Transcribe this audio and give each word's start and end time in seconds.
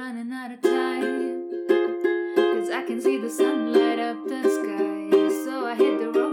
running 0.00 0.32
out 0.32 0.50
of 0.50 0.62
time. 0.62 1.46
Cause 1.68 2.70
I 2.70 2.82
can 2.86 3.02
see 3.02 3.18
the 3.18 3.28
sun 3.28 3.74
light 3.74 3.98
up 3.98 4.16
the 4.26 4.42
sky. 4.42 5.44
So 5.44 5.66
I 5.66 5.74
hit 5.74 6.00
the 6.00 6.18
road 6.18 6.29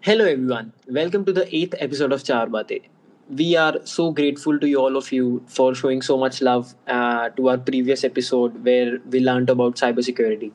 Hello 0.00 0.24
everyone, 0.24 0.72
welcome 0.86 1.24
to 1.24 1.32
the 1.32 1.44
eighth 1.54 1.74
episode 1.80 2.12
of 2.12 2.22
Char 2.22 2.46
Baate. 2.46 2.82
We 3.28 3.56
are 3.56 3.84
so 3.84 4.12
grateful 4.12 4.56
to 4.60 4.68
you, 4.68 4.78
all 4.78 4.96
of 4.96 5.10
you 5.10 5.42
for 5.48 5.74
showing 5.74 6.02
so 6.02 6.16
much 6.16 6.40
love 6.40 6.76
uh, 6.86 7.30
to 7.30 7.48
our 7.48 7.58
previous 7.58 8.04
episode 8.04 8.64
where 8.64 9.00
we 9.10 9.18
learned 9.18 9.50
about 9.50 9.74
cybersecurity. 9.74 10.52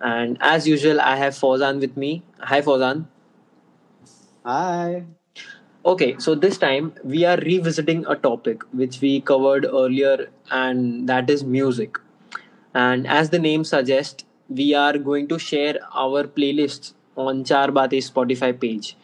And 0.00 0.36
as 0.40 0.66
usual, 0.66 1.00
I 1.00 1.14
have 1.14 1.34
Fozan 1.34 1.78
with 1.78 1.96
me. 1.96 2.24
Hi 2.40 2.62
Fozan. 2.62 3.06
Hi. 4.44 5.04
Okay, 5.86 6.16
so 6.18 6.34
this 6.34 6.58
time 6.58 6.92
we 7.04 7.24
are 7.24 7.36
revisiting 7.36 8.04
a 8.08 8.16
topic 8.16 8.62
which 8.72 9.00
we 9.00 9.20
covered 9.20 9.66
earlier, 9.66 10.30
and 10.50 11.08
that 11.08 11.30
is 11.30 11.44
music. 11.44 11.96
And 12.74 13.06
as 13.06 13.30
the 13.30 13.38
name 13.38 13.62
suggests, 13.62 14.24
we 14.48 14.74
are 14.74 14.98
going 14.98 15.28
to 15.28 15.38
share 15.38 15.78
our 15.94 16.24
playlists 16.24 16.94
on 17.16 17.44
Char 17.44 17.70
Bate's 17.70 18.10
Spotify 18.10 18.58
page. 18.58 18.96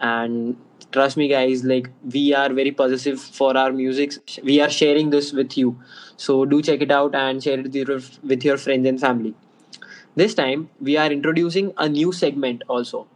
And 0.00 0.56
trust 0.92 1.16
me, 1.16 1.28
guys, 1.28 1.64
like 1.64 1.90
we 2.12 2.34
are 2.34 2.52
very 2.52 2.70
possessive 2.70 3.20
for 3.20 3.56
our 3.56 3.72
music. 3.72 4.12
We 4.42 4.60
are 4.60 4.70
sharing 4.70 5.10
this 5.10 5.32
with 5.32 5.56
you. 5.56 5.78
So 6.16 6.44
do 6.44 6.62
check 6.62 6.80
it 6.82 6.90
out 6.90 7.14
and 7.14 7.42
share 7.42 7.58
it 7.58 7.64
with 7.64 7.74
your, 7.74 8.00
with 8.22 8.44
your 8.44 8.58
friends 8.58 8.86
and 8.86 9.00
family. 9.00 9.34
This 10.14 10.34
time, 10.34 10.70
we 10.80 10.96
are 10.96 11.10
introducing 11.12 11.72
a 11.76 11.88
new 11.88 12.12
segment 12.12 12.62
also, 12.68 13.06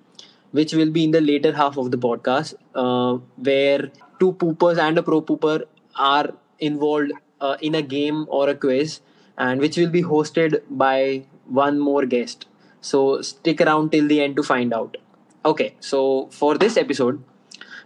which 0.52 0.74
will 0.74 0.90
be 0.90 1.04
in 1.04 1.12
the 1.12 1.20
later 1.20 1.52
half 1.52 1.78
of 1.78 1.90
the 1.90 1.98
podcast, 1.98 2.54
uh, 2.74 3.18
where 3.36 3.90
two 4.18 4.32
poopers 4.34 4.78
and 4.78 4.98
a 4.98 5.02
pro 5.02 5.22
pooper 5.22 5.64
are 5.96 6.30
involved 6.58 7.12
uh, 7.40 7.56
in 7.62 7.74
a 7.74 7.82
game 7.82 8.26
or 8.28 8.48
a 8.50 8.54
quiz, 8.54 9.00
and 9.38 9.60
which 9.60 9.78
will 9.78 9.88
be 9.88 10.02
hosted 10.02 10.62
by 10.68 11.24
one 11.46 11.78
more 11.78 12.04
guest. 12.04 12.46
So 12.80 13.20
stick 13.22 13.60
around 13.60 13.92
till 13.92 14.06
the 14.08 14.20
end 14.20 14.36
to 14.36 14.42
find 14.42 14.72
out. 14.72 14.96
Okay, 15.44 15.74
so 15.80 16.28
for 16.30 16.56
this 16.58 16.76
episode, 16.76 17.22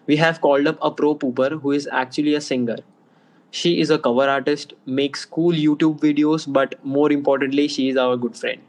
we 0.06 0.16
have 0.16 0.40
called 0.40 0.66
up 0.66 0.78
a 0.82 0.90
pro 0.90 1.14
pooper 1.14 1.60
who 1.60 1.72
is 1.72 1.88
actually 1.92 2.34
a 2.34 2.40
singer. 2.40 2.76
She 3.50 3.80
is 3.80 3.90
a 3.90 3.98
cover 3.98 4.28
artist, 4.28 4.74
makes 4.86 5.24
cool 5.24 5.52
YouTube 5.52 6.00
videos, 6.00 6.52
but 6.52 6.74
more 6.84 7.12
importantly, 7.12 7.68
she 7.68 7.88
is 7.88 7.96
our 7.96 8.16
good 8.16 8.36
friend. 8.36 8.60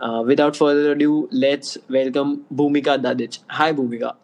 Uh, 0.00 0.22
without 0.26 0.56
further 0.56 0.92
ado, 0.92 1.28
let's 1.32 1.78
welcome 1.88 2.44
Bhumika 2.54 2.98
Dadich. 3.02 3.38
Hi, 3.48 3.72
Bhumika. 3.72 4.14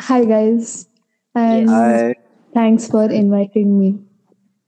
Hi 0.00 0.24
guys, 0.24 0.88
and 1.34 1.68
Yes. 1.68 1.70
Hi. 1.70 2.14
thanks 2.54 2.86
for 2.88 3.04
inviting 3.10 3.78
me, 3.78 3.98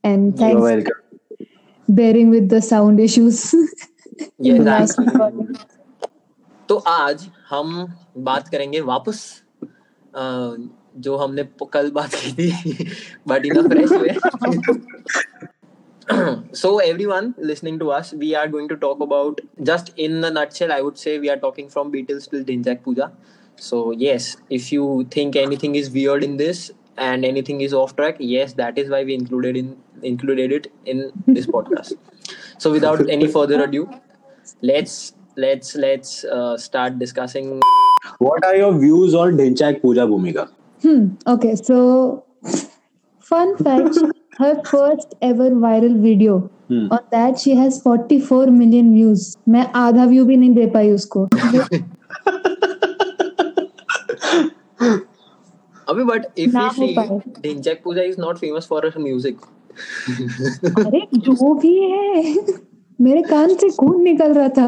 and 0.03 0.27
You're 0.27 0.37
thanks 0.37 0.59
for 0.59 0.63
welcome. 0.63 1.47
bearing 1.89 2.29
with 2.29 2.49
the 2.49 2.61
sound 2.61 2.99
issues. 2.99 3.53
Yes, 4.37 4.57
in 4.57 4.63
the 4.63 4.69
last 4.71 4.99
actually. 4.99 5.05
recording. 5.07 5.57
तो 6.70 6.76
आज 6.88 7.28
हम 7.50 7.86
बात 8.28 8.48
करेंगे 8.48 8.80
वापस 8.92 9.22
अ, 10.14 10.56
जो 11.06 11.16
हमने 11.16 11.42
प- 11.42 11.68
कल 11.72 11.90
बात 11.98 12.14
की 12.14 12.32
थी 12.38 12.86
but 13.28 13.46
in 13.46 13.68
fresh 13.68 13.92
way 14.00 14.14
so 16.52 16.78
everyone 16.78 17.34
listening 17.38 17.78
to 17.78 17.90
us 17.90 18.12
we 18.14 18.34
are 18.34 18.46
going 18.48 18.68
to 18.68 18.76
talk 18.76 19.00
about 19.00 19.40
just 19.70 19.90
in 20.06 20.22
a 20.24 20.30
nutshell 20.30 20.72
i 20.72 20.80
would 20.80 20.98
say 20.98 21.18
we 21.18 21.30
are 21.34 21.36
talking 21.44 21.68
from 21.74 21.90
beatles 21.94 22.28
till 22.34 22.44
dinjak 22.50 22.82
puja 22.86 23.08
so 23.68 23.80
yes 24.04 24.28
if 24.58 24.70
you 24.76 24.86
think 25.16 25.36
anything 25.44 25.74
is 25.82 25.90
weird 25.98 26.24
in 26.28 26.36
this 26.42 26.62
and 27.08 27.24
anything 27.30 27.60
is 27.68 27.74
off 27.82 27.96
track 27.96 28.16
yes 28.34 28.54
that 28.62 28.78
is 28.84 28.88
why 28.94 29.02
we 29.10 29.14
included 29.20 29.56
in 29.62 29.74
included 30.12 30.52
it 30.58 30.70
in 30.94 31.02
this 31.38 31.46
podcast 31.46 31.96
so 32.58 32.72
without 32.78 33.02
any 33.18 33.28
further 33.36 33.60
ado 33.68 33.82
let's 34.62 34.96
let's 35.35 35.75
let's 35.75 36.23
uh, 36.25 36.57
start 36.57 36.99
discussing 36.99 37.61
What 38.19 38.43
are 38.45 38.55
your 38.55 38.77
views 38.77 39.13
on 39.13 39.37
Dhinchak 39.37 39.81
Puja 39.81 40.07
Bhumika? 40.07 40.49
Hmm. 40.81 41.15
Okay, 41.27 41.55
so 41.55 42.25
fun 43.19 43.57
fact: 43.57 43.97
her 44.37 44.61
first 44.63 45.15
ever 45.21 45.51
viral 45.51 46.01
video. 46.01 46.49
Hmm. 46.67 46.87
On 46.91 46.99
that, 47.11 47.39
she 47.39 47.55
has 47.55 47.81
44 47.81 48.47
million 48.47 48.93
views. 48.93 49.37
मैं 49.49 49.71
आधा 49.75 50.05
view 50.05 50.25
भी 50.25 50.37
नहीं 50.37 50.53
दे 50.55 50.65
पाई 50.73 50.89
उसको 50.91 51.27
Abhi, 55.91 56.03
but 56.07 56.31
if 56.35 56.53
ना 56.53 56.69
we 56.69 56.75
हो 56.75 56.87
see 56.87 56.95
पाए। 56.95 57.21
Dhinchak 57.41 57.83
Puja 57.83 58.03
is 58.03 58.17
not 58.17 58.39
famous 58.39 58.65
for 58.65 58.81
her 58.81 58.99
music. 58.99 59.37
अरे 60.77 61.07
जो 61.17 61.53
भी 61.59 61.77
है 61.91 62.35
मेरे 63.01 63.21
कान 63.23 63.55
से 63.57 63.69
खून 63.75 64.01
निकल 64.03 64.33
रहा 64.33 64.49
था 64.57 64.65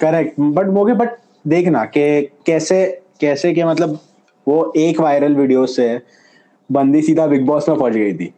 करेक्ट 0.00 0.40
बट 0.40 0.68
मोगे 0.74 0.94
बट 0.94 1.16
देखना 1.48 1.84
कि 1.96 2.22
कैसे 2.46 2.84
कैसे 3.20 3.52
के 3.54 3.64
मतलब 3.64 3.98
वो 4.48 4.72
एक 4.76 5.00
वायरल 5.00 5.34
वीडियो 5.36 5.66
से 5.66 5.88
बंदी 6.72 7.02
सीधा 7.02 7.26
बिग 7.26 7.46
बॉस 7.46 7.68
में 7.68 7.78
पहुँच 7.78 7.92
गई 7.92 8.12
थी। 8.14 8.32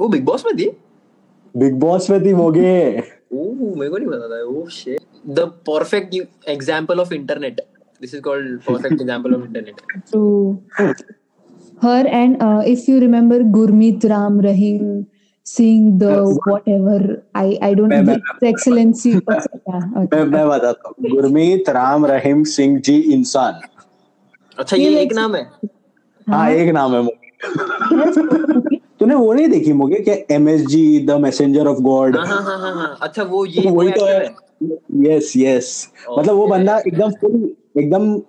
वो 0.00 0.08
बिग 0.08 0.24
बॉस 0.24 0.44
में 0.46 0.56
थी? 0.56 0.70
बिग 1.54 1.78
बॉस 1.80 2.10
में 2.10 2.24
थी 2.24 2.32
मोगे 2.34 2.98
ओह 3.32 3.78
मेरे 3.78 3.90
को 3.90 3.96
नहीं 3.96 4.08
पता 4.08 4.28
था। 4.28 4.42
ओह 4.44 4.68
shit 4.70 5.00
the 5.38 5.40
perfect 5.68 6.14
example 6.48 7.00
of 7.00 7.14
internet 7.14 7.60
this 8.00 8.14
is 8.14 8.22
called 8.22 8.58
perfect 8.68 9.00
example 9.00 9.34
of 9.34 9.44
internet 9.46 9.74
to 10.12 10.22
her 11.82 12.02
and 12.20 12.42
uh, 12.46 12.62
if 12.70 12.88
you 12.88 12.96
remember 13.02 13.36
Gurmeet 13.56 14.04
Ram 14.10 14.34
Rahim 14.46 15.06
seeing 15.46 15.84
the 15.98 16.14
whatever 16.46 16.98
I 17.42 17.46
I 17.68 17.70
don't 17.78 17.94
know 17.94 18.16
the 18.42 18.48
excellency 18.48 19.12
मैं 19.68 20.24
मैं 20.24 20.46
बताता 20.48 20.88
हूँ। 20.88 21.10
गुरमीत 21.10 21.68
राम 21.70 22.06
रहीम 22.06 22.42
सिंह 22.52 22.78
जी 22.80 22.96
इंसान। 23.14 23.60
अच्छा 24.58 24.76
ये 24.76 25.00
एक 25.00 25.12
नाम 25.12 25.34
है? 25.36 25.42
हाँ। 26.26 26.50
एक 26.50 26.72
नाम 26.74 26.94
है 26.94 27.02
तूने 29.00 29.14
वो 29.14 29.32
नहीं 29.32 29.48
देखी 29.48 29.72
मुझे 29.72 29.98
क्या 30.08 30.14
M 30.34 30.48
S 30.48 30.66
G 30.66 30.82
the 31.06 31.10
messenger 31.20 31.66
of 31.66 31.78
God 31.82 32.16
हाँ 32.16 32.26
हाँ 32.26 32.42
हाँ 32.42 32.58
हाँ 32.60 32.74
हाँ। 32.74 32.96
अच्छा 33.02 33.22
वो 33.22 33.44
ये 33.46 33.68
वो 33.70 33.74
वही 33.76 33.90
तो 33.92 34.04
है। 34.06 34.34
यस 35.06 35.32
यस 35.36 35.70
मतलब 36.18 36.34
वो 36.34 36.46
बंदा 36.46 36.76
एकदम 36.78 37.10
full 37.22 37.38
एकदम 37.78 38.20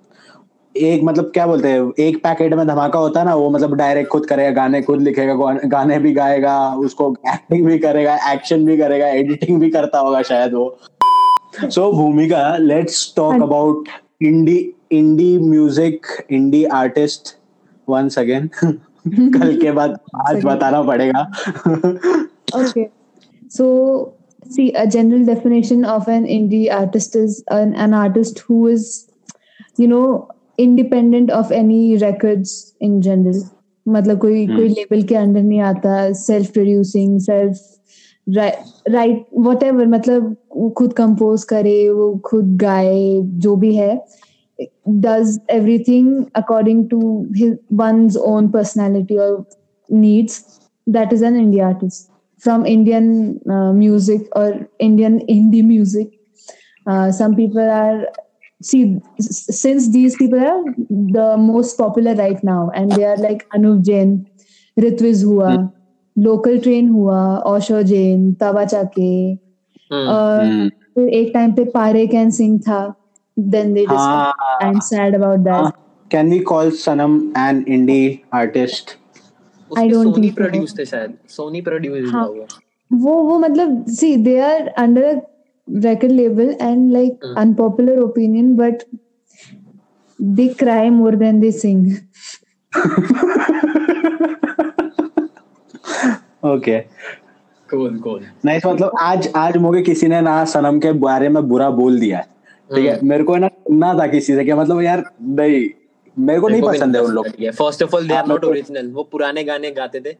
एक 0.75 1.01
मतलब 1.03 1.31
क्या 1.33 1.45
बोलते 1.47 1.67
हैं 1.67 1.91
एक 1.99 2.17
पैकेट 2.23 2.53
में 2.53 2.65
धमाका 2.67 2.99
होता 2.99 3.19
है 3.19 3.25
ना 3.25 3.33
वो 3.35 3.49
मतलब 3.49 3.73
डायरेक्ट 3.77 4.09
खुद 4.11 4.25
करेगा 4.25 4.51
गाने 4.61 4.81
खुद 4.81 5.01
लिखेगा 5.01 5.33
गाने 5.73 5.97
भी 5.99 6.11
गाएगा 6.13 6.55
उसको 6.85 7.11
एक्टिंग 7.33 7.65
भी 7.65 7.77
करेगा 7.79 8.15
एक्शन 8.31 8.65
भी 8.65 8.77
करेगा 8.77 9.07
एडिटिंग 9.19 9.59
भी 9.61 9.69
करता 9.69 9.99
होगा 9.99 10.21
शायद 10.31 10.53
वो। 10.53 10.65
So 11.53 11.91
Bhumika 11.91 12.55
let's 12.57 13.13
talk 13.15 13.41
about 13.43 13.87
indie 14.23 14.57
indie 14.91 15.37
music 15.39 16.05
indie 16.31 16.63
artist 16.79 17.35
once 17.87 18.19
again 18.19 18.49
कल 18.57 19.57
के 19.61 19.71
बाद 19.71 19.97
आज 20.27 20.43
बताना 20.45 20.81
पड़ेगा। 20.81 21.21
Okay 22.55 22.83
so 23.51 23.67
see 24.47 24.69
a 24.69 24.83
general 24.85 25.25
definition 25.25 25.85
of 25.85 26.09
an 26.11 26.25
indie 26.25 26.65
artist 26.79 27.15
is 27.15 27.41
an 27.53 27.93
artist 27.93 28.39
who 28.49 28.67
is 28.69 28.87
you 29.79 29.87
know 29.87 30.03
independent 30.59 31.31
of 31.31 31.53
any 31.53 31.95
records 31.95 32.73
in 32.81 33.01
general 33.01 33.43
मतलब 33.85 34.17
कोई 34.19 34.45
कोई 34.47 34.67
hmm. 34.67 34.77
Label 34.77 35.03
के 35.03 35.15
अंडर 35.15 35.41
नहीं 35.41 35.59
आता 35.61 36.11
self 36.13 36.51
producing 36.53 37.19
self 37.19 37.55
write 38.27 39.25
whatever 39.63 39.87
मतलब 39.87 40.35
वो 40.55 40.69
खुद 40.77 40.93
compose 40.93 41.43
करे, 41.43 41.89
वो 41.89 42.13
खुद 42.25 42.55
गाए, 42.61 43.21
जो 43.23 43.55
भी 43.55 43.75
है 43.75 43.95
does 44.89 45.39
everything 45.49 46.23
according 46.35 46.85
to 46.89 46.99
one 47.73 48.07
own 48.27 48.47
personality 48.51 49.17
और 49.17 49.43
needs 49.89 50.43
that 50.87 51.13
is 51.13 51.25
an 51.25 51.35
India 51.35 51.67
artist 51.67 52.09
from 52.43 52.65
Indian 52.65 53.39
music 53.77 54.35
और 54.37 54.65
Indian 54.81 55.19
Hindi 55.29 55.61
music 55.61 56.11
some 57.17 57.35
people 57.35 57.69
are 57.69 58.11
see 58.61 58.83
since 59.21 59.87
these 59.87 60.15
people 60.19 60.45
are 60.45 60.63
the 60.91 61.35
most 61.39 61.77
popular 61.77 62.15
right 62.15 62.43
now 62.45 62.69
and 62.75 62.93
they 62.93 63.03
are 63.03 63.21
like 63.21 63.43
Anuv 63.55 63.81
Jain 63.83 64.19
Ritviz 64.77 65.23
हुआ. 65.23 65.55
Local 66.15 66.57
train 66.59 66.89
हुआ 66.89 67.19
ओशो 67.47 67.81
जेन 67.91 68.31
तवा 68.41 68.63
चाके 68.65 69.11
फिर 70.95 71.07
एक 71.09 71.31
time 71.33 71.51
पे 71.53 71.63
पारे 71.73 72.05
कैन 72.07 72.31
सिंह 72.31 72.59
था 72.67 72.81
then 73.37 73.73
they 73.73 73.85
I 73.91 74.69
am 74.69 74.79
sad 74.89 75.15
about 75.15 75.39
that 75.39 75.73
can 76.11 76.29
we 76.31 76.39
call 76.53 76.71
Sanam 76.85 77.19
an 77.37 77.63
indie 77.67 78.19
artist 78.33 78.97
I 79.77 79.89
don't 79.89 80.17
think 80.17 80.35
produce 80.35 80.77
थे 80.79 80.85
शायद. 80.85 81.13
सोनी 81.29 81.61
प्रोड्यूस 81.61 82.13
हुआ 82.13 82.23
वो. 82.91 83.13
वो 83.13 83.37
मतलब 83.39 83.85
see 83.89 84.15
they 84.23 84.39
are 84.39 84.67
under 84.67 85.03
a 85.05 85.19
record 85.67 86.11
label 86.13 86.55
and 86.61 86.91
like 86.91 87.25
unpopular 87.37 87.99
opinion 87.99 88.55
but 88.55 88.83
they 90.19 90.47
cry 90.59 90.89
more 90.89 91.15
than 91.15 91.39
they 91.39 91.51
sing 91.51 91.85
okay 96.45 96.79
cool 97.69 97.99
cool 97.99 98.25
नहीं 98.45 98.59
मतलब 98.65 98.91
आज 98.99 99.29
आज 99.35 99.57
मुझे 99.57 99.81
किसी 99.81 100.07
ने 100.07 100.21
ना 100.21 100.43
सनम 100.45 100.79
के 100.79 100.91
बारे 100.91 101.29
में 101.29 101.47
बुरा 101.49 101.69
बोल 101.69 101.99
दिया 101.99 102.17
है। 102.17 102.23
ठीक 102.75 102.85
है? 102.85 102.99
मेरे 103.03 103.23
को 103.23 103.33
है 103.33 103.49
ना 103.71 103.93
था 103.93 104.07
किसी 104.07 104.35
से 104.35 104.45
कि 104.45 104.53
मतलब 104.53 104.81
यार 104.81 105.03
नहीं 105.21 105.69
मेरे 106.19 106.39
को 106.39 106.47
नहीं 106.47 106.61
पसंद 106.61 106.95
है 106.95 107.01
उन 107.01 107.11
लोग। 107.11 107.27
First 107.51 107.83
of 107.83 107.95
all 107.95 108.07
they 108.07 108.13
are 108.13 108.27
not 108.27 108.43
original 108.43 108.91
वो 108.91 109.03
पुराने 109.03 109.43
गाने 109.43 109.71
गाते 109.71 109.99
थे। 109.99 110.15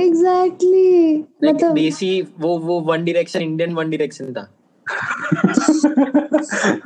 Exactly. 0.00 1.24
लाइक 1.44 1.54
मतलब 1.54 1.74
देसी 1.74 2.28
वो 2.38 2.58
वो 2.58 2.80
One 2.80 3.04
Direction 3.04 3.40
Indian 3.40 3.74
One 3.74 3.90
Direction 3.90 4.32
था। 4.32 4.50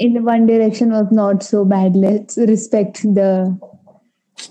In 0.00 0.22
one 0.24 0.46
direction 0.46 0.92
was 0.92 1.10
not 1.10 1.42
so 1.42 1.64
bad. 1.64 1.96
Let's 1.96 2.36
respect 2.50 3.02
the 3.14 3.56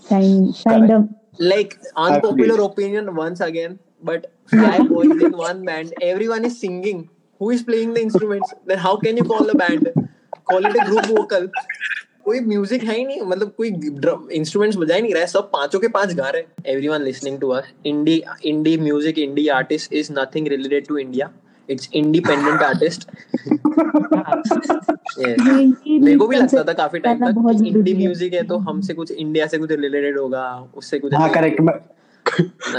time 0.10 0.52
fandom. 0.64 1.08
Like 1.40 1.78
unpopular 1.96 2.62
opinion 2.64 3.16
once 3.16 3.40
again 3.42 3.80
but 4.04 4.32
five 4.50 4.88
boys 4.90 5.22
in 5.22 5.38
one 5.38 5.64
band 5.66 5.94
everyone 6.02 6.46
is 6.46 6.60
singing 6.60 7.10
who 7.42 7.50
is 7.50 7.64
playing 7.64 7.94
the 7.94 8.02
instruments 8.02 8.54
then 8.66 8.78
how 8.78 8.96
can 8.98 9.18
you 9.18 9.24
call 9.24 9.50
a 9.50 9.56
band 9.56 9.90
call 10.46 10.66
it 10.66 10.76
a 10.76 10.86
group 10.86 11.06
vocal 11.08 11.50
कोई 12.28 12.40
music 12.40 12.84
है 12.84 12.96
ही 12.96 13.04
नहीं 13.06 13.22
मतलब 13.22 13.52
कोई 13.58 13.70
drum 13.72 14.28
instruments 14.36 14.78
बजा 14.78 14.96
ही 14.96 15.02
नहीं 15.02 15.14
रहा 15.14 15.22
है 15.22 15.28
सब 15.28 15.50
पाँचों 15.52 15.80
के 15.80 15.88
पाँच 15.88 16.14
गा 16.14 16.30
रहे 16.30 16.72
everyone 16.72 17.02
listening 17.02 17.40
to 17.40 17.50
us 17.50 17.72
indie 17.86 18.22
indie 18.46 18.76
music 18.78 19.20
indie 19.20 19.48
artist 19.58 19.94
is 19.94 20.12
nothing 20.14 20.48
related 20.48 20.88
to 20.88 20.98
India 20.98 21.30
it's 21.70 21.90
independent 21.94 22.62
artist 22.64 23.10
मेरे 25.20 26.18
को 26.18 26.28
भी 26.28 26.36
लगता 26.36 26.64
था 26.64 26.74
काफ़ी 26.74 27.00
टाइम 27.00 27.26
तक 27.26 27.64
इंडी 27.66 27.94
म्यूज़िक 27.96 28.34
है। 28.34 28.44
तो 28.48 28.58
हमसे 28.70 28.94
कुछ 28.94 29.12
इंडिया 29.12 29.48
से 29.48 29.58
कुछ 29.58 29.72
रिलेटेड 29.72 30.20
होगा 30.20 30.50
उससे 30.76 31.00
कुछ 31.00 31.14
हाँ 31.14 31.30
करेक्ट 31.30 31.62
मैं 31.62 31.76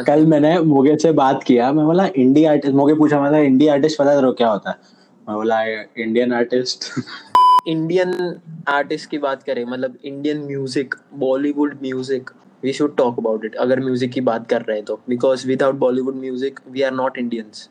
कल 0.05 0.27
मैंने 0.27 0.59
मोगे 0.61 0.97
से 1.03 1.13
बात 1.13 1.43
किया 1.47 1.73
मैं 1.73 1.85
बोला 1.87 2.09
इंडी 2.17 2.45
आर्टिस्ट 2.45 2.75
मोगे 2.77 2.95
पूछा 2.95 3.21
मतलब 3.23 3.43
इंडी 3.43 3.67
आर्टिस्ट 3.69 3.99
पता 3.99 4.15
करो 4.15 4.33
क्या 4.33 4.49
होता 4.49 4.71
है? 4.71 4.77
मैं 5.27 5.37
बोला 5.37 5.63
इंडियन 5.63 6.33
आर्टिस्ट 6.33 6.85
इंडियन 7.69 8.13
आर्टिस्ट 8.69 9.11
की 9.11 9.19
बात 9.19 9.43
करें 9.43 9.65
मतलब 9.65 9.97
Indian 10.05 10.39
music 10.47 10.95
Bollywood 11.19 11.75
music 11.83 12.31
we 12.63 12.73
should 12.73 12.97
talk 12.97 13.19
about 13.19 13.45
it 13.45 13.55
अगर 13.57 13.81
म्यूज़िक 13.81 14.13
की 14.13 14.21
बात 14.29 14.47
कर 14.51 14.63
रहे 14.63 14.77
हैं 14.77 14.85
तो 14.85 15.01
because 15.09 15.47
without 15.49 15.75
Bollywood 15.79 16.17
music 16.21 16.61
we 16.71 16.83
are 16.83 16.93
not 16.93 17.19
Indians 17.19 17.69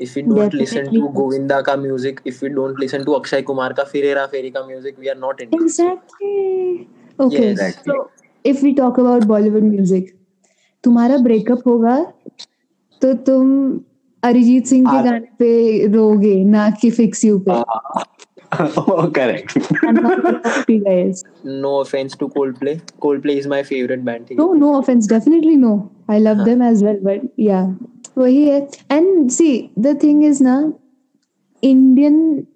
if 0.00 0.18
you 0.18 0.24
don't 0.26 0.54
listen 0.54 0.76
to 0.76 0.90
Definitely. 0.90 1.14
Govinda 1.14 1.60
का 1.60 1.76
music 1.76 2.20
if 2.26 2.44
you 2.44 2.50
don't 2.54 2.80
listen 2.80 3.04
to 3.04 3.12
Akshay 3.12 3.42
Kumar 3.50 3.72
का 3.72 3.84
फिर 3.92 4.04
हेरा 4.04 4.26
फेरी 4.34 4.50
का 4.50 4.64
music 4.66 4.98
we 5.00 5.08
are 5.08 5.18
not 5.18 5.40
Indians 5.40 5.80
Exactly. 5.80 6.88
Okay. 7.18 7.46
Yes. 7.52 7.78
So 7.86 7.94
if 8.44 8.62
we 8.62 8.72
talk 8.74 8.98
about 9.04 9.26
Bollywood 9.30 9.68
music, 9.70 10.10
तुम्हारा 10.84 11.16
breakup 11.18 11.66
होगा 11.66 11.96
तो 13.02 13.12
तुम 13.26 13.50
अरिजीत 14.22 14.66
सिंह 14.66 14.86
के 14.86 15.02
गाने 15.02 15.18
पे 15.38 15.86
रोगे 15.92 16.34
ना 16.44 16.68
कि 16.80 16.90
फिक्स 16.90 17.24
यू 17.24 17.38
पे 17.48 17.62
correct 19.14 19.58
not. 19.98 21.24
No 21.46 21.70
offence 21.80 22.16
to 22.20 22.26
Coldplay 22.26 22.74
Coldplay 23.00 23.32
is 23.38 23.48
my 23.48 23.62
favourite 23.62 24.00
band 24.00 24.32
No, 24.40 24.46
no 24.62 24.70
offense. 24.78 25.08
Definitely 25.12 25.56
no. 25.64 25.72
I 26.08 26.18
love 26.18 26.44
them 26.46 26.62
as 26.62 26.82
well. 26.82 27.00
But 27.02 27.26
yeah, 27.48 27.66
वही 28.18 28.42
है. 28.44 28.60
And 28.92 29.30
see 29.30 29.70
the 29.78 29.94
thing 30.02 30.22
is 30.30 30.40
ना, 30.42 30.72
इंडियन 31.62 32.46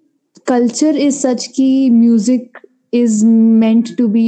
कल्चर 0.47 0.97
इज़ 0.97 1.19
सच 1.19 1.47
कि 1.57 1.91
music 1.91 2.59
is 2.95 3.25
meant 3.63 3.93
to 3.99 4.09
be 4.09 4.27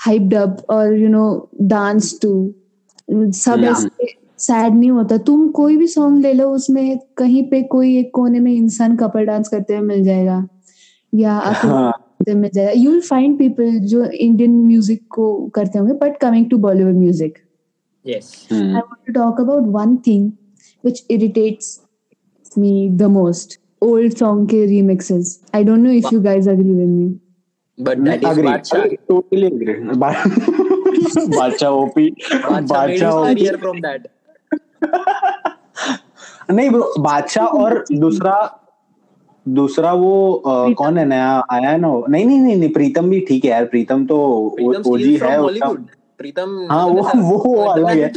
hyped 0.00 0.34
up 0.34 0.62
or 0.68 0.84
you 0.94 1.08
know 1.08 1.28
danced 1.72 2.20
to. 2.22 2.32
सब 3.08 3.64
ऐसे 3.70 4.06
sad 4.38 4.74
नहीं 4.74 4.90
होता। 4.90 5.16
तुम 5.26 5.48
कोई 5.52 5.76
भी 5.76 5.86
सॉन्ग 5.86 6.22
ले 6.22 6.32
लो 6.32 6.48
उसमें 6.50 6.98
कहीं 7.16 7.42
पे 7.50 7.62
कोई 7.72 7.96
एक 7.98 8.10
कोने 8.14 8.40
में 8.40 8.52
इंसान 8.52 8.96
कपल 8.96 9.24
डांस 9.26 9.48
करते 9.48 9.76
हुए 9.76 9.86
मिल 9.86 10.04
जाएगा। 10.04 10.46
या 11.12 11.32
हाँ। 11.32 11.92
मिल 12.28 12.50
जाएगा। 12.54 12.72
यू 12.72 12.90
विल 12.90 13.00
फाइंड 13.00 13.38
पीपल 13.38 13.78
जो 13.78 14.04
इंडियन 14.04 14.50
म्यूज़िक 14.66 15.02
को 15.14 15.34
करते 15.54 15.78
होंगे 15.78 15.94
but 16.02 16.18
coming 16.20 16.48
to 16.50 16.58
Bollywood 16.58 16.94
music 16.94 17.38
I 18.04 18.16
want 18.78 19.06
to 19.06 19.12
talk 19.12 19.38
about 19.42 19.68
one 19.74 19.92
thing 20.06 20.24
which 20.84 21.02
irritates 21.08 21.68
me 22.56 22.72
the 23.02 23.08
most. 23.08 23.58
Old 23.82 24.16
song 24.18 24.42
ke 24.50 24.58
remixes. 24.72 25.30
I 25.52 25.62
don't 25.68 25.82
know 25.86 25.94
if 26.00 26.10
you 26.12 26.20
guys 26.30 26.46
agree 26.54 26.76
with 26.80 26.92
me. 26.96 27.06
But 27.78 27.98
that 27.98 28.24
is 28.24 28.30
agree. 28.30 28.44
Badshah 28.46 28.84
Totally 29.10 29.46
agree. 29.52 29.76
बा- 30.02 31.38
बादशाह 31.38 31.70
OP 31.70 32.08
Badshah 32.10 32.50
made 32.50 32.60
his 32.60 32.68
Badshah 32.70 33.14
OP 33.22 33.34
career 33.40 33.58
from 33.64 33.80
that 33.86 34.10
नहीं 36.50 36.70
बादशाह 37.08 37.46
और 37.62 37.84
दूसरा 37.92 38.34
दूसरा 39.46 39.92
वो 40.02 40.12
अ, 40.32 40.50
प्रीतम। 40.50 40.74
कौन 40.82 40.98
है 40.98 41.04
नया 41.08 41.30
आया 41.52 41.70
है 41.70 41.78
ना 41.80 41.88
नहीं 42.08 42.24
नहीं 42.26 42.40
नहीं 42.40 42.56
नहीं 42.56 42.70
प्रीतम 42.72 43.08
भी 43.10 43.20
ठीक 43.28 43.44
है 43.44 43.50
यार 43.50 43.64
प्रीतम 43.74 44.04
तो 44.12 44.18
प्रीतम 44.56 44.90
ओजी 44.92 45.14
है 45.22 45.40
उसका 45.42 45.66
Bollywood 45.68 45.84
प्रीतम 46.18 46.68
हाँ 46.70 46.86
वो 46.86 47.02
वो 47.16 47.38
वो 47.38 47.64
अलग 47.64 47.88
है। 47.88 47.96
है। 47.96 48.10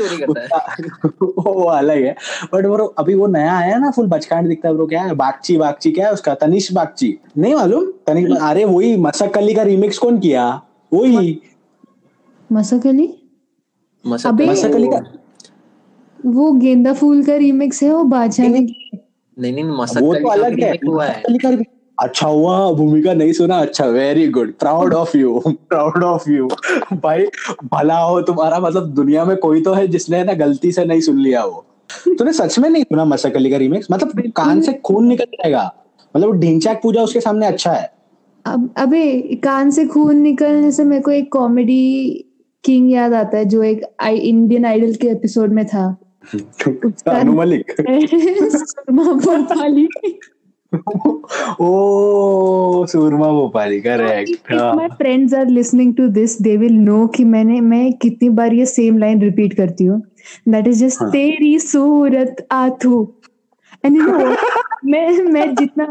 वो 1.22 1.64
अलग 1.64 2.04
है। 2.04 2.16
बट 2.54 2.66
ब्रो 2.66 2.86
अभी 2.86 3.14
वो 3.14 3.28
नया 3.28 3.58
आया 3.58 3.78
ना 3.78 3.92
फुल 3.92 4.08
बचकांड 4.08 4.48
दिखता 4.48 4.70
है 4.70 4.76
ब्रो 4.76 4.88
क्या 4.88 5.04
है? 5.04 5.16
बागची 5.16 5.58
बागची 5.58 5.92
क्या 5.92 6.08
है 6.08 6.14
उसका? 6.14 6.36
तनिष 6.36 6.72
बागची। 6.74 7.20
नहीं 7.38 7.56
मालूम? 7.56 7.86
तनिष 8.08 8.38
अरे 8.42 8.66
वही 8.66 8.98
मसक 8.98 9.38
अली 9.38 9.54
का 9.54 9.64
रिमिक्स 9.64 9.98
कौन 9.98 10.20
किया? 10.20 10.62
वही। 10.94 11.42
मसक 12.52 12.88
अली? 12.88 13.14
मसक 14.08 14.42
अली 14.72 14.88
का 14.88 15.02
वो 16.26 16.52
गेंदा 16.52 16.94
फूल 16.94 17.24
का 17.24 17.36
रीमिक्स 17.36 17.84
है 17.84 17.94
वो 17.94 18.04
बादशाह 18.04 18.48
ने 18.48 18.60
नहीं। 18.60 19.54
नहीं 19.54 19.64
मसक 19.64 20.02
वो 20.02 20.12
अली 20.14 20.24
तो 20.24 20.28
का 20.28 20.34
अलग 20.34 20.86
हुआ 20.88 21.06
है। 21.06 21.24
अच्छा 22.00 22.28
हुआ 22.28 22.72
भूमिका 22.72 23.14
नहीं 23.14 23.34
सुना। 23.34 23.58
अच्छा 23.58 23.86
very 23.86 24.28
good 24.28 24.54
proud 24.54 24.94
of 24.94 25.18
you 25.18 25.44
proud 25.48 26.04
of 26.04 26.30
you 26.32 26.48
भाई 26.94 27.26
भला 27.64 27.98
हो 27.98 28.22
तुम्हारा 28.22 28.60
मतलब 28.60 28.84
दुनिया 28.88 29.26
में 29.26 29.38
कोई 29.38 29.62
तो 29.62 29.74
है 29.74 29.88
जिसने 29.88 30.24
ना 30.24 30.34
गलती 30.34 30.72
से 30.72 30.86
नहीं 30.86 31.02
सुन 31.02 31.20
लिया 31.20 31.44
वो 31.46 31.66
तूने 32.08 32.34
सच 32.34 32.60
में 32.60 32.70
नहीं 32.70 32.84
सुना 32.84 33.06
मसक 33.06 33.36
अली 33.36 33.52
का 33.52 33.58
रिमिक्स 33.58 33.88
मतलब 33.92 34.32
कान 34.36 34.62
से 34.62 34.74
खून 34.74 35.08
निकल 35.08 35.26
जाएगा। 35.26 35.74
मतलब 36.16 36.40
ढिंचाक 36.40 36.80
पूजा 36.84 37.02
उसके 37.02 37.22
सामने 37.22 37.48
अच्छा 37.48 37.72
है। 37.72 37.94
अब 38.46 38.74
अबे 38.78 39.22
कान 39.44 39.72
से 39.72 39.86
खून 39.86 40.16
निकलने 40.16 40.72
से 40.72 40.84
मेरे 40.84 41.02
को 41.02 41.12
एक 41.12 41.32
कॉमेडी 41.32 42.24
किंग 42.64 42.92
याद 42.92 43.14
आता 43.14 43.38
है 43.38 43.46
जो 43.46 43.64
एक 43.64 43.82
आई 44.00 44.18
इंडियन 44.18 44.66
आइडल 44.66 44.94
के 44.94 45.08
एपिसोड 45.08 45.54
में 45.54 45.66
था। 45.66 45.98
अनु 47.08 47.34
मलिक। 47.34 47.72
ओ 51.62 52.86
Soorma 52.92 53.28
Bhopali 53.32 53.80
correct 53.82 54.54
if 54.54 54.64
my 54.80 54.88
friends 55.02 55.34
are 55.34 55.46
listening 55.58 55.94
to 56.00 56.08
this 56.18 56.36
they 56.48 56.56
will 56.64 56.80
know 56.88 57.08
कि 57.16 57.24
मैंने 57.26 57.60
मैं 57.62 57.92
कितनी 58.02 58.30
बार 58.40 58.54
ये 58.54 58.66
सेम 58.66 58.98
लाइन 58.98 59.22
रिपीट 59.22 59.54
करती 59.58 59.86
हूँ 59.86 60.02
that 60.50 60.68
is 60.68 60.82
just 60.84 61.02
हाँ. 61.02 61.10
तेरी 61.12 61.58
सूरत 61.60 62.46
आथू 62.52 63.08
and 63.84 63.96
you 63.96 64.08
know 64.08 64.20
what? 64.26 64.40
मैं 64.86 65.10
मैं 65.32 65.54
जितना 65.56 65.86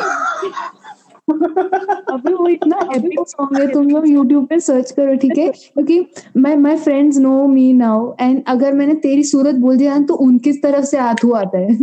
अबे 1.29 2.33
वो 2.35 2.49
इतना 2.49 2.79
एपिक 2.97 3.21
सॉन्ग 3.29 3.59
है 3.61 3.67
तुम 3.73 3.89
लोग 3.91 4.05
YouTube 4.07 4.47
पे 4.49 4.59
सर्च 4.61 4.91
करो 4.99 5.15
ठीक 5.23 5.39
है 5.39 5.49
क्योंकि 5.51 6.01
my 6.37 6.57
my 6.57 6.77
friends 6.85 7.19
know 7.19 7.47
me 7.49 7.73
now 7.73 8.13
and 8.21 8.43
अगर 8.49 8.73
मैंने 8.75 8.95
तेरी 9.07 9.25
सूरत 9.31 9.55
बोल 9.65 9.77
दिया 9.77 9.99
तो 10.09 10.15
उनकी 10.27 10.53
तरफ़ 10.67 10.85
से 10.93 10.99
आथू 11.11 11.33
आता 11.43 11.59
है 11.59 11.79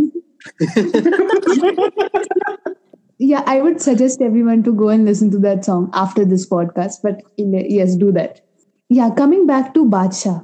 yeah 3.30 3.44
i 3.50 3.60
would 3.64 3.78
suggest 3.82 4.22
everyone 4.26 4.62
to 4.64 4.72
go 4.78 4.88
and 4.94 5.08
listen 5.10 5.28
to 5.34 5.38
that 5.44 5.66
song 5.68 5.84
after 6.00 6.24
this 6.32 6.46
podcast 6.52 7.04
but 7.04 7.20
yes 7.74 7.94
do 8.00 8.08
that 8.16 8.40
yeah 8.90 9.12
coming 9.20 9.44
back 9.50 9.70
to 9.76 9.84
badshah 9.94 10.34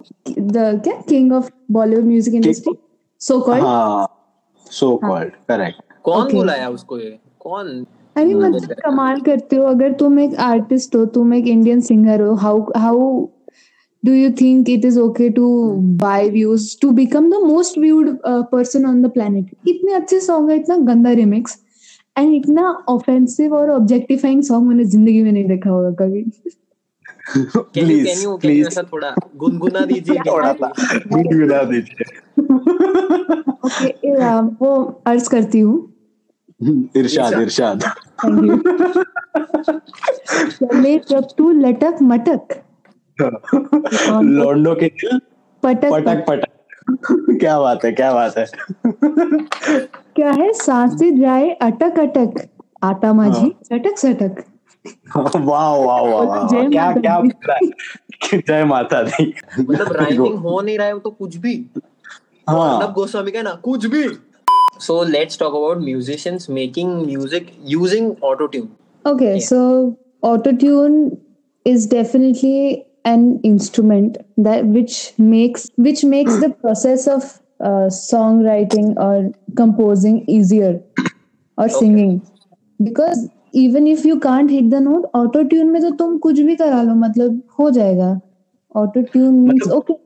the 0.55 0.67
क्या, 0.85 0.95
king 1.09 1.33
of 1.39 1.51
bollywood 1.79 2.09
music 2.13 2.37
industry 2.41 2.75
so 3.21 3.39
called 3.49 3.67
हाँ 3.67 4.07
so 4.79 4.91
called 5.07 5.35
correct 5.53 5.83
कौन 6.05 6.23
Okay. 6.23 6.37
बुलाया 6.37 6.69
उसको 6.77 6.99
ये 6.99 7.11
कौन 7.47 7.85
mean 8.17 8.37
मतलब 8.37 8.73
कमाल 8.73 9.21
करते 9.21 9.57
हो। 9.57 9.65
अगर 9.65 9.93
तुम 9.93 10.21
एक 10.21 10.35
आर्टिस्ट 10.35 10.97
हो 10.97 11.05
तुम 11.05 11.35
एक 11.35 11.47
इंडियन 11.47 11.81
सिंगर 11.81 12.21
हो 12.21 12.35
how 12.35 12.61
how 12.77 13.29
do 14.07 14.13
you 14.13 14.31
think 14.31 14.69
it 14.69 14.85
is 14.85 14.99
okay 14.99 15.29
to 15.31 15.77
buy 15.97 16.31
views 16.31 16.75
to 16.77 16.93
become 16.93 17.31
the 17.31 17.41
most 17.47 17.77
viewed 17.77 18.19
uh, 18.25 18.43
person 18.45 18.87
on 18.87 19.03
the 19.03 19.09
planet? 19.09 19.45
इतने 19.69 19.93
अच्छे 19.93 20.21
सॉन्ग 20.21 20.51
है 20.51 20.57
इतना 20.57 20.77
गंदा 20.77 21.13
रिमिक्स 21.13 21.59
एंड 22.19 22.35
इतना 22.35 22.85
ऑफेंसिव 22.89 23.55
और 23.55 23.71
ऑब्जेक्टिफाइंग 23.71 24.43
सॉन्ग 24.43 24.69
मैंने 24.69 24.85
ज़िंदगी 24.85 25.23
में 25.23 25.33
नहीं 25.33 25.45
देखा 25.45 25.71
होगा 25.71 25.91
कभी। 25.91 26.23
Can 27.37 27.41
you 27.41 27.61
please 27.61 27.75
can 27.75 27.91
you 27.91 28.05
can 28.05 28.23
you 28.23 28.37
please 28.37 28.67
ऐसा 28.67 28.83
थोड़ा 28.83 29.15
गुनगुना 29.37 29.81
दीजिए 29.81 30.19
थोड़ा 30.31 30.53
सा। 30.53 30.73
गुनगुना 30.97 31.63
दीजिए। 31.63 32.05
ओके 33.51 34.37
वो 34.43 35.03
अर्ज़ 35.07 35.31
करती 35.31 35.61
हूँ। 35.61 35.90
इरशाद 36.61 37.33
इरशाद। 37.33 37.83
चले 40.51 40.99
जब 41.11 41.27
तू 41.39 41.51
लटक 41.51 41.99
मटक। 42.03 42.61
लौंडो 44.23 44.75
के 44.75 44.87
दिल 44.87 45.19
पटक 45.63 45.91
पटक 45.93 46.25
पटक। 46.29 46.51
क्या 47.41 47.59
बात 47.61 47.85
है 47.85 47.93
क्या 47.93 48.13
बात 48.13 48.39
है। 48.39 48.47
क्या 50.17 50.31
है 50.31 50.53
साँसें 50.53 51.21
जाए 51.21 51.51
अटक 51.63 51.99
अटक। 51.99 52.49
आटा 52.85 53.13
माझी 53.13 53.53
सटक 53.65 53.99
सटक 53.99 54.45
वाह 55.37 55.75
वाह 55.77 56.01
वाह 56.01 56.47
क्या 56.69 56.93
क्या 56.93 57.15
है? 57.15 57.61
जय 58.39 58.65
माता 58.65 59.03
दी। 59.03 59.33
मतलब 59.61 59.93
राइमिंग 59.93 60.35
हो 60.45 60.61
नहीं 60.61 60.79
रहा 60.79 60.87
है 60.87 60.93
वो 60.93 60.99
तो 60.99 61.11
कुछ 61.11 61.37
भी। 61.37 61.55
हाँ। 62.49 62.93
गोस्वामी 62.93 63.31
का 63.31 63.43
ना 63.43 63.53
कुछ 63.65 63.87
भी। 63.87 64.09
so 64.80 64.98
let's 65.00 65.38
talk 65.38 65.54
about 65.54 65.82
musicians 65.82 66.48
making 66.50 67.06
music 67.06 67.54
using 67.64 68.12
auto 68.22 68.48
tune 68.48 68.72
Okay, 69.06 69.34
Yeah. 69.34 69.46
so 69.46 69.98
autotune 70.24 71.18
is 71.64 71.86
definitely 71.86 72.86
an 73.06 73.40
instrument 73.44 74.18
that 74.38 74.66
which 74.66 75.14
makes 75.18 75.70
which 75.88 76.04
makes 76.14 76.38
the 76.44 76.50
process 76.50 77.08
of 77.08 77.28
uh, 77.60 77.88
songwriting 77.98 78.96
or 78.98 79.32
composing 79.56 80.24
easier 80.28 80.82
or 81.58 81.70
singing 81.70 82.22
because 82.84 83.30
even 83.54 83.88
if 83.88 84.06
you 84.06 84.20
can't 84.20 84.50
hit 84.50 84.72
the 84.72 84.82
note 84.88 85.06
autotune 85.14 85.72
में 85.74 85.82
तो 85.82 85.92
तुम 86.02 86.18
कुछ 86.26 86.40
भी 86.48 86.56
करा 86.64 86.82
लो 86.84 86.96
मतलब 87.04 87.42
हो 87.60 87.70
जाएगा 87.78 88.10
autotune 88.82 89.38
means 89.50 89.72
okay 89.78 90.00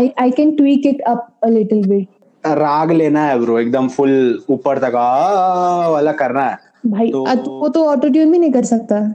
I 0.00 0.02
I 0.26 0.30
can 0.30 0.56
tweak 0.60 0.86
it 0.92 1.00
up 1.14 1.24
a 1.42 1.50
little 1.50 1.82
bit 1.94 2.08
राग 2.45 2.91
लेना 2.91 3.25
है 3.25 3.39
ब्रो 3.39 3.59
एकदम 3.59 3.87
फुल 3.87 4.39
ऊपर 4.49 4.77
तक 4.77 4.95
आ 4.95 5.87
वाला 5.87 6.11
करना 6.11 6.41
है। 6.41 6.57
भाई 6.87 7.11
तो- 7.11 7.27
वो 7.47 7.69
तो 7.69 7.83
autotune 7.83 8.31
भी 8.31 8.37
नहीं 8.37 8.51
कर 8.51 8.63
सकता। 8.63 9.13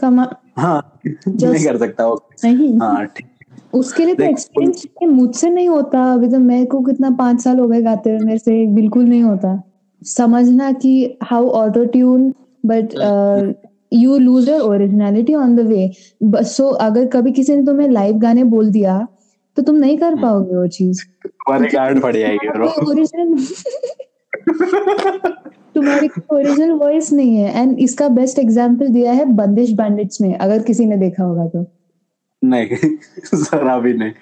कमा 0.00 0.32
हाँ 0.56 0.98
नहीं 1.28 1.64
कर 1.64 1.76
सकता 1.76 2.06
वो। 2.06 2.22
नहीं। 2.44 2.78
हाँ 2.78 3.06
ठीक। 3.06 3.26
उसके 3.74 4.04
लिए 4.04 4.14
तो 4.14 4.22
एक्सपीरियंस 4.22 4.86
मुझसे 5.02 5.50
नहीं 5.50 5.68
होता। 5.68 6.12
अभी 6.12 6.28
तो 6.28 6.38
मेरे 6.38 6.66
को 6.66 6.80
कितना 6.80 7.10
पाँच 7.10 7.40
साल 7.40 7.58
हो 7.58 7.68
गए 7.68 7.82
गाते 7.82 8.10
हुए 8.10 8.18
मेरे 8.18 8.38
से 8.38 8.66
बिल्कुल 8.66 9.04
नहीं 9.04 9.22
होता। 9.22 9.62
समझना 10.02 10.72
कि 10.72 11.18
how 11.22 11.48
auto 11.48 11.84
tune 11.84 12.34
but 12.66 12.88
you 13.92 14.18
lose 14.18 14.48
your 14.48 14.60
originality 14.60 15.34
on 15.34 15.56
the 15.56 15.60
way 15.60 15.90
so 16.24 16.68
अगर 16.68 17.06
कभी 17.06 17.32
किसी 17.32 17.56
ने 17.56 17.66
तुम्हें 17.66 17.88
लाइव 17.88 18.16
गाने 18.16 18.44
बोल 18.44 18.70
दिया 18.70 19.08
तो 19.56 19.62
तुम 19.62 19.76
नहीं 19.76 19.98
कर 19.98 20.14
पाओगे 20.14 20.56
वो 20.56 20.66
चीज़। 20.66 21.04
तुम्हारी 21.26 21.68
गार्ड 21.68 22.02
पड़ 22.02 22.16
जाएगी 22.16 22.48
ब्रो 22.48 22.68
ओरिजिनल 22.90 23.36
तुम्हारी 25.74 26.08
ओरिजिनल 26.32 26.70
वॉइस 26.70 27.12
नहीं 27.12 27.36
है। 27.36 27.62
एंड 27.62 27.78
इसका 27.78 28.08
बेस्ट 28.08 28.38
एग्जांपल 28.38 28.88
दिया 28.88 29.12
है 29.12 29.24
बंदिश 29.24 29.72
बैंडिट्स 29.72 30.20
में 30.20 30.34
अगर 30.34 30.62
किसी 30.62 30.86
ने 30.86 30.96
देखा 30.96 31.24
होगा 31.24 31.46
तो। 31.46 31.66
नहीं 32.44 32.66
जरा 33.34 33.78
भी 33.78 33.94
नहीं। 33.94 34.12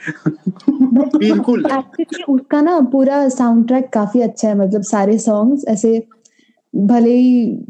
बिल्कुल 1.19 1.67
एक्चुअली 1.73 2.23
उसका 2.23 2.61
ना 2.61 2.81
पूरा 2.81 3.29
साउंड 3.29 3.67
ट्रैक 3.67 3.89
काफ़ी 3.93 4.21
अच्छा 4.21 4.49
है 4.49 4.59
मतलब 4.59 4.83
सारे 4.83 5.19
सॉन्ग्स 5.19 5.65
ऐसे 5.69 6.07
भले 6.77 7.15
ही 7.15 7.67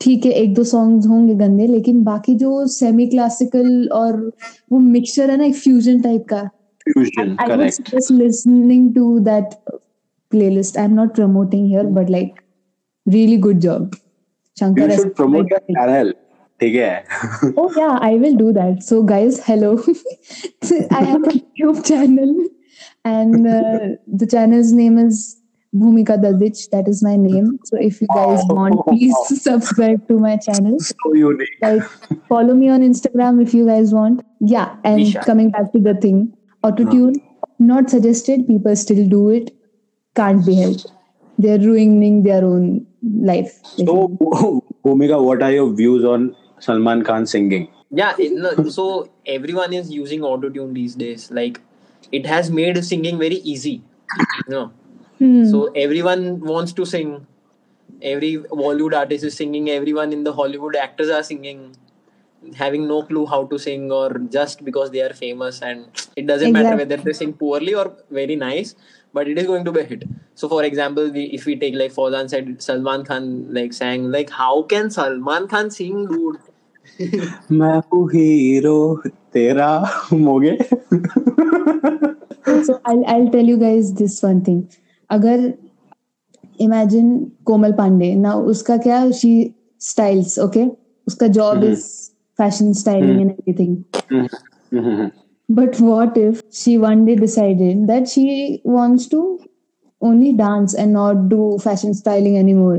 ठीक 0.00 0.26
है 0.26 0.32
एक 0.32 0.54
दो 0.54 0.64
सॉन्ग्स 0.64 1.06
होंगे 1.06 1.34
गंदे 1.34 1.66
लेकिन 1.66 2.04
बाकी 2.04 2.34
जो 2.34 2.66
सेमी 2.66 3.06
क्लासिकल 3.06 3.88
और 3.88 4.32
वो 4.72 4.78
मिक्सचर 4.78 5.30
है 5.30 5.36
ना 5.36 5.44
एक 5.44 5.54
फ्यूजन 5.54 6.00
टाइप 6.00 6.24
का 6.28 6.50
Fusion 6.87 7.35
I 7.43 7.47
would 7.47 7.59
correct 7.59 7.75
suggest 7.81 8.11
listening 8.21 8.87
to 8.99 9.05
that 9.29 9.53
playlist. 10.35 10.79
I'm 10.83 10.95
not 11.01 11.13
promoting 11.19 11.65
here, 11.73 11.83
but 11.99 12.09
like, 12.17 12.41
really 13.05 13.37
good 13.47 13.61
job. 13.67 13.93
You 13.95 14.61
Shankar. 14.63 14.87
has- 14.93 15.01
should 15.01 15.13
promote 15.21 15.51
your 15.51 15.59
channel 15.69 16.13
ठीक 16.61 16.75
है 16.75 17.51
Oh 17.61 17.69
yeah, 17.77 17.93
I 18.07 18.11
will 18.23 18.35
do 18.41 18.49
that. 18.57 18.83
So 18.89 18.99
guys, 19.13 19.39
hello. 19.45 19.71
I 20.99 21.03
have 21.11 21.23
a 21.31 21.33
YouTube 21.37 21.79
channel, 21.87 22.33
and 23.13 23.47
uh, 23.53 23.79
the 24.21 24.27
channel's 24.33 24.71
name 24.81 24.99
is 25.05 25.21
Bhumika 25.81 26.17
Dadich. 26.25 26.61
That 26.75 26.87
is 26.93 27.01
my 27.07 27.15
name. 27.23 27.49
So 27.71 27.81
if 27.87 27.99
you 28.03 28.07
guys 28.13 28.43
Wow. 28.51 28.55
want, 28.59 28.85
please 28.89 29.41
subscribe 29.47 30.05
to 30.11 30.19
my 30.27 30.35
channel. 30.47 30.77
So 30.91 31.15
unique 31.23 31.57
Like 31.65 32.21
follow 32.33 32.55
me 32.61 32.69
on 32.77 32.87
Instagram 32.91 33.41
if 33.47 33.57
you 33.59 33.65
guys 33.73 33.93
want. 34.01 34.23
Yeah, 34.55 34.75
and 34.91 35.05
Isha. 35.07 35.25
coming 35.31 35.51
back 35.57 35.71
to 35.77 35.83
the 35.89 35.95
thing, 36.07 36.21
autotune 36.64 37.20
not 37.58 37.90
suggested. 37.90 38.46
People 38.46 38.76
still 38.76 39.06
do 39.08 39.30
it. 39.30 39.50
Can't 40.14 40.44
be 40.44 40.54
helped. 40.56 40.86
They're 41.38 41.58
ruining 41.58 42.22
their 42.22 42.44
own 42.44 42.86
life. 43.02 43.60
So, 43.64 44.08
Bhumika, 44.84 45.22
what 45.22 45.42
are 45.42 45.52
your 45.52 45.72
views 45.72 46.04
on 46.04 46.34
Salman 46.60 47.04
Khan 47.04 47.26
singing? 47.26 47.68
yeah 47.90 48.14
so 48.68 49.08
everyone 49.24 49.72
is 49.72 49.90
using 49.90 50.22
auto 50.22 50.48
tune 50.50 50.74
these 50.74 50.94
days 50.94 51.30
like 51.30 51.60
it 52.12 52.26
has 52.26 52.50
made 52.50 52.84
singing 52.84 53.18
very 53.18 53.36
easy 53.36 53.82
you 54.46 54.54
know 54.54 54.72
Hmm. 55.20 55.44
so 55.50 55.64
everyone 55.84 56.40
wants 56.40 56.72
to 56.74 56.84
sing 56.84 57.26
every 58.02 58.36
bollywood 58.62 58.94
artist 58.98 59.24
is 59.24 59.34
singing 59.36 59.68
everyone 59.70 60.12
in 60.12 60.22
the 60.24 60.32
hollywood 60.32 60.76
actors 60.76 61.10
are 61.10 61.22
singing 61.22 61.60
having 62.55 62.87
no 62.87 63.01
clue 63.03 63.25
how 63.25 63.45
to 63.45 63.57
sing 63.57 63.91
or 63.91 64.09
just 64.29 64.63
because 64.65 64.91
they 64.91 65.01
are 65.01 65.13
famous 65.13 65.61
and 65.61 65.85
it 66.15 66.27
doesn't 66.27 66.51
matter 66.51 66.73
Exactly. 66.73 66.85
whether 66.85 67.03
they 67.03 67.13
sing 67.13 67.33
poorly 67.33 67.73
or 67.73 67.95
very 68.11 68.35
nice 68.35 68.75
but 69.13 69.27
it 69.27 69.37
is 69.37 69.45
going 69.47 69.63
to 69.63 69.71
be 69.71 69.79
a 69.79 69.83
hit 69.83 70.03
so 70.35 70.49
for 70.49 70.63
example 70.63 71.09
we, 71.09 71.23
if 71.25 71.45
we 71.45 71.55
take 71.55 71.75
like 71.75 71.93
Fauzan 71.93 72.29
said 72.29 72.61
salman 72.61 73.05
khan 73.05 73.53
like 73.53 73.71
sang 73.73 74.11
like 74.11 74.29
how 74.29 74.63
can 74.63 74.89
salman 74.89 75.47
khan 75.47 75.71
sing 75.71 76.05
dude 76.07 76.39
मैं 77.51 77.77
हूँ 77.91 78.07
hero 78.11 78.77
तेरा 79.33 79.67
मोगे 80.13 80.57
so 82.67 82.79
I'll 82.85 83.05
I'll 83.13 83.29
tell 83.35 83.45
you 83.51 83.57
guys 83.57 83.93
this 84.01 84.21
one 84.23 84.41
thing. 84.47 84.59
अगर 85.09 85.53
imagine 86.65 87.09
कोमल 87.45 87.71
Pandey 87.77 88.13
now 88.23 88.35
उसका 88.53 88.77
क्या 88.87 88.99
she 89.21 89.31
styles 89.87 90.37
okay 90.47 90.67
उसका 91.07 91.27
job 91.39 91.63
is 91.63 91.85
fashion 92.38 92.74
styling 92.74 93.20
and 93.20 93.30
everything. 93.32 95.12
But 95.48 95.80
what 95.80 96.16
if 96.16 96.42
she 96.52 96.76
one 96.78 97.04
day 97.06 97.16
decided 97.16 97.86
that 97.88 98.08
she 98.08 98.60
wants 98.64 99.06
to 99.08 99.40
only 100.02 100.32
dance 100.32 100.74
and 100.74 100.92
not 100.92 101.28
do 101.28 101.58
fashion 101.58 101.94
styling 101.94 102.38
anymore? 102.38 102.78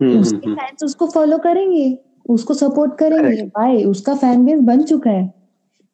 उसके 0.00 0.54
fans 0.54 0.82
उसको 0.84 1.06
follow 1.10 1.38
करेंगे 1.38 1.86
उसको 2.34 2.54
support 2.54 2.92
करेंगे 2.98 3.42
भाई 3.56 3.82
उसका 3.84 4.14
fan 4.14 4.44
base 4.44 4.60
बन 4.68 4.82
चुका 4.82 5.10
है 5.10 5.26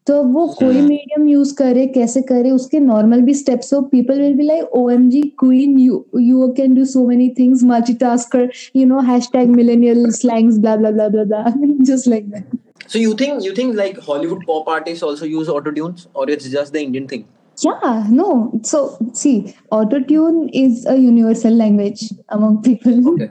तो 0.07 0.23
वो 0.25 0.47
कोई 0.59 0.81
मीडियम 0.81 1.27
यूज़ 1.29 1.55
करे 1.57 1.87
कैसे 1.95 2.21
करे 2.29 2.51
उसके 2.51 2.81
नॉर्मल 2.81 3.21
भी 3.29 3.35
स्टेप्स 3.35 3.73
हो 3.75 3.81
people 3.95 4.21
will 4.21 4.35
be 4.37 4.43
like 4.43 4.77
O 4.77 4.89
M 4.91 5.09
G 5.11 5.23
queen 5.39 5.79
you 5.79 6.05
you 6.21 6.49
can 6.57 6.75
do 6.75 6.85
so 6.93 7.07
many 7.09 7.29
things 7.39 7.65
multitasker 7.73 8.49
you 8.77 8.87
know 8.87 9.01
hashtag 9.11 9.51
millennial 9.57 10.09
slangs 10.21 10.59
blah 10.59 10.77
blah 10.83 10.95
blah 10.99 11.09
blah 11.17 11.27
blah 11.33 11.45
just 11.91 12.13
like 12.15 12.31
that 12.37 12.66
So 12.89 12.99
you 12.99 13.15
think 13.15 13.43
you 13.45 13.55
think 13.55 13.77
like 13.77 13.99
Hollywood 13.99 14.47
pop 14.47 14.69
artists 14.69 15.03
also 15.03 15.25
use 15.25 15.49
auto 15.49 15.71
tunes, 15.71 16.09
or 16.15 16.29
it's 16.31 16.49
just 16.49 16.73
the 16.73 16.81
Indian 16.81 17.09
thing? 17.09 17.27
Yeah, 17.63 18.07
no. 18.09 18.61
So 18.63 18.99
see, 19.13 19.55
auto 19.71 20.01
tune 20.01 20.49
is 20.51 20.87
a 20.87 20.97
universal 20.97 21.53
language 21.53 22.13
among 22.29 22.63
people. 22.63 23.15
Okay. 23.15 23.31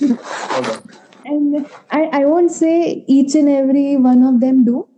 Okay. 0.52 0.78
And 1.24 1.66
I, 1.90 2.04
I 2.12 2.24
won't 2.24 2.50
say 2.50 3.04
each 3.06 3.34
and 3.34 3.48
every 3.48 3.96
one 3.96 4.22
of 4.24 4.40
them 4.40 4.64
do, 4.64 4.88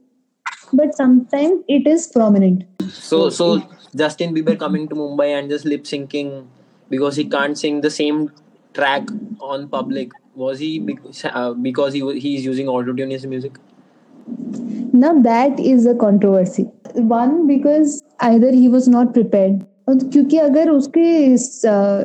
but 0.72 0.94
sometimes 0.94 1.62
it 1.68 1.86
is 1.86 2.06
prominent. 2.06 2.64
So 2.88 3.28
so 3.28 3.62
Justin 3.94 4.34
Bieber 4.34 4.58
coming 4.58 4.88
to 4.88 4.94
Mumbai 4.94 5.38
and 5.38 5.50
just 5.50 5.64
lip 5.64 5.84
syncing 5.84 6.46
because 6.88 7.16
he 7.16 7.24
can't 7.24 7.58
sing 7.58 7.80
the 7.80 7.90
same 7.90 8.32
track 8.72 9.08
on 9.40 9.68
public. 9.68 10.10
Was 10.34 10.58
he 10.58 10.82
uh, 11.24 11.52
because 11.52 11.92
he 11.92 12.20
he's 12.20 12.44
using 12.44 12.68
auto 12.68 12.92
tune 12.92 13.00
in 13.00 13.10
his 13.10 13.26
music? 13.26 13.58
Now 14.92 15.12
that 15.22 15.60
is 15.60 15.86
a 15.86 15.94
controversy. 15.94 16.66
One 16.94 17.46
because 17.46 18.02
either 18.20 18.50
he 18.52 18.68
was 18.68 18.88
not 18.88 19.12
prepared. 19.14 19.62
और 19.88 19.98
क्योंकि 19.98 20.36
अगर 20.38 20.70
उसके 20.70 21.34
इस, 21.34 21.66
अ, 21.66 22.04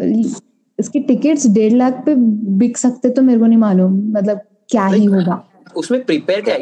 इसके 0.80 1.00
tickets 1.00 1.48
डेढ़ 1.48 1.74
लाख 1.74 1.94
पे 2.06 2.16
बिक 2.16 2.78
सकते 2.78 3.10
तो 3.10 3.22
मेरे 3.22 3.40
को 3.40 3.46
नहीं 3.46 3.58
मालूम 3.58 4.12
मतलब 4.18 4.40
क्या 4.70 4.86
ही 4.86 5.00
Like, 5.00 5.14
होगा 5.16 5.44
उसमें 5.78 6.06
prepare 6.06 6.44
क्या 6.44 6.58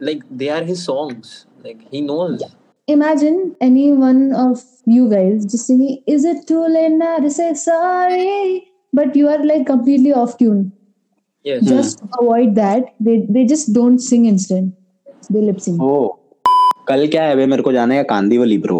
like 0.00 0.20
they 0.38 0.48
are 0.48 0.64
his 0.64 0.82
songs 0.90 1.46
like 1.66 1.78
he 1.94 2.00
knows 2.08 2.42
Imagine 2.88 3.54
any 3.60 3.92
one 3.92 4.32
of 4.32 4.62
you 4.86 5.08
guys 5.08 5.44
just 5.46 5.66
singing, 5.66 6.02
Is 6.06 6.24
it 6.24 6.48
too 6.48 6.66
late 6.66 6.92
now 6.92 7.18
to 7.18 7.30
say 7.30 7.54
sorry? 7.54 8.64
But 8.92 9.14
you 9.14 9.28
are 9.28 9.44
like 9.44 9.66
completely 9.66 10.12
off 10.12 10.36
tune. 10.38 10.72
Yes 11.44 11.64
Just 11.64 12.00
hmm. 12.00 12.08
avoid 12.20 12.54
that. 12.54 12.94
They 13.00 13.26
they 13.28 13.44
just 13.44 13.72
don't 13.72 13.98
sing 13.98 14.26
instant. 14.26 14.74
They 15.30 15.40
lip 15.40 15.60
sync. 15.60 15.80
Oh. 15.80 16.16
कल 16.88 17.06
क्या 17.08 17.24
है 17.24 17.34
बे 17.36 17.46
मेरे 17.46 17.62
को 17.62 17.72
जाना 17.72 17.94
है 17.94 18.04
Kandivali 18.04 18.56
bro 18.58 18.78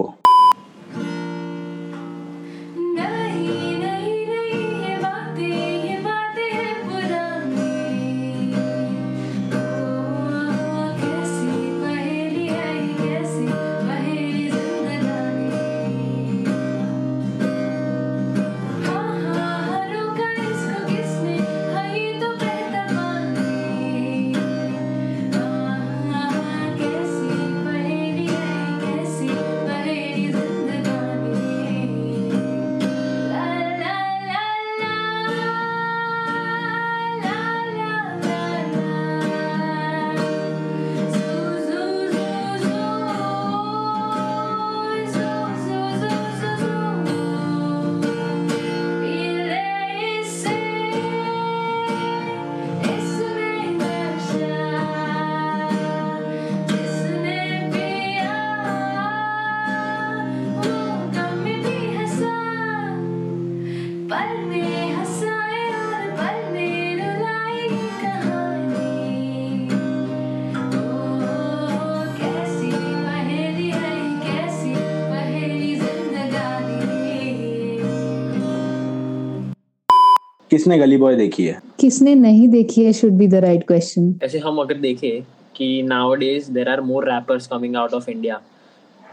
किसने 80.51 80.79
गली 80.79 80.97
boy 80.97 81.17
देखी 81.17 81.45
है 81.47 81.61
किसने 81.81 82.15
नहीं 82.15 82.49
देखी 82.49 82.85
है 82.85 82.93
should 82.93 83.13
be 83.19 83.27
the 83.29 83.35
right 83.45 83.67
question 83.67 84.15
ऐसे 84.25 84.39
हम 84.47 84.59
अगर 84.61 84.79
देखें 84.87 85.23
कि 85.57 85.67
nowadays 85.91 86.49
there 86.57 86.69
are 86.75 86.81
more 86.91 87.03
rappers 87.07 87.47
coming 87.53 87.77
out 87.77 87.93
of 87.99 88.09
India. 88.09 88.41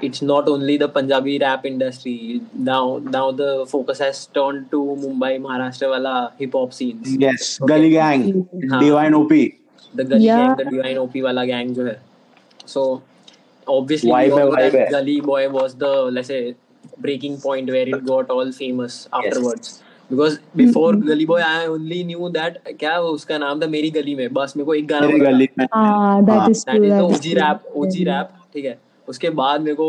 It's 0.07 0.21
not 0.21 0.49
only 0.51 0.77
the 0.81 0.87
Punjabi 0.95 1.37
rap 1.43 1.65
industry. 1.65 2.41
Now 2.67 2.81
now 3.15 3.23
the 3.31 3.47
focus 3.71 3.99
has 4.05 4.19
turned 4.37 4.69
to 4.71 4.81
Mumbai, 5.03 5.31
Maharashtra 5.45 5.89
wala 5.93 6.13
hip 6.39 6.53
hop 6.59 6.75
scenes. 6.79 7.07
Yes 7.23 7.57
Gully 7.69 7.89
Gang 7.91 8.43
हाँ. 8.71 8.83
Divine 8.83 9.13
OP 9.15 9.41
The 9.93 10.03
Gully 10.03 10.25
Yeah. 10.27 10.39
gang, 10.39 10.55
the 10.57 10.65
Divine 10.69 10.97
OP 11.03 11.17
wala 11.27 11.45
gang 11.49 11.73
जो 11.75 11.85
है. 11.85 11.97
So 12.75 12.85
obviously 13.67 14.11
Vibe 14.11 14.33
we 14.33 14.39
है, 14.39 14.45
all 14.45 14.55
vibe 14.55 14.77
that 14.77 14.91
Gully 14.91 15.19
Boy 15.31 15.43
was 15.57 15.75
the 15.83 15.91
let's 16.17 16.27
say 16.27 16.55
breaking 17.07 17.37
point 17.47 17.75
where 17.77 17.87
it 17.95 18.05
got 18.05 18.29
all 18.37 18.51
famous 18.61 18.97
afterwards. 19.21 19.75
Because 20.09 20.39
before 20.55 20.93
Gully 20.95 21.25
Boy, 21.25 21.41
I 21.41 21.67
only 21.67 22.03
knew 22.03 22.29
that 22.31 22.57
क्या 22.79 22.97
उसका 23.13 23.37
नाम 23.37 23.61
था 23.61 23.67
मेरी 23.67 23.89
गली 23.91 24.15
में 24.15 24.33
बस 24.33 24.53
मेरे 24.57 24.65
को 24.65 24.73
एक 24.73 24.87
गाना 24.87 25.07
मेरी 25.07 25.19
गली 25.19 25.47
में 25.59 25.65
हाँ 25.73 25.85
हाँ, 25.85 26.21
that 26.25 26.49
is 26.49 26.65
that 26.65 26.75
true. 26.75 26.85
Is 26.85 26.93
the 26.93 26.99
that 26.99 27.09
is 27.11 27.17
OG. 27.17 27.33
Rap 27.33 27.73
OG 27.77 28.03
rap 28.03 28.29
ठीक 28.53 28.65
है 28.65 28.77
उसके 29.07 29.29
बाद 29.39 29.61
मेरे 29.61 29.75
को 29.75 29.87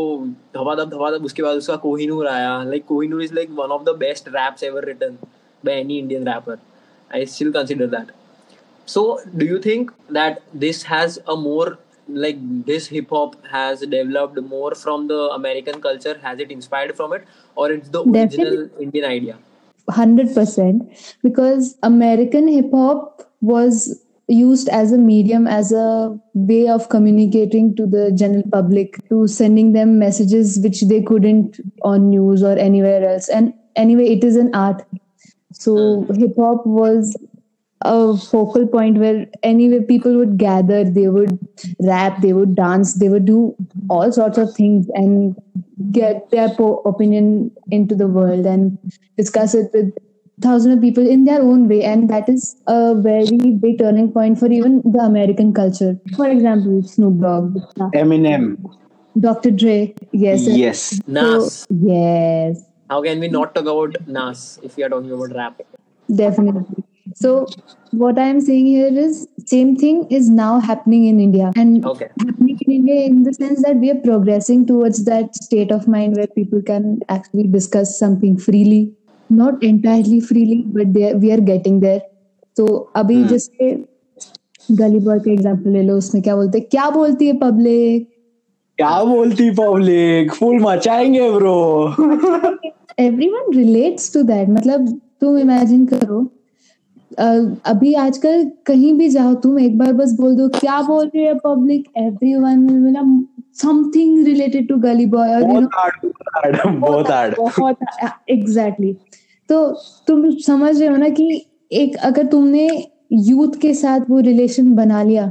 धबाधब 0.57 0.91
धबाधब 0.91 1.25
उसके 1.25 1.43
बाद 1.43 1.57
उसका 1.57 1.77
कोहिनूर 1.85 2.27
आया 2.29 2.63
like 2.65 2.85
Kohinoor 2.87 3.23
is 3.23 3.35
like 3.35 3.51
one 3.59 3.71
of 3.77 3.83
the 3.85 3.97
best 3.99 4.29
raps 4.35 4.63
ever 4.65 4.85
written 4.85 5.17
by 5.65 5.75
any 5.81 5.99
Indian 5.99 6.27
rapper 6.29 6.59
I 7.15 7.27
still 7.37 7.53
consider 7.53 7.87
that 7.97 8.13
so 8.89 9.01
do 9.41 9.47
you 9.47 9.57
think 9.65 9.91
that 10.17 10.39
this 10.61 10.79
has 10.91 11.17
a 11.33 11.35
more 11.41 11.67
like 12.09 12.39
this 12.69 12.87
hip 12.93 13.11
hop 13.17 13.35
has 13.49 13.83
developed 13.95 14.39
more 14.53 14.71
from 14.83 15.03
the 15.11 15.19
american 15.35 15.83
culture 15.87 16.15
has 16.23 16.41
it 16.45 16.55
inspired 16.55 16.95
from 17.01 17.13
it 17.17 17.27
or 17.57 17.67
it's 17.75 17.91
the 17.97 18.03
original 18.05 18.55
Definitely. 18.55 18.87
indian 18.87 19.07
idea 19.11 19.37
hundred 19.91 20.35
percent 20.35 20.83
because 21.23 21.77
American 21.83 22.49
hip 22.49 22.71
hop 22.73 23.31
was 23.41 24.05
used 24.29 24.69
as 24.69 24.93
a 24.93 24.99
medium 24.99 25.47
as 25.47 25.73
a 25.73 26.19
way 26.35 26.69
of 26.69 26.89
communicating 26.91 27.75
to 27.75 27.87
the 27.87 28.13
general 28.13 28.43
public 28.53 28.99
to 29.09 29.27
sending 29.27 29.73
them 29.73 29.99
messages 29.99 30.59
which 30.63 30.83
they 30.83 31.03
couldn't 31.03 31.59
on 31.83 32.11
news 32.11 32.43
or 32.43 32.57
anywhere 32.59 33.09
else. 33.09 33.29
And 33.29 33.55
anyway 33.75 34.09
it 34.09 34.23
is 34.23 34.37
an 34.37 34.55
art. 34.55 34.85
So 35.53 36.03
hmm. 36.03 36.15
hip 36.15 36.37
hop 36.37 36.67
was 36.67 37.17
a 37.83 38.17
focal 38.17 38.67
point 38.67 38.99
where 38.99 39.27
anyway 39.43 39.81
people 39.81 40.17
would 40.17 40.37
gather 40.37 40.83
they 40.85 41.09
would 41.09 41.39
rap 41.81 42.21
they 42.21 42.33
would 42.33 42.57
dance 42.57 42.95
they 42.95 43.09
would 43.09 43.25
do 43.25 43.55
all 43.89 44.13
sorts 44.13 44.37
of 44.37 44.53
things. 44.55 44.89
And 44.95 45.41
get 45.93 46.31
their 46.31 46.49
opinion 46.85 47.51
into 47.71 47.95
the 47.95 48.07
world 48.07 48.47
and 48.47 48.79
discuss 49.17 49.55
it 49.55 49.71
with 49.73 49.93
thousands 50.41 50.77
of 50.77 50.81
people 50.81 51.07
in 51.07 51.25
their 51.25 51.43
own 51.43 51.69
way. 51.69 51.83
And 51.83 52.09
that 52.11 52.29
is 52.29 52.57
a 52.67 52.95
very 52.95 53.53
big 53.53 53.79
turning 53.79 54.13
point 54.13 54.39
for 54.39 54.51
even 54.51 54.83
the 54.85 55.01
american 55.01 55.53
culture. 55.53 55.99
For 56.17 56.29
example 56.29 56.83
snoop 56.83 57.21
dogg. 57.21 57.57
Eminem. 57.95 58.57
Dr 59.19 59.51
dre. 59.51 59.95
Yes. 60.13 60.47
Yes. 60.47 61.01
Nas. 61.07 61.67
yes. 61.71 62.63
How 62.89 63.03
can 63.03 63.21
we 63.21 63.29
not 63.29 63.55
talk 63.55 63.65
about 63.65 63.97
nas 64.07 64.59
if 64.63 64.77
we 64.77 64.83
are 64.85 64.89
talking 64.89 65.13
about 65.13 65.35
rap? 65.35 65.61
Definitely. 66.15 66.85
So 67.17 67.47
what 67.93 68.19
I 68.19 68.27
am 68.29 68.41
saying 68.41 68.67
here 68.67 68.89
is 69.03 69.27
same 69.47 69.77
thing 69.77 70.07
is 70.11 70.29
now 70.29 70.61
happening 70.61 71.07
in 71.07 71.21
India 71.21 71.53
and 71.57 71.85
okay 71.87 72.09
happening 72.21 72.59
in 72.67 72.73
India 72.73 73.01
in 73.07 73.23
the 73.23 73.33
sense 73.33 73.63
that 73.63 73.77
we 73.77 73.91
are 73.91 74.01
progressing 74.07 74.67
towards 74.67 75.05
that 75.05 75.35
state 75.37 75.71
of 75.71 75.89
mind 75.89 76.17
where 76.17 76.27
people 76.27 76.61
can 76.63 77.01
actually 77.09 77.47
discuss 77.49 77.99
something 77.99 78.37
freely, 78.37 78.93
not 79.31 79.63
entirely 79.63 80.21
freely, 80.21 80.63
but 80.67 80.93
they 80.93 81.15
we 81.15 81.33
are 81.33 81.41
getting 81.41 81.81
there. 81.81 82.03
So 82.57 82.67
अभी 82.97 83.23
जैसे 83.29 83.73
गली 84.69 84.99
बॉय 85.01 85.19
का 85.25 85.31
example 85.33 85.71
ले 85.73 85.83
लो 85.83 85.97
उसमें 85.97 86.23
क्या 86.23 86.37
बोलते 86.37 86.59
हैं 86.59 86.67
क्या 86.71 86.89
बोलती 86.91 87.27
है 87.27 87.33
पब्लिक 87.39 88.09
क्या 88.79 89.03
बोलती 89.05 89.51
public 89.61 90.33
full 90.35 90.59
मचाएँगे 90.63 91.31
bro 91.33 91.55
everyone 93.01 93.53
relates 93.57 94.13
to 94.15 94.23
that 94.33 94.49
मतलब 94.49 94.89
तुम 95.21 95.39
इमेजिन 95.39 95.87
करो 95.87 96.21
अ, 96.21 96.38
अभी 97.19 97.93
आजकल 97.95 98.45
कहीं 98.67 98.93
भी 98.99 99.09
जाओ 99.09 99.35
तुम 99.35 99.59
एक 99.61 99.79
बार 99.79 99.93
बस 99.93 100.13
बोल 100.13 100.37
दो 100.37 100.49
क्या 100.49 100.81
बोल 100.83 101.07
रही 101.07 101.25
है 101.25 101.35
पब्लिक 101.35 101.85
एवरीवन 101.97 102.59
मतलब 102.59 103.27
something 103.55 104.27
related 104.27 104.69
to 104.69 104.77
Gully 104.77 105.07
Boy 105.07 105.35
और 105.35 105.43
you 105.43 105.49
know, 105.49 105.69
बहुत 106.81 107.11
हार्ड 107.11 107.35
बहुत 107.39 107.77
एग्जैक्टली 108.31 108.93
तो 109.49 109.67
तुम 110.07 110.31
समझ 110.37 110.81
रहे 110.81 110.89
हो 110.89 110.97
ना 110.97 111.09
कि 111.09 111.47
एक 111.73 111.97
अगर 111.97 112.27
तुमने 112.27 112.69
यूथ 113.13 113.61
के 113.61 113.75
साथ 113.75 114.01
वो 114.11 114.21
रिलेशन 114.21 114.75
बना 114.75 115.03
लिया 115.03 115.31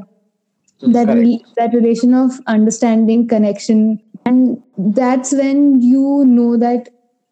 that 0.81 1.07
re- 1.07 1.43
that 1.55 1.73
relation 1.73 2.13
of 2.13 2.39
understanding 2.47 3.27
connection 3.27 3.99
and 4.25 4.61
that's 4.77 5.33
when 5.33 5.81
you 5.81 6.23
know 6.25 6.57
that 6.57 6.89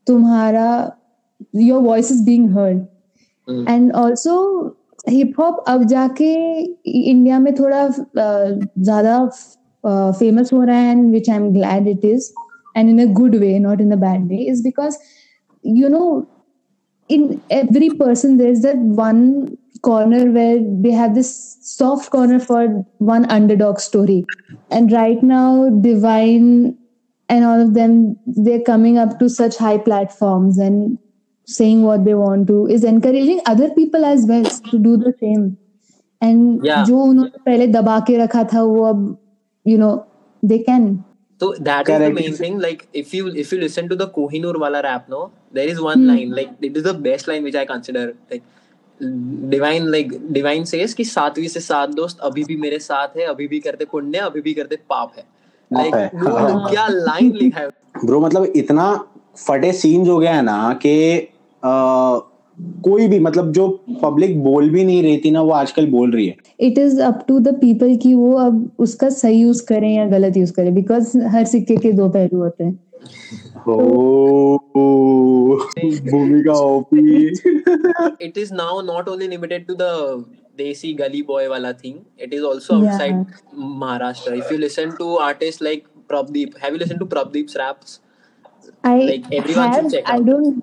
तुम्हारा 0.08 0.91
your 1.54 1.82
voice 1.82 2.10
is 2.12 2.22
being 2.22 2.50
heard. 2.50 2.88
Hmm. 3.49 3.64
and 3.69 3.93
also 3.93 4.37
hip 5.09 5.38
hop 5.38 5.64
अब 5.69 5.85
जाके 5.88 6.33
इंडिया 7.11 7.38
में 7.38 7.55
थोड़ा 7.55 7.87
uh, 7.88 8.66
ज्यादा 8.79 9.25
फेमस 10.19 10.53
हो 10.53 10.62
रहा 10.62 10.77
है 10.77 10.90
and 10.90 11.11
which 11.12 11.31
I 11.31 11.37
am 11.37 11.49
glad 11.53 11.88
it 11.88 12.05
is 12.05 12.33
and 12.77 12.90
in 12.90 13.09
a 13.09 13.12
good 13.12 13.37
way 13.37 13.59
not 13.59 13.81
in 13.81 13.93
a 13.93 13.97
bad 13.97 14.27
way 14.29 14.37
is 14.51 14.62
because 14.64 14.99
you 15.64 15.88
know 15.88 16.27
in 17.11 17.43
every 17.51 17.90
person 17.90 18.37
there's 18.37 18.61
that 18.62 18.77
one 18.77 19.57
corner 19.83 20.31
where 20.31 20.59
they 20.85 20.90
have 20.90 21.14
this 21.14 21.59
soft 21.62 22.11
corner 22.11 22.38
for 22.38 22.66
one 22.99 23.25
underdog 23.31 23.81
story 23.81 24.25
and 24.71 24.93
right 24.93 25.23
now 25.23 25.69
divine 25.81 26.77
and 27.29 27.45
all 27.45 27.61
of 27.61 27.75
them 27.75 28.16
they're 28.27 28.62
coming 28.62 28.99
up 28.99 29.19
to 29.19 29.29
such 29.29 29.57
high 29.57 29.79
platforms 29.79 30.59
and 30.59 30.99
saying 31.48 31.84
what 31.84 32.04
they 32.06 32.14
want 32.20 32.48
to 32.48 32.68
is 32.68 32.84
encouraging 32.84 33.40
other 33.46 33.70
people 33.70 34.06
as 34.06 34.26
well 34.28 34.46
to 34.70 34.80
do 34.86 34.98
the 34.98 35.14
same 35.20 35.44
and 36.22 36.66
Yeah. 36.66 36.86
जो 36.86 37.02
उन्होंने 37.02 37.44
पहले 37.46 37.68
दबा 37.68 38.00
के 38.08 38.18
रखा 38.18 38.44
था 38.54 38.62
वो 38.64 38.86
अब 38.86 39.04
you 39.66 39.78
know 39.78 39.94
they 40.44 40.60
can 40.70 40.88
So 41.42 41.48
that 41.68 41.86
Correct. 41.88 42.02
is 42.02 42.16
the 42.16 42.22
main 42.22 42.36
thing. 42.36 42.60
Like 42.60 42.88
if 42.94 43.14
you 43.14 43.28
if 43.44 43.50
you 43.52 43.58
listen 43.60 43.90
to 43.90 43.96
the 44.02 44.08
Kohinoor 44.18 44.58
wala 44.60 44.82
rap, 44.84 45.10
no, 45.10 45.32
there 45.52 45.68
is 45.68 45.82
one 45.82 46.04
hmm. 46.04 46.08
line 46.10 46.30
like 46.32 46.52
it 46.62 46.78
is 46.78 46.84
the 46.84 46.94
best 47.08 47.28
line 47.28 47.44
which 47.44 47.56
I 47.56 47.66
consider 47.66 48.04
like 48.32 48.44
divine 49.54 49.92
like 49.96 50.14
divine 50.38 50.66
says 50.66 50.94
कि 50.94 51.04
सातवीं 51.06 51.48
से 51.48 51.60
सात 51.60 51.90
दोस्त 51.96 52.20
अभी 52.30 52.44
भी 52.44 52.56
मेरे 52.58 52.80
साथ 52.80 53.18
है 53.18 53.26
अभी 53.34 53.48
भी 53.48 53.60
करते 53.60 53.86
पुण्य 53.86 54.18
अभी 54.18 54.42
भी 54.42 54.54
करते 54.54 54.76
पाप 54.90 55.12
है 55.18 55.24
है, 55.72 55.84
like 55.84 56.16
हाँ। 56.28 56.70
क्या 56.70 56.88
लाइन 56.88 57.32
लिखा 57.42 57.60
है 57.60 57.68
ब्रो 58.06 58.20
मतलब 58.20 58.54
इतना 58.56 58.88
फटे 59.48 59.72
सीन्स 59.74 60.10
हो 60.10 60.18
गया 60.20 60.34
है 60.36 60.42
ना 60.42 60.74
कि 60.86 60.96
अ, 61.20 61.35
कोई 61.67 63.08
भी 63.08 63.19
मतलब 63.19 63.51
जो 63.54 63.67
पब्लिक 64.04 64.41
बोल 64.43 64.69
भी 64.69 64.84
नहीं 64.86 65.01
रही 65.04 65.17
थी 65.25 65.32
ना 65.32 65.41
वो 65.41 65.51
आजकल 65.51 65.86
बोल 65.91 66.12
रही 66.12 66.28
है 66.28 66.36
it 66.67 66.78
is 66.80 67.01
up 67.01 67.25
to 67.28 67.39
the 67.39 67.54
people 67.62 67.95
कि 68.04 68.13
वो 68.15 68.32
अब 68.39 68.69
उसका 68.86 69.10
सही 69.10 69.41
यूज़ 69.41 69.65
करें 69.69 69.89
या 69.95 70.06
गलत 70.10 70.38
यूज़ 70.38 70.54
करें 70.54 70.73
बिकॉज़ 70.75 71.17
हर 71.36 71.45
सिक्के 71.54 71.75
के 71.86 71.91
दो 71.93 72.10
पहलू 72.10 72.41
होते 72.41 72.63
हैं 72.63 72.80
ओ 73.69 73.78
Bhumika 76.12 76.54
OP 76.54 77.04
it 78.28 78.38
is 78.38 78.51
now 78.51 78.73
not 78.89 79.08
only 79.13 79.28
limited 79.34 79.67
to 79.69 79.75
the 79.82 79.89
desi 80.60 80.91
gully 81.01 81.21
boy 81.32 81.41
wala 81.54 81.71
thing 81.82 81.95
it 82.28 82.34
is 82.39 82.43
also 82.49 82.78
Yeah. 82.78 82.93
outside 82.93 83.17
maharashtra 83.84 84.38
if 84.43 84.51
you 84.54 84.58
listen 84.63 84.93
to 85.01 85.08
artists 85.28 85.65
like 85.69 85.86
prabdeep 86.13 86.58
have 86.63 86.78
you 86.78 86.82
listened 86.84 87.04
to 87.06 87.10
prabdeep's 87.15 87.58
raps 87.63 87.99
I 88.86 89.08
Like, 89.10 89.28
everyone 89.39 89.73
should 89.73 89.84
have 89.84 89.91
check 89.91 90.10
I 90.12 90.17
out. 90.19 90.25
Don't 90.30 90.62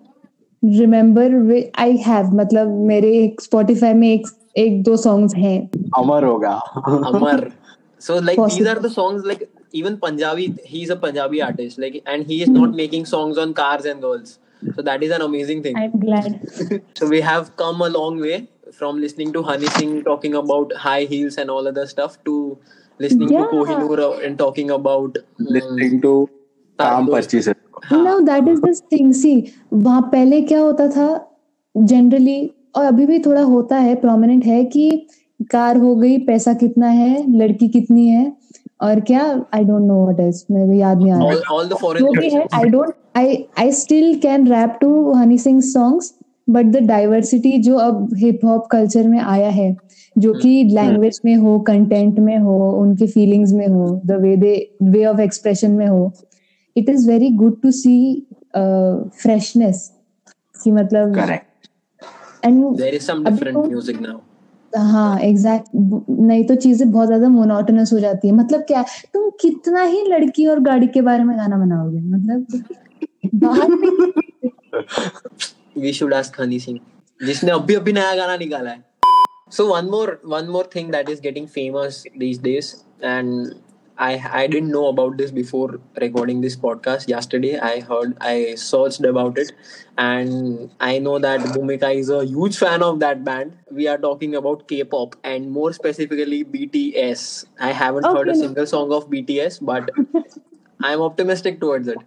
remember 0.65 1.33
I 1.81 1.97
have 2.07 2.31
मतलब 2.37 2.69
मेरे 2.89 3.17
एक 3.23 3.41
Spotify 3.41 3.95
में 3.95 4.09
एक 4.13 4.27
एक 4.59 4.83
दो 4.85 4.97
songs 5.07 5.35
हैं 5.35 5.59
अमर 5.99 6.25
होगा 6.25 6.61
Amar. 7.11 7.41
So 8.05 8.15
like 8.29 8.39
these 8.53 8.69
are 8.71 8.81
the 8.85 8.91
songs 8.93 9.27
like 9.31 9.43
even 9.81 9.97
Punjabi. 10.05 10.47
He's 10.71 10.91
a 10.91 10.97
Punjabi 11.03 11.43
artist. 11.49 11.79
Like 11.85 11.99
and 12.15 12.27
he 12.31 12.39
is 12.47 12.49
not 12.55 12.73
making 12.81 13.05
songs 13.11 13.39
on 13.43 13.53
cars 13.61 13.85
and 13.93 14.03
girls. 14.07 14.33
So 14.77 14.83
that 14.89 15.05
is 15.09 15.15
an 15.19 15.25
amazing 15.27 15.63
thing. 15.67 15.77
I 15.79 15.85
am 15.85 16.01
glad 16.01 16.81
so 17.01 17.09
we 17.13 17.21
have 17.29 17.51
come 17.63 17.85
a 17.87 17.91
long 17.97 18.19
way 18.27 18.41
from 18.81 19.01
listening 19.05 19.33
to 19.37 19.43
Honey 19.51 19.73
Singh 19.77 19.95
talking 20.09 20.37
about 20.43 20.75
high 20.87 21.05
heels 21.15 21.39
and 21.45 21.55
all 21.57 21.71
other 21.73 21.87
stuff 21.95 22.19
to 22.31 22.37
listening 23.01 23.33
Yeah. 23.35 23.47
to 23.47 23.51
Kohinoor 23.55 24.11
and 24.29 24.39
talking 24.45 24.75
about 24.79 25.19
um, 25.23 25.53
listening 25.57 26.01
to 26.03 26.15
Kaam 26.83 27.07
दोस्त। 27.07 27.19
पच्चीस 27.19 27.49
है। 27.49 27.55
No 27.93 28.19
that 28.21 28.49
is 28.49 28.61
this 28.61 28.81
thing 28.93 29.13
see 29.13 29.45
वहाँ 29.73 30.01
पहले 30.13 30.41
क्या 30.43 30.61
होता 30.61 30.89
था? 30.89 31.09
Generally 31.75 32.51
और 32.77 32.85
अभी 32.85 33.07
भी 33.07 33.19
थोड़ा 33.19 33.43
होता 33.43 33.77
है 33.79 33.95
प्रोमिनेंट 33.97 34.45
है 34.45 34.65
कि 34.65 34.91
कार 35.51 35.77
हो 35.77 35.95
गई 35.97 36.19
पैसा 36.27 36.53
कितना 36.55 36.89
है 36.89 37.25
लड़की 37.39 37.69
कितनी 37.69 38.07
है 38.09 38.33
और 38.83 39.01
क्या? 39.01 39.23
I 39.55 39.65
don't 39.65 39.83
know 39.83 40.03
what 40.05 40.21
is 40.21 40.45
मेरे 40.51 40.67
को 40.67 40.73
याद 40.73 41.03
नहीं 41.03 41.13
आ 41.13 41.19
रहा। 41.19 41.29
All, 41.29 41.43
all 41.55 41.71
the 41.73 41.81
foreign 41.81 42.05
जो 42.07 42.21
भी 42.21 42.31
है. 42.31 42.47
I 42.55 42.65
don't 42.65 42.93
I 43.17 43.45
I 43.59 43.73
still 43.73 44.15
can 44.19 44.47
rap 44.49 44.77
to 44.81 45.13
Honey 45.13 45.39
Singh 45.39 45.61
songs 45.61 46.13
but 46.51 46.67
the 46.67 46.77
diversity 46.87 47.57
जो 47.63 47.77
अब 47.79 48.09
हिप 48.19 48.41
हॉप 48.45 48.67
कल्चर 48.71 49.09
में 49.09 49.19
आया 49.21 49.49
है 49.51 49.77
जो 50.17 50.33
कि 50.35 50.63
लैंग्वेज 50.73 51.21
में 51.25 51.35
हो 51.37 51.59
कंटेंट 51.67 52.19
में 52.19 52.37
हो 52.39 52.57
उनके 52.73 53.07
फीलिंग्स 53.07 53.53
में 53.53 53.67
हो 53.67 54.01
the 54.07 54.19
way 54.23 54.37
they 54.37 54.55
way 54.83 55.05
of 55.05 55.21
expression 55.21 55.71
में 55.71 55.87
हो 55.87 56.13
it 56.77 56.89
is 56.89 57.09
very 57.11 57.31
good 57.37 57.61
to 57.63 57.71
see 57.71 57.95
freshness 58.57 59.91
कि 60.65 60.71
मतलब 60.71 61.17
एंड 62.45 62.65
There 62.79 62.95
is 62.99 63.09
some 63.11 63.27
अभी 63.27 63.39
different 63.39 64.21
हाँ 64.73 65.19
एग्जैक्ट 65.21 65.69
नहीं 65.75 66.45
तो 66.47 66.55
चीज़ें 66.55 66.91
बहुत 66.93 67.07
ज़्यादा 67.07 67.29
मोनोटोनस 67.29 67.93
हो 67.93 67.99
जाती 68.01 68.29
है 68.29 68.35
मतलब 68.35 68.61
क्या 68.69 68.83
तुम 69.15 69.29
कितना 69.41 69.83
ही 69.83 70.03
लड़की 70.07 70.47
और 70.47 70.61
गाड़ी 70.69 70.87
के 70.95 71.01
बारे 71.09 71.25
में 71.25 71.37
गाना 71.39 71.59
बनाओगे 71.59 72.01
मतलब 72.15 72.47
We 75.83 75.93
should 75.93 76.13
ask 76.13 76.37
Honey 76.41 76.59
Singh. 76.65 76.81
जिसने 77.21 77.51
अभी 77.53 77.75
अभी 77.75 77.93
नया 77.93 78.15
गाना 78.17 78.37
निकाला 78.37 78.71
है. 78.71 78.85
So 79.53 79.67
one 79.67 79.85
more 79.91 80.21
one 80.27 80.49
more 80.49 80.69
thing 80.75 80.93
that 80.93 81.11
is 81.15 81.21
getting 81.27 81.47
famous 81.57 81.99
these 82.23 82.39
days, 82.47 82.67
and 83.03 83.55
I 83.99 84.13
I 84.41 84.47
didn't 84.47 84.71
know 84.71 84.87
about 84.89 85.17
this 85.19 85.31
before 85.31 85.79
recording 86.01 86.41
this 86.41 86.57
podcast. 86.57 87.09
Yesterday 87.09 87.59
I 87.59 87.81
heard 87.81 88.17
I 88.21 88.55
searched 88.55 89.05
about 89.11 89.39
it, 89.39 89.53
and 89.99 90.71
I 90.81 90.99
know 90.99 91.19
that 91.19 91.41
Bhumika 91.57 91.95
is 91.95 92.09
a 92.09 92.25
huge 92.25 92.57
fan 92.59 92.83
of 92.83 93.01
that 93.01 93.25
band. 93.25 93.59
We 93.71 93.89
are 93.89 93.99
talking 93.99 94.35
about 94.35 94.67
K-pop 94.69 95.17
and 95.23 95.51
more 95.51 95.73
specifically 95.73 96.43
BTS. 96.45 97.45
I 97.61 97.73
haven't 97.73 98.05
heard 98.17 98.29
a 98.29 98.35
single 98.35 98.67
song 98.67 98.93
of 98.93 99.11
BTS, 99.11 99.59
but 99.61 99.91
I'm 100.81 101.01
optimistic 101.03 101.61
towards 101.61 101.89
it. 101.89 101.99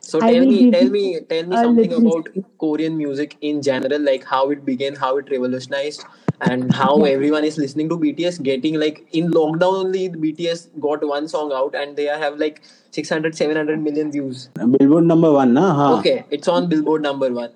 So 0.00 0.18
tell 0.20 0.44
me, 0.46 0.70
tell 0.70 0.88
me, 0.90 1.20
tell 1.28 1.46
me 1.46 1.56
something 1.56 1.92
about 1.92 2.28
Korean 2.58 2.96
music 2.96 3.36
in 3.40 3.62
general, 3.62 4.00
like 4.00 4.24
how 4.24 4.50
it 4.50 4.64
began, 4.64 4.94
how 4.96 5.16
it 5.18 5.30
revolutionized, 5.30 6.04
and 6.48 6.72
how 6.72 7.02
everyone 7.04 7.44
is 7.44 7.58
listening 7.58 7.88
to 7.88 7.96
BTS. 7.96 8.42
Getting 8.42 8.78
like 8.80 9.06
in 9.12 9.30
lockdown 9.30 9.74
only, 9.84 10.08
BTS 10.08 10.68
got 10.80 11.04
one 11.06 11.28
song 11.28 11.52
out 11.52 11.74
and 11.74 11.96
they 11.96 12.04
have 12.04 12.38
like 12.38 12.62
600, 12.92 13.32
700 13.32 13.76
million 13.76 14.10
views. 14.10 14.48
Billboard 14.58 15.06
number 15.06 15.28
one 15.28 15.50
ना 15.58 15.66
हाँ 15.80 15.90
Okay, 15.98 16.24
it's 16.30 16.48
on 16.48 16.68
Billboard 16.68 17.02
number 17.02 17.30
one. 17.32 17.50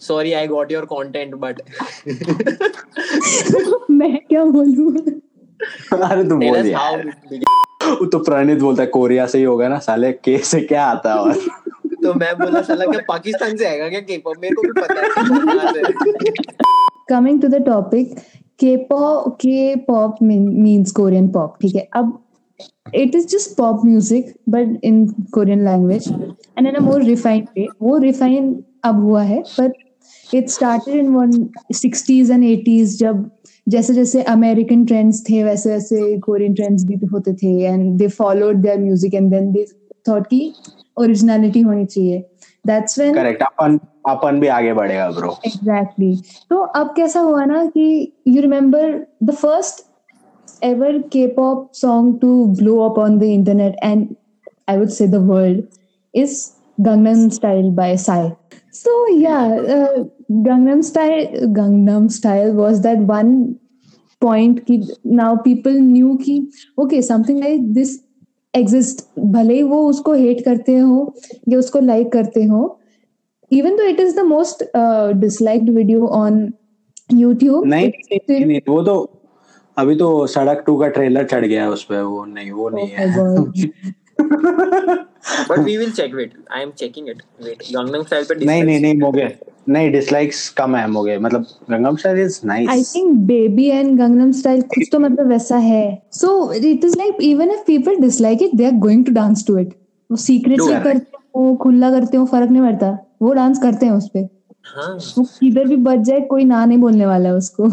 Sorry, 0.00 0.34
I 0.36 0.46
got 0.46 0.70
your 0.70 0.86
content, 0.86 1.38
but 1.40 1.60
मैं 3.90 4.16
क्या 4.28 4.44
बोलूँ 4.56 4.90
अरे 5.92 6.24
तू 6.28 6.36
बोल 6.36 6.66
यार 6.66 7.04
वो 8.00 8.06
तो 8.12 8.18
प्रणीत 8.18 8.58
बोलता 8.58 8.82
है 8.82 8.88
कोरिया 8.88 9.26
से 9.26 9.38
ही 9.38 9.44
होगा 9.44 9.68
ना 9.68 9.78
साले 9.86 10.12
के 10.12 10.36
से 10.50 10.60
क्या 10.60 10.84
आता 10.86 11.12
है 11.12 11.18
और 11.18 11.34
तो 12.02 12.14
मैं 12.14 12.34
बोला 12.38 12.60
साला 12.62 12.84
क्या 12.86 13.00
पाकिस्तान 13.08 13.56
से 13.56 13.66
आएगा 13.66 13.88
क्या 13.88 14.00
K-pop? 14.06 14.38
मेरे 14.42 14.54
को 14.54 14.62
भी 14.62 14.72
पता 14.80 15.00
है 15.00 15.08
है। 15.76 16.87
Coming 17.08 17.40
to 17.42 17.48
the 17.48 17.62
topic 17.66 18.14
K 18.60 18.76
pop 18.86 19.34
K 19.40 19.74
pop 19.88 20.22
means 20.22 20.92
Korean 20.92 21.28
pop 21.32 21.56
ठीक 21.62 21.74
है? 21.76 21.88
अब 21.96 22.18
it 22.94 23.14
is 23.14 23.26
just 23.28 23.56
pop 23.56 23.84
music 23.84 24.32
but 24.48 24.78
in 24.84 25.06
Korean 25.32 25.64
language 25.64 26.08
and 26.08 26.66
in 26.66 26.74
a 26.74 26.80
more 26.82 27.02
refined 27.04 27.46
way 27.58 27.66
वो 27.82 27.96
रिफाइन 27.98 28.54
अब 28.84 29.02
हुआ 29.02 29.22
है 29.22 29.42
but 29.58 30.34
it 30.34 30.48
started 30.50 30.94
in 30.94 31.08
one 31.14 31.48
sixties 31.74 32.30
and 32.30 32.44
eighties 32.44 32.98
जब 32.98 33.28
जैसे 33.66 33.94
जैसे 33.94 34.22
अमेरिकन 34.22 34.84
ट्रेंड्स 34.86 35.22
थे, 35.28 35.42
वैसे 35.44 35.70
वैसे 35.70 36.18
कोरियन 36.18 36.54
ट्रेंड्स 36.54 36.84
भी 36.84 36.94
होते 37.12 37.32
थे 37.32 37.48
and 37.62 37.98
they 37.98 38.06
followed 38.08 38.56
their 38.62 38.78
music 38.80 39.14
and 39.14 39.30
then 39.30 39.50
they 39.52 39.64
thought 40.08 40.26
की 40.26 40.52
ओरिजिनलिटी 40.98 41.60
होनी 41.60 41.84
चाहिए। 41.84 42.22
दैट्स 42.64 42.98
व्हेन 42.98 43.14
करेक्ट 43.14 43.42
अपन 43.42 43.78
अपन 44.08 44.40
भी 44.40 44.46
आगे 44.56 44.72
बढ़ेगा 44.74 45.10
ब्रो 45.10 45.36
एग्जैक्टली 45.46 46.14
तो 46.50 46.58
अब 46.80 46.94
कैसा 46.96 47.20
हुआ 47.20 47.44
ना 47.44 47.64
कि 47.76 47.86
you 48.28 48.42
remember 48.42 48.92
the 49.22 49.34
first 49.34 49.84
ever 50.64 50.98
K 51.12 51.26
pop 51.36 51.70
song 51.74 52.18
to 52.20 52.44
blow 52.60 52.78
up 52.88 52.98
on 52.98 53.18
the 53.18 53.22
internet 53.22 53.76
and 53.84 54.06
I 54.68 54.78
would 54.78 54.88
say 54.98 55.06
the 55.08 55.26
world 55.30 55.62
is 56.14 56.44
Gangnam 56.80 57.28
style 57.28 57.70
by 57.70 57.96
Psy 57.96 58.30
so 58.72 58.92
yeah 59.10 59.54
uh, 59.74 60.04
gangnam 60.46 60.82
style 60.84 61.24
gangnam 61.52 62.10
style 62.10 62.52
was 62.54 62.82
that 62.82 62.98
one 63.10 63.32
point 64.22 64.60
कि 64.66 64.76
now 65.20 65.30
people 65.36 65.80
knew 65.86 66.16
कि 66.18 66.36
okay 66.78 67.00
something 67.00 67.40
like 67.40 67.64
this 67.74 67.96
exist 68.60 69.02
भले 69.34 69.54
ही 69.54 69.62
वो 69.72 69.82
उसको 69.88 70.16
hate 70.16 70.42
करते 70.44 70.76
हो 70.78 70.98
या 71.48 71.58
उसको 71.58 71.80
like 71.90 72.12
करते 72.12 72.44
हो 72.44 72.62
even 73.52 73.76
though 73.76 73.88
it 73.90 74.00
is 74.00 74.14
the 74.14 74.24
most 74.30 74.62
uh, 74.74 75.12
disliked 75.24 75.70
video 75.78 76.08
on 76.22 76.40
YouTube 77.10 77.66
नहीं 77.74 78.60
वो 78.68 78.82
तो 78.82 78.96
अभी 79.76 79.94
तो 79.96 80.06
सड़क 80.26 80.62
टू 80.66 80.76
का 80.78 80.88
ट्रेलर 80.96 81.26
चढ़ 81.26 81.44
गया 81.46 81.62
है 81.62 81.70
उस 81.70 81.84
पे 81.84 82.00
वो 82.02 82.24
नहीं 82.24 82.50
वो 82.52 82.68
नहीं 82.68 82.88
Oh. 83.06 83.44
है 83.58 85.06
but 85.48 85.60
we 85.60 85.74
will 85.78 85.90
check. 85.92 86.14
Wait, 86.14 86.32
I 86.50 86.62
am 86.62 86.72
checking 86.72 87.08
it. 87.08 87.18
Wait, 87.40 87.60
Gangnam 87.74 88.04
Style 88.06 88.24
पे 88.28 88.34
नहीं 88.44 88.62
नहीं. 88.62 88.80
नहीं 88.80 88.94
मोगे 89.00 89.26
नहीं 89.68 89.90
डिसलाइक्स 89.92 90.48
कम 90.58 90.76
अहम 90.78 90.96
हो 90.96 91.02
गए। 91.02 91.18
मतलब 91.18 91.46
Gangnam 91.70 91.96
style 91.96 92.18
is 92.20 92.40
nice 92.46 92.68
I 92.70 92.82
think 92.84 93.16
baby 93.26 93.66
and 93.68 93.98
Gangnam 93.98 94.30
style 94.32 94.62
कुछ 94.74 94.88
तो 94.92 94.98
मतलब 94.98 95.28
वैसा 95.28 95.56
है। 95.56 96.02
So 96.12 96.52
it 96.52 96.84
is 96.84 96.96
like 96.98 97.22
even 97.22 97.50
if 97.50 97.64
people 97.66 97.96
dislike 97.96 98.42
it 98.42 98.54
they 98.54 98.64
are 98.64 98.72
going 98.86 99.04
to 99.04 99.12
dance 99.12 99.46
to 99.46 99.58
it 99.58 99.74
वो 100.10 100.16
सीक्रेटली 100.16 100.80
करते 100.82 101.16
हो 101.36 101.54
खुला 101.62 101.90
करते 101.90 102.16
हो 102.16 102.24
फ़र्क 102.26 102.50
नहीं 102.50 102.62
पड़ता। 102.62 102.96
वो 103.22 103.32
डांस 103.32 103.58
करते 103.62 103.86
हैं 103.86 103.92
उस 103.92 104.08
पे। 104.08 104.28
हाँ। 104.64 104.94
वो 105.18 105.24
किधर 105.40 105.64
भी 105.64 105.76
बच 105.76 105.98
जाए 105.98 106.20
कोई 106.30 106.44
ना 106.44 106.64
नहीं 106.64 106.78
बोलने 106.78 107.06
वाला 107.06 107.28
है 107.28 107.34
उसको। 107.34 107.68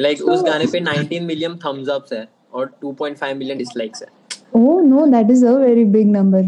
लाइक 0.00 0.22
उस 0.22 0.42
गाने 0.42 0.66
पे 0.66 0.80
19 0.80 1.20
मिलियन 1.22 1.54
थम्स 1.56 1.88
अप्स 1.88 2.12
है 2.12 2.26
और 2.52 2.70
2.5 2.84 3.34
मिलियन 3.36 3.58
डिसलाइक्स 3.58 4.02
है। 4.02 4.08
ओह 4.56 4.80
no 4.82 5.06
that 5.06 5.30
is 5.30 5.46
a 5.46 5.52
very 5.52 5.84
big 5.84 6.10
number 6.10 6.42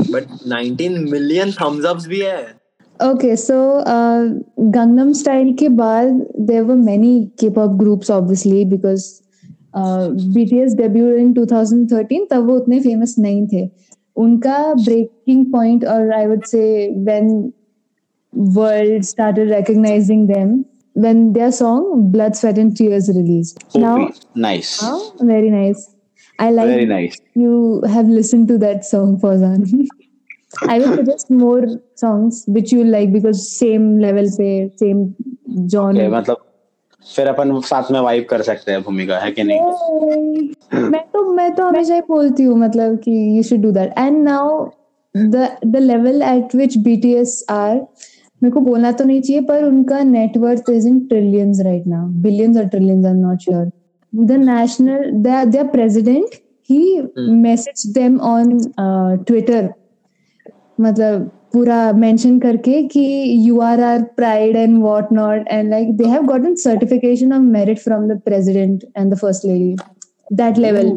but 0.00 0.24
19 0.52 0.98
million 1.10 1.50
thumbs 1.52 1.84
ups 1.84 2.06
भी 2.06 2.20
है। 2.20 2.42
ओके 3.10 3.36
सो 3.36 3.54
गंगनम 4.60 5.12
स्टाइल 5.12 5.52
के 5.52 5.68
बाद 5.68 6.26
there 6.40 6.62
were 6.62 6.74
many 6.74 7.30
K pop 7.40 7.70
groups 7.70 8.10
obviously 8.10 8.64
because 8.64 9.06
BTS 9.76 10.74
debut 10.74 11.14
in 11.16 11.32
2013 11.34 12.26
तब 12.30 12.46
वो 12.46 12.56
उतने 12.56 12.80
फ़ेमस 12.80 13.14
नहीं 13.18 13.46
थे। 13.52 13.68
उनका 14.16 14.74
ब्रेकिंग 14.74 15.46
पॉइंट 15.52 15.84
और 15.84 16.12
I 16.12 16.26
would 16.26 16.44
say 16.44 16.88
when 17.04 17.52
world 18.34 19.04
started 19.04 19.52
recognizing 19.52 20.28
them 20.28 20.62
when 20.96 21.32
their 21.32 21.50
song 21.50 22.10
blood 22.12 22.36
sweat 22.36 22.58
and 22.58 22.76
tears 22.76 23.08
released. 23.08 23.62
Hopi. 23.72 23.80
now 23.80 24.10
nice. 24.34 24.80
oh, 24.82 25.14
I 26.42 26.50
like 26.50 26.68
Very 26.68 26.86
nice. 26.86 27.18
you 27.36 27.82
have 27.88 28.08
listened 28.08 28.48
to 28.48 28.58
that 28.58 28.84
song, 28.84 29.18
Fozan. 29.20 29.66
I 30.68 30.78
will 30.78 30.96
suggest 30.96 31.30
more 31.30 31.66
songs 31.96 32.44
which 32.46 32.72
you 32.72 32.84
like 32.84 33.12
because 33.12 33.44
same 33.58 33.98
level 34.00 34.26
pe, 34.38 34.70
same 34.76 35.14
genre. 35.70 35.94
Okay, 35.96 36.08
matlab, 36.16 36.48
फिर 37.06 37.26
अपन 37.26 37.60
साथ 37.60 37.90
में 37.92 37.98
vibe 38.00 38.26
कर 38.30 38.42
सकते 38.42 38.72
हैं 38.72 38.82
भूमिका 38.82 39.18
है 39.18 39.30
कि 39.32 39.42
नहीं 39.44 40.80
मैं 40.90 41.00
तो 41.12 41.22
मैं 41.32 41.50
तो 41.54 41.66
हमेशा 41.66 41.94
ही 41.94 42.00
बोलती 42.08 42.42
हूँ 42.42 42.58
मतलब 42.58 42.96
कि 43.04 43.12
you 43.36 43.42
should 43.42 43.60
do 43.62 43.70
that 43.72 43.94
and 43.98 44.22
now 44.24 44.64
the 45.14 45.48
the 45.66 45.76
level 45.76 46.22
at 46.22 46.54
which 46.56 46.76
BTS 46.84 47.44
are 47.50 47.76
मेरे 47.76 48.50
को 48.50 48.60
बोलना 48.60 48.92
तो 48.92 49.04
नहीं 49.04 49.20
चाहिए 49.22 49.42
पर 49.48 49.64
उनका 49.64 50.02
net worth 50.02 50.70
is 50.70 50.88
in 50.88 51.00
trillions 51.08 51.60
right 51.64 51.86
now 51.86 52.06
billions 52.22 52.56
और 52.56 52.68
trillions 52.68 53.06
are 53.06 53.14
not 53.14 53.38
sure. 53.38 53.70
The 54.12 54.36
national, 54.38 55.22
their, 55.22 55.46
their 55.46 55.64
president, 55.66 56.34
he 56.62 57.02
messaged 57.16 57.94
them 57.94 58.20
on 58.22 58.60
uh, 58.78 59.16
Twitter. 59.24 59.62
मतलब 60.80 61.30
पूरा 61.52 61.92
मेंशन 61.92 62.38
करके 62.40 62.82
कि 62.88 63.04
you 63.46 63.60
are 63.60 63.80
are 63.82 64.02
pride 64.16 64.56
and 64.56 64.78
what 64.82 65.12
not 65.12 65.48
and 65.48 65.70
like 65.70 65.96
they 65.96 66.04
have 66.08 66.22
gotten 66.26 66.54
certification 66.62 67.32
of 67.32 67.42
merit 67.56 67.78
from 67.78 68.08
the 68.08 68.20
president 68.24 68.84
and 68.96 69.12
the 69.14 69.18
first 69.18 69.44
lady 69.44 69.76
that 70.32 70.58
level 70.58 70.88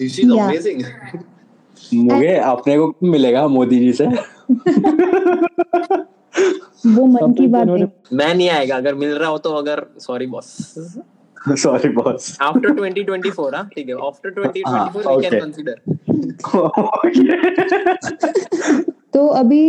is 0.00 0.18
Yeah. 0.18 0.44
amazing. 0.44 0.80
मुझे 1.94 2.34
अपने 2.36 2.76
को 2.78 2.94
मिलेगा 3.06 3.46
मोदी 3.48 3.78
जी 3.78 3.92
से 3.92 4.06
वो 6.86 7.06
मन 7.06 7.32
की 7.32 7.46
बात 7.56 7.68
है 7.68 7.86
मैं 8.12 8.34
नहीं 8.34 8.48
आएगा 8.50 8.76
अगर 8.76 8.94
मिल 8.94 9.10
रहा 9.14 9.28
हो 9.30 9.38
तो 9.38 9.50
अगर 9.54 9.84
sorry 10.00 10.26
boss 10.26 10.46
sorry 11.48 11.88
boss 11.88 12.36
after 12.42 12.70
2024 12.74 13.54
हाँ 13.54 13.68
ठीक 13.74 13.88
है 13.88 13.94
आफ्टर 14.06 14.30
2024 14.34 14.66
हाँ, 14.66 14.92
we 14.94 15.02
can 15.22 15.32
okay. 15.32 15.40
consider 15.40 15.74
तो 19.14 19.26
अभी 19.40 19.62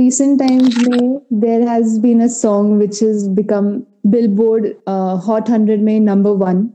recent 0.00 0.40
times 0.40 0.76
में 0.88 1.20
there 1.44 1.66
has 1.68 1.98
been 1.98 2.20
a 2.20 2.28
song 2.28 2.78
which 2.82 3.00
has 3.00 3.28
become 3.40 3.86
Billboard 4.10 4.76
uh, 4.86 5.16
Hot 5.16 5.48
100 5.48 5.80
में 5.88 6.00
number 6.04 6.34
one 6.34 6.70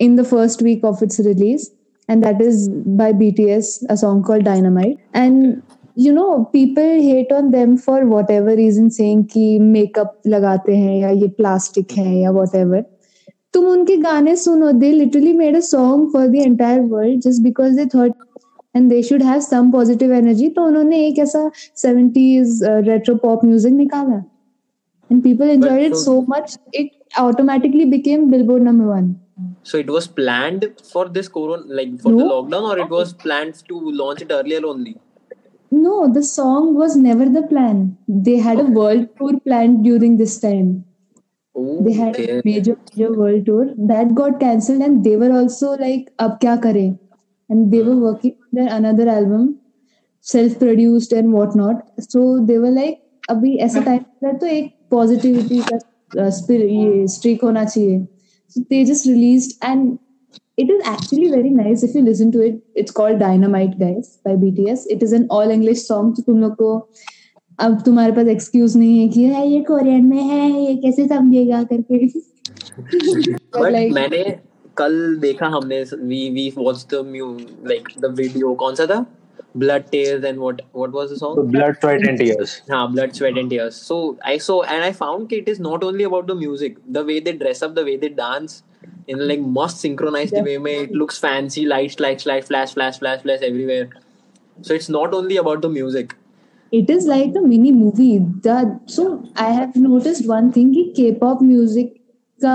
in 0.00 0.16
the 0.16 0.24
first 0.24 0.62
week 0.62 0.84
of 0.84 1.02
its 1.02 1.18
release 1.30 1.70
and 2.08 2.22
that 2.22 2.40
is 2.40 2.68
by 3.02 3.12
BTS 3.12 3.72
a 3.88 3.96
song 3.96 4.22
called 4.22 4.44
Dynamite 4.44 4.98
and 5.14 5.62
you 5.94 6.12
know 6.12 6.44
people 6.52 6.94
hate 7.08 7.32
on 7.32 7.50
them 7.50 7.76
for 7.76 8.06
whatever 8.06 8.56
reason 8.56 8.90
saying 8.90 9.24
कि 9.34 9.58
makeup 9.74 10.14
लगाते 10.26 10.76
हैं 10.76 10.96
या 11.00 11.10
ये 11.10 11.28
plastic 11.40 11.96
है 11.98 12.16
या 12.20 12.32
whatever 12.40 12.84
तुम 13.54 13.66
उनके 13.68 13.96
गाने 14.02 14.34
सुनो 14.36 14.72
they 14.80 14.92
literally 14.98 15.32
made 15.32 15.56
a 15.56 15.62
song 15.62 16.10
for 16.10 16.28
the 16.34 16.42
entire 16.42 16.82
world 16.82 17.22
just 17.22 17.42
because 17.46 17.76
they 17.76 17.86
thought 17.94 18.16
and 18.74 18.90
they 18.90 19.02
should 19.02 19.22
have 19.22 19.42
some 19.46 19.70
positive 19.72 20.10
energy 20.18 20.48
तो 20.54 20.62
उन्होंने 20.66 21.06
एक 21.06 21.18
ऐसा 21.18 21.50
70s 21.84 22.62
uh, 22.68 22.80
retro 22.90 23.16
pop 23.24 23.44
music 23.48 23.72
निकाला 23.72 24.22
and 25.10 25.22
people 25.22 25.50
enjoyed 25.56 25.82
it 25.88 25.96
so- 25.96 26.04
so 26.04 26.20
much 26.34 26.56
it 26.72 26.92
automatically 27.22 27.84
became 27.96 28.30
billboard 28.30 28.62
number 28.62 28.86
one 28.92 29.10
so 29.70 29.78
it 29.78 29.90
was 29.96 30.06
planned 30.20 30.64
for 30.92 31.08
this 31.08 31.28
corona 31.28 31.80
like 31.80 31.98
for 32.00 32.12
no. 32.12 32.18
the 32.18 32.24
lockdown 32.24 32.68
or 32.70 32.78
it 32.78 32.90
was 32.90 33.12
planned 33.24 33.54
to 33.68 33.80
launch 34.02 34.22
it 34.22 34.32
earlier 34.38 34.60
only 34.66 34.94
no 35.70 36.08
the 36.16 36.22
song 36.22 36.74
was 36.74 36.96
never 36.96 37.28
the 37.36 37.42
plan 37.52 37.96
they 38.30 38.36
had 38.46 38.58
okay. 38.58 38.66
a 38.68 38.74
world 38.78 39.06
tour 39.18 39.38
planned 39.40 39.84
during 39.84 40.16
this 40.16 40.38
time 40.40 40.72
oh, 40.74 40.91
they 41.55 41.93
had 41.93 42.15
okay. 42.15 42.39
a 42.39 42.41
major 42.45 42.77
major 42.95 43.11
world 43.13 43.45
tour 43.45 43.65
that 43.91 44.13
got 44.13 44.39
cancelled 44.39 44.81
and 44.81 45.03
they 45.03 45.15
were 45.17 45.31
also 45.31 45.71
like 45.83 46.09
अब 46.19 46.37
क्या 46.41 46.55
करें 46.65 46.97
and 47.49 47.71
they 47.71 47.81
were 47.81 47.95
working 47.95 48.35
on 48.43 48.59
their 48.59 48.73
another 48.77 49.09
album 49.09 49.45
self 50.19 50.57
produced 50.59 51.13
and 51.13 51.33
whatnot 51.33 51.83
so 51.99 52.23
they 52.45 52.57
were 52.57 52.73
like 52.79 53.03
अभी 53.29 53.55
ऐसा 53.65 53.81
time 53.81 54.03
है 54.25 54.37
तो 54.37 54.47
एक 54.47 54.73
positivity 54.91 55.59
का 55.69 55.77
uh, 55.77 56.29
spirit- 56.39 56.69
ये 56.71 57.07
स्ट्रीक 57.07 57.43
होना 57.43 57.63
चाहिए 57.65 58.07
so 58.55 58.61
they 58.71 58.83
just 58.89 59.07
released 59.07 59.57
and 59.69 59.97
it 60.57 60.69
is 60.75 60.85
actually 60.89 61.29
very 61.31 61.49
nice 61.49 61.83
if 61.83 61.95
you 61.95 62.03
listen 62.03 62.31
to 62.35 62.43
it 62.45 62.61
it's 62.81 62.95
called 62.99 63.19
dynamite 63.19 63.73
guys 63.79 64.13
by 64.27 64.35
bts 64.43 64.85
it 64.95 65.03
is 65.07 65.15
an 65.17 65.27
all 65.37 65.51
english 65.57 65.83
song 65.89 66.13
तो 66.15 66.23
तुम 66.27 66.39
लोग 66.41 66.55
को 66.61 66.69
अब 67.58 67.80
तुम्हारे 67.84 68.12
पास 68.12 68.26
एक्सक्यूज 68.26 68.76
नहीं 68.76 68.98
है 69.00 69.08
कि 69.08 69.24
है 69.24 69.46
ये 69.48 69.60
कोरियन 69.60 70.04
में 70.04 70.22
है 70.22 70.50
ये 70.60 70.74
कैसे 70.76 71.06
समझेगा? 71.08 71.62
करके। 71.72 72.06
मैंने 73.94 74.24
कल 74.76 75.16
देखा 75.20 75.46
हमने 75.46 75.82
we 75.82 76.28
we 76.30 76.52
watch 76.58 76.86
the 76.94 77.02
like 77.68 77.88
the 78.00 78.14
video 78.18 78.54
कौन 78.54 78.74
सा 78.74 78.86
था? 78.86 79.04
Blood 79.56 79.82
tears 79.90 80.24
and 80.24 80.38
what 80.38 80.60
what 80.76 80.90
was 80.90 81.10
the 81.12 81.16
song 81.16 81.38
blood 81.50 81.76
sweat 81.76 82.06
and 82.08 82.18
tears 82.18 82.60
हाँ 82.70 82.92
blood 82.92 83.12
sweat 83.12 83.38
and 83.38 83.50
tears 83.50 83.80
so 83.88 83.96
I 84.26 84.38
saw 84.38 84.62
and 84.64 84.82
I 84.82 84.92
found 84.92 85.28
कि 85.28 85.36
it 85.36 85.48
is 85.48 85.60
not 85.62 85.84
only 85.84 86.04
about 86.04 86.26
the 86.26 86.36
music 86.36 86.78
the 86.90 86.98
way 87.06 87.20
they 87.20 87.32
dress 87.32 87.62
up 87.64 87.70
the 87.70 87.78
way 87.78 87.96
they 87.96 88.08
dance 88.08 88.62
in 89.08 89.18
like 89.18 89.40
must 89.58 89.76
synchronized 89.76 90.38
way 90.44 90.56
में 90.58 90.72
it 90.78 90.92
looks 90.92 91.18
fancy 91.18 91.64
lights 91.64 92.00
lights 92.00 92.26
light 92.26 92.44
flash 92.44 92.72
flash 92.72 92.98
flash 92.98 93.20
flash 93.20 93.42
everywhere 93.42 93.88
so 94.58 94.74
it's 94.74 94.90
not 94.90 95.14
only 95.14 95.36
about 95.36 95.62
the 95.62 95.70
music 95.70 96.12
it 96.72 96.90
is 96.90 97.06
like 97.06 97.34
a 97.36 97.40
mini 97.42 97.70
movie 97.70 98.18
that 98.44 98.68
so 98.86 99.02
i 99.36 99.48
have 99.50 99.74
noticed 99.76 100.28
one 100.28 100.50
thing 100.52 100.70
कि 100.74 100.84
k-pop 100.98 101.42
music 101.42 101.90
का 102.40 102.54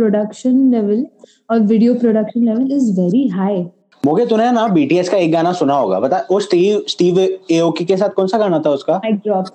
production 0.00 0.60
level 0.74 1.02
और 1.50 1.66
video 1.72 1.96
production 2.04 2.46
level 2.50 2.76
is 2.76 2.92
very 2.98 3.24
high 3.38 3.64
मोगे 4.06 4.26
तूने 4.26 4.50
ना 4.52 4.66
BTS 4.68 5.08
का 5.08 5.16
एक 5.16 5.32
गाना 5.32 5.52
सुना 5.52 5.74
होगा 5.74 6.00
बता 6.00 6.24
वो 6.30 6.40
स्टीव 6.40 6.84
स्टीव 6.88 7.18
एओकी 7.52 7.84
के 7.84 7.96
साथ 7.96 8.10
कौन 8.16 8.26
सा 8.26 8.38
गाना 8.38 8.60
था 8.66 8.70
उसका 8.70 9.00
mic 9.06 9.20
drop 9.26 9.50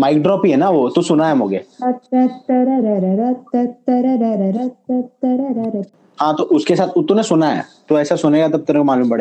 माइक 0.00 0.22
ड्रॉप 0.22 0.42
ही 0.44 0.50
है 0.50 0.56
ना 0.56 0.70
वो 0.70 0.88
तू 0.88 1.02
सुना 1.02 1.28
है 1.28 1.34
मोगे 1.34 1.64
हाँ 6.20 6.34
तो 6.36 6.42
उसके 6.56 6.76
साथ 6.76 6.88
तूने 7.08 7.22
सुना 7.22 7.48
है 7.50 7.64
तो 7.88 7.98
ऐसा 8.00 8.16
सुनेगा 8.16 8.48
तब 8.48 8.64
तेरे 8.64 8.78
को 8.78 8.84
मालूम 8.84 9.10
पड़ 9.10 9.20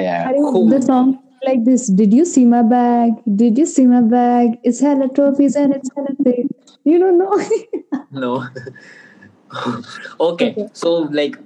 like 1.45 1.63
this 1.65 1.87
Did 1.87 2.13
you 2.13 2.25
see 2.25 2.45
my 2.45 2.61
bag? 2.61 3.13
Did 3.35 3.57
you 3.57 3.65
see 3.65 3.85
my 3.85 4.01
bag? 4.01 4.59
It's 4.63 4.79
hella 4.79 5.09
trophies 5.09 5.55
and 5.55 5.73
it's 5.75 5.89
hella 5.95 6.15
things. 6.23 6.51
You 6.83 6.99
don't 6.99 7.17
know. 7.17 7.33
no. 8.11 8.47
okay. 10.19 10.51
okay. 10.51 10.67
So, 10.73 10.93
like, 11.19 11.37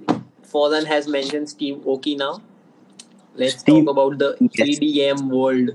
Fallen 0.42 0.86
has 0.86 1.08
mentioned 1.08 1.48
Steve 1.48 1.86
Okay, 1.86 2.14
now. 2.14 2.40
Let's 3.34 3.62
talk 3.62 3.88
about 3.88 4.18
the 4.18 4.36
EDM 4.40 5.28
world. 5.28 5.70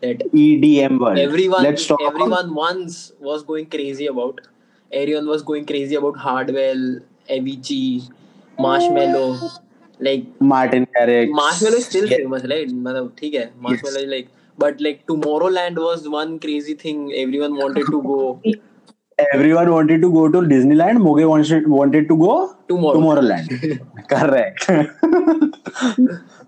That 0.00 0.18
EDM 0.32 0.98
world. 0.98 1.18
Everyone, 1.18 1.62
Let's 1.62 1.86
talk 1.86 2.00
everyone 2.02 2.54
once 2.54 3.12
was 3.20 3.42
going 3.42 3.66
crazy 3.66 4.06
about. 4.06 4.40
Everyone 4.92 5.26
was 5.26 5.42
going 5.42 5.66
crazy 5.66 5.94
about 5.94 6.16
Hardwell, 6.16 7.00
Avicii, 7.30 8.10
Marshmallow. 8.58 9.38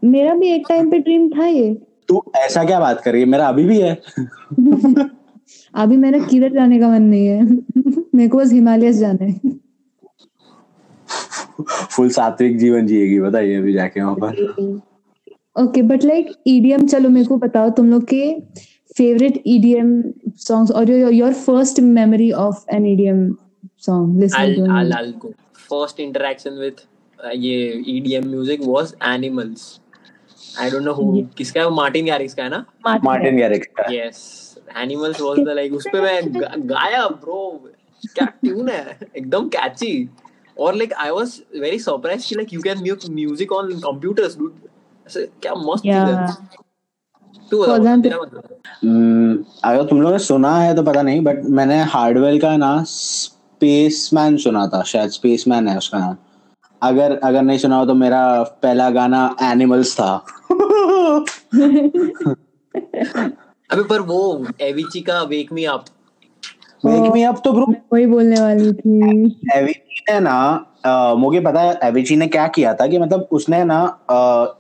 मेरा 0.05 0.35
भी 0.35 0.49
एक 0.49 0.67
time 0.69 0.91
पे 0.91 0.99
dream 0.99 1.29
था 1.29 1.47
ये। 1.47 1.75
तू 2.09 2.23
ऐसा 2.37 2.65
क्या 2.65 2.81
बात 2.81 3.01
कर 3.01 3.13
रही 3.13 3.23
है? 3.23 3.29
मेरा 3.29 3.47
अभी 3.47 3.65
भी 3.65 3.81
है। 3.81 4.03
अभी 5.75 5.97
मेरा 5.97 6.19
किधर 6.19 6.53
जाने 6.53 6.81
का 6.81 6.89
मन 6.89 7.03
नहीं 7.03 7.27
है। 7.27 7.45
मेरे 8.15 8.29
को 8.29 8.39
बस 8.39 8.53
हिमालयस 8.53 8.97
जाना 8.97 9.25
है। 9.25 9.41
फुल 11.63 12.11
सात्विक 12.11 12.59
जीवन 12.59 12.87
जिएगी 12.87 13.21
बताइए 13.21 13.57
अभी 13.57 13.73
जाके 13.73 14.01
वहाँ 14.01 14.15
पर। 14.15 14.81
ओके 15.63 15.83
बट 15.83 16.05
लाइक 16.05 16.33
ईडीएम 16.47 16.87
चलो 16.87 17.09
मेरे 17.09 17.27
को 17.27 17.37
बताओ 17.37 17.71
तुम 17.71 17.91
लोग 17.91 18.05
के 18.05 18.41
फेवरेट 18.97 19.43
ईडीएम 19.47 20.03
सॉन्ग्स 20.37 20.71
और 20.71 20.91
your 20.91 21.33
first 21.33 21.81
memory 21.81 22.33
of 22.33 22.65
an 22.75 22.87
EDM 22.87 23.37
song 23.79 24.21
listening 24.21 24.69
I'll, 24.69 24.95
I'll, 24.95 25.13
go. 25.13 25.35
First 25.73 25.99
interaction 26.01 26.59
with 26.59 26.87
uh, 27.25 27.35
ये 27.35 27.83
EDM 27.89 28.27
music 28.27 28.61
was 28.61 28.95
Animals. 29.01 29.81
I 30.61 30.71
don't 30.71 30.85
know 30.85 30.95
who 30.95 31.27
किसका 31.37 31.61
है? 31.61 31.71
मार्टिन 31.71 32.05
गैरिक्स 32.05 32.35
का 32.35 32.43
है 32.43 32.51
ना? 32.51 32.65
मार्टिन 32.87 33.37
गैरिक्स 33.37 33.69
का। 33.81 33.87
Yes. 33.93 34.21
Animals 34.85 35.21
was 35.21 35.39
the 35.39 35.55
like 35.55 35.73
उस 35.73 35.87
पे 35.93 36.01
मैं 36.01 36.21
गाया 36.69 37.09
bro. 37.09 37.59
क्या 38.15 38.27
ट्यून 38.27 38.69
है? 38.69 38.99
एकदम 39.17 39.49
catchy. 39.49 40.09
और 40.59 40.75
like 40.75 40.93
I 41.01 41.11
was 41.13 41.35
very 41.63 41.79
surprised 41.79 42.29
कि 42.29 42.35
like 42.37 42.53
you 42.53 42.63
can 42.63 42.83
make 42.83 43.09
music 43.19 43.53
on 43.59 43.73
computers 43.81 44.37
dude. 44.39 44.57
ऐसे 45.07 45.27
क्या 45.43 45.55
मस्त 45.55 45.83
चीज़. 45.83 45.95
है. 45.95 46.27
तू 47.51 47.67
तेरा 47.67 48.21
मतलब? 48.21 49.45
अगर 49.65 49.85
तुम 49.85 50.01
लोगों 50.01 50.13
ने 50.13 50.19
सुना 50.25 50.57
है 50.59 50.75
तो 50.77 50.83
पता 50.83 51.03
नहीं 51.03 51.21
बट 51.25 51.45
मैंने 51.59 51.83
हार्डवेल 51.83 52.41
का 52.41 52.57
ना 52.57 52.73
स्पेसमैन 52.87 54.37
सुना 54.37 54.67
था 54.67 54.83
शायद 54.83 55.11
स्पेसमैन 55.11 55.69
है 55.69 55.77
उसका 55.79 55.99
नाम। 55.99 56.17
अगर 56.83 57.17
अगर 57.25 57.43
नहीं 57.43 57.59
सुना 57.59 57.77
हो 57.77 57.87
तो 57.87 57.95
मेरा 57.95 58.43
पहला 58.43 58.91
गाना 58.91 59.37
एनिमल्स 59.43 59.95
था। 59.95 60.25
अबे 63.71 63.83
पर 63.83 64.01
वो 64.01 64.47
एविची 64.61 65.01
का 65.01 65.23
wake 65.23 65.53
me 65.53 65.65
up 65.65 65.85
wake 66.85 67.13
me 67.13 67.23
up 67.23 67.41
तो 67.45 67.53
ब्रो 67.53 67.67
वही 67.93 68.07
बोलने 68.07 68.41
वाली 68.41 68.73
थी। 68.73 68.99
एविची 69.55 70.03
ने 70.11 70.19
ना 70.21 71.15
मुझे 71.19 71.41
पता 71.41 71.61
है 71.61 71.79
एविची 71.85 72.17
ने 72.17 72.27
क्या 72.27 72.47
किया 72.49 72.75
था 72.75 72.87
कि 72.87 72.99
मतलब 72.99 73.29
उसने 73.33 73.63
ना 73.65 73.79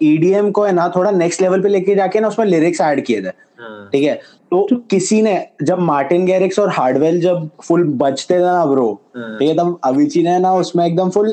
ईडीएम 0.02 0.50
को 0.50 0.64
है 0.64 0.72
ना 0.72 0.88
थोड़ा 0.96 1.10
नेक्स्ट 1.10 1.42
लेवल 1.42 1.62
पे 1.62 1.68
लेके 1.68 1.94
जाके 1.94 2.20
ना 2.20 2.28
उसमें 2.28 2.46
लिरिक्स 2.46 2.80
ऐड 2.80 3.04
किए 3.04 3.20
थे। 3.22 3.28
हाँ। 3.58 3.88
ठीक 3.92 4.04
है? 4.04 4.14
तो 4.50 4.76
किसी 4.90 5.20
ने 5.22 5.40
जब 5.62 5.78
मार्टिन 5.80 6.24
गैरिक्स 6.26 6.58
और 6.58 6.70
हार्डवेल 6.72 7.20
जब 7.20 7.48
फुल 7.64 7.84
बजते 7.98 8.34
थे 8.34 8.40
ना 8.40 8.64
ब्रो 8.66 8.90
हाँ। 9.16 9.36
ठीक 9.38 9.48
है? 9.48 9.54
तब 9.56 9.78
अविची 9.84 10.22
ने 10.22 10.38
ना 10.38 10.52
उसमें 10.54 10.84
एकदम 10.86 11.10
फुल 11.10 11.32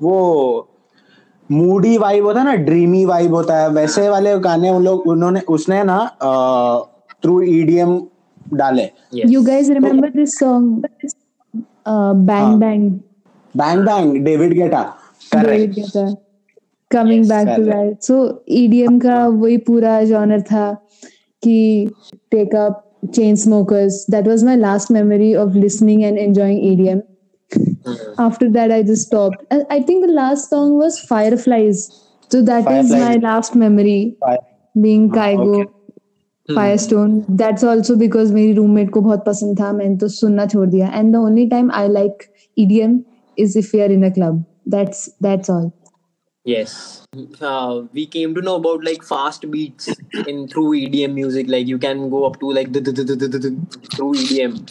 वो 0.00 0.68
मूडी 1.50 1.96
वाइब 1.98 2.24
होता 2.26 2.40
है 2.40 2.46
ना 2.46 2.54
ड्रीमी 2.64 3.04
वाइब 3.04 3.34
होता 3.34 3.58
है। 3.58 3.68
वैसे 3.70 4.08
वाले 4.08 4.38
गाने 4.40 4.70
उन 4.70 4.84
लोग 4.84 5.06
उन्होंने 5.06 5.40
उसने 5.48 5.82
ना 5.84 5.98
थ्रू 7.22 7.40
ईडीएम 7.42 7.98
डाले 8.54 8.90
yes. 9.12 9.30
You 9.30 9.44
guys 9.44 9.68
remember 9.70 10.10
this 10.10 10.38
song, 10.38 10.82
uh, 11.86 12.14
Bang 12.14 12.44
हाँ. 12.44 12.58
Bang? 12.58 12.88
Bang 13.56 13.84
bang 13.86 14.24
David 14.24 14.52
Guetta. 14.54 14.82
Coming 16.90 17.22
Yes, 17.22 17.28
back 17.28 17.46
to 17.46 17.62
correct. 17.62 17.68
that. 17.68 18.04
So 18.04 18.16
EDM 18.58 18.98
का 19.02 19.14
वही 19.28 19.56
पूरा 19.68 19.94
genre 20.10 20.40
था 20.50 20.66
कि 21.42 21.56
take 22.34 22.54
up 22.54 22.82
chain 23.16 23.36
smokers. 23.36 24.04
That 24.14 24.26
was 24.32 24.44
my 24.44 24.54
last 24.56 24.90
memory 24.90 25.34
of 25.44 25.56
listening 25.56 26.04
and 26.04 26.18
enjoying 26.18 26.60
EDM. 26.70 27.02
After 28.18 28.48
that, 28.50 28.72
I 28.72 28.82
just 28.82 29.06
stopped. 29.06 29.44
I 29.70 29.80
think 29.80 30.06
the 30.06 30.12
last 30.12 30.50
song 30.50 30.76
was 30.78 30.98
Fireflies. 31.00 31.82
So 32.30 32.42
that 32.42 32.64
fireflies. 32.64 32.84
is 32.84 32.90
my 32.92 33.14
last 33.28 33.54
memory 33.56 34.16
Fire. 34.20 34.38
being 34.80 35.10
Kaigo. 35.10 35.56
okay. 35.62 35.72
Firestone. 36.55 37.25
That's 37.29 37.63
also 37.63 37.95
because 37.95 38.31
मेरी 38.31 38.53
roommate 38.55 38.89
को 38.91 39.01
बहुत 39.01 39.23
पसंद 39.25 39.59
था 39.59 39.71
मैंने 39.73 39.97
तो 39.97 40.07
सुनना 40.07 40.45
छोड़ 40.53 40.67
दिया 40.69 40.91
and 40.99 41.13
the 41.15 41.19
only 41.27 41.47
time 41.49 41.71
I 41.81 41.87
like 41.87 42.25
EDM 42.59 42.97
is 43.37 43.55
if 43.55 43.71
we 43.73 43.81
are 43.81 43.91
in 43.97 44.03
a 44.03 44.11
club. 44.11 44.43
That's 44.67 45.09
that's 45.27 45.49
all. 45.49 45.71
Yes. 46.43 47.05
Uh, 47.41 47.83
we 47.93 48.05
came 48.07 48.33
to 48.35 48.41
know 48.41 48.55
about 48.55 48.83
like 48.83 49.03
fast 49.03 49.49
beats 49.51 49.99
in 50.27 50.47
through 50.47 50.71
EDM 50.73 51.13
music. 51.13 51.47
Like 51.47 51.67
you 51.67 51.77
can 51.77 52.09
go 52.09 52.25
up 52.25 52.39
to 52.39 52.51
like 52.51 52.73
the, 52.73 52.81
the, 52.81 52.91
the, 52.91 53.03
the, 53.03 53.27
the, 53.27 53.39
the, 53.39 53.49
through 53.95 54.13
EDM. 54.15 54.69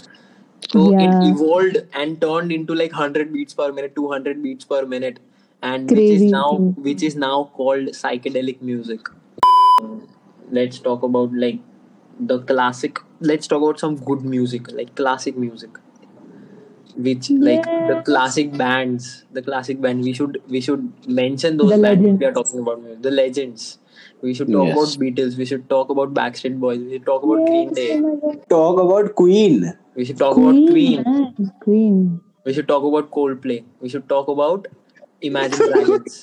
So 0.73 0.91
Yeah. 0.91 1.05
it 1.07 1.29
evolved 1.33 1.79
and 1.95 2.21
turned 2.21 2.53
into 2.53 2.75
like 2.75 2.93
100 2.93 3.33
beats 3.33 3.55
per 3.55 3.73
minute, 3.73 3.95
200 3.97 4.43
beats 4.43 4.65
per 4.65 4.85
minute, 4.87 5.19
and 5.63 5.91
which 5.91 5.99
Crazy 5.99 6.27
is 6.27 6.33
now 6.33 6.51
thing. 6.57 6.75
which 6.89 7.03
is 7.03 7.17
now 7.17 7.51
called 7.55 7.89
psychedelic 7.89 8.61
music. 8.63 9.01
let's 10.58 10.80
talk 10.80 11.04
about 11.04 11.34
like 11.46 11.60
the 12.20 12.40
classic 12.52 13.00
let's 13.20 13.48
talk 13.48 13.62
about 13.62 13.80
some 13.80 13.96
good 13.96 14.24
music 14.36 14.72
like 14.72 14.96
classic 14.96 15.38
music. 15.38 15.82
Which 17.06 17.30
like 17.30 17.64
the 17.88 18.02
classic 18.06 18.52
bands 18.58 19.26
the 19.38 19.42
classic 19.42 19.82
band 19.82 20.04
we 20.04 20.14
should 20.14 20.42
we 20.48 20.62
should 20.62 21.10
mention 21.22 21.58
those 21.58 21.72
the 21.72 21.78
bands 21.78 22.02
legends. 22.02 22.20
we 22.22 22.26
are 22.26 22.34
talking 22.34 22.60
about 22.60 23.02
the 23.02 23.12
legends. 23.12 23.80
We 24.22 24.34
should 24.34 24.52
talk 24.52 24.68
yes. 24.68 24.78
about 24.78 25.02
beatles 25.02 25.36
we 25.38 25.46
should 25.46 25.68
talk 25.70 25.90
about 25.90 26.14
backstreet 26.14 26.58
boys 26.58 26.80
we 26.80 26.94
should 26.94 27.06
talk 27.06 27.24
about 27.24 27.42
yes, 27.42 27.50
green 27.50 27.74
day. 27.74 28.02
Oh 28.02 28.36
talk 28.50 28.80
about 28.80 29.14
queen. 29.16 29.74
We 29.96 30.06
should 30.06 30.18
talk 30.18 30.36
queen, 30.36 31.00
about 31.00 31.36
queen 31.36 31.52
queen. 31.66 32.22
We 32.46 32.54
should 32.54 32.68
talk 32.68 32.84
about 32.84 33.12
coldplay. 33.12 33.64
We 33.82 33.90
should 33.90 34.08
talk 34.08 34.28
about 34.28 34.68
imagine 35.30 35.72
dragons 35.74 36.22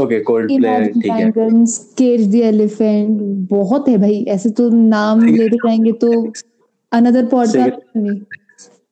okay 0.00 0.20
Coldplay 0.56 0.68
Imagine 0.68 1.02
ठीक 1.02 1.12
है 1.12 1.30
Dragons, 1.32 1.72
Cage 2.00 2.26
the 2.34 2.42
Elephant. 2.50 3.18
बहुत 3.50 3.88
है 3.88 3.96
भाई 4.04 4.24
ऐसे 4.36 4.50
तो 4.60 4.68
नाम 4.74 5.24
लेते 5.24 5.56
जाएँगे 5.66 5.92
तो 6.04 6.12
another 6.92 7.22
podcast 7.34 7.98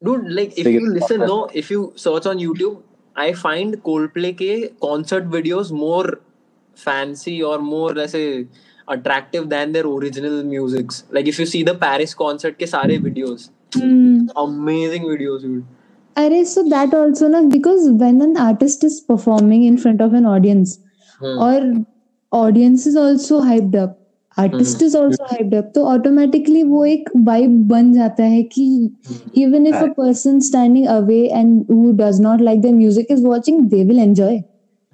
dude 0.07 0.29
like 0.37 0.57
if 0.59 0.65
Take 0.67 0.75
you 0.75 0.87
it 0.87 0.95
listen 0.99 1.21
further. 1.21 1.27
no 1.33 1.39
if 1.63 1.71
you 1.75 1.83
search 2.05 2.27
on 2.33 2.41
youtube 2.45 2.79
i 3.17 3.29
find 3.45 3.77
coldplay 3.89 4.33
के 4.43 4.51
concert 4.85 5.29
videos 5.35 5.71
more 5.83 6.07
fancy 6.77 7.35
or 7.51 7.59
more 7.69 7.91
ऐसे 8.05 8.23
attractive 8.89 9.49
than 9.53 9.73
their 9.77 9.87
original 9.91 10.39
musics 10.53 11.03
like 11.19 11.29
if 11.35 11.39
you 11.43 11.47
see 11.53 11.63
the 11.71 11.75
paris 11.85 12.15
concert 12.23 12.59
के 12.59 12.67
सारे 12.77 12.99
videos 13.09 13.51
Hmm. 13.75 14.25
amazing 14.41 15.05
videos 15.11 15.45
dude 16.17 16.25
अरे 16.25 16.47
so 16.47 16.63
that 16.69 16.95
also 16.95 17.29
ना 17.29 17.41
because 17.51 17.91
when 18.03 18.21
an 18.23 18.37
artist 18.37 18.85
is 18.85 19.01
performing 19.01 19.65
in 19.65 19.77
front 19.79 20.01
of 20.01 20.15
an 20.15 20.27
audience 20.27 20.79
Hmm. 21.23 21.39
और 21.39 21.85
audience 22.33 22.87
is 22.87 22.97
also 22.97 23.41
hyped 23.41 23.75
up 23.83 23.99
artist 24.37 24.83
is 24.83 24.95
also 24.95 25.25
hyped 25.33 25.55
up 25.59 25.73
तो 25.75 25.85
automatically 25.95 26.63
वो 26.65 26.85
एक 26.85 27.11
vibe 27.29 27.57
बन 27.69 27.93
जाता 27.95 28.25
है 28.25 28.43
कि 28.57 28.67
even 29.43 29.67
if 29.67 29.75
a 29.83 29.89
person 30.01 30.41
standing 30.41 30.87
away 30.89 31.21
and 31.41 31.67
who 31.69 31.93
does 31.93 32.21
not 32.21 32.41
like 32.41 32.63
the 32.63 32.73
music 32.73 33.11
is 33.11 33.21
watching 33.21 33.69
they 33.75 33.85
will 33.91 34.03
enjoy 34.07 34.43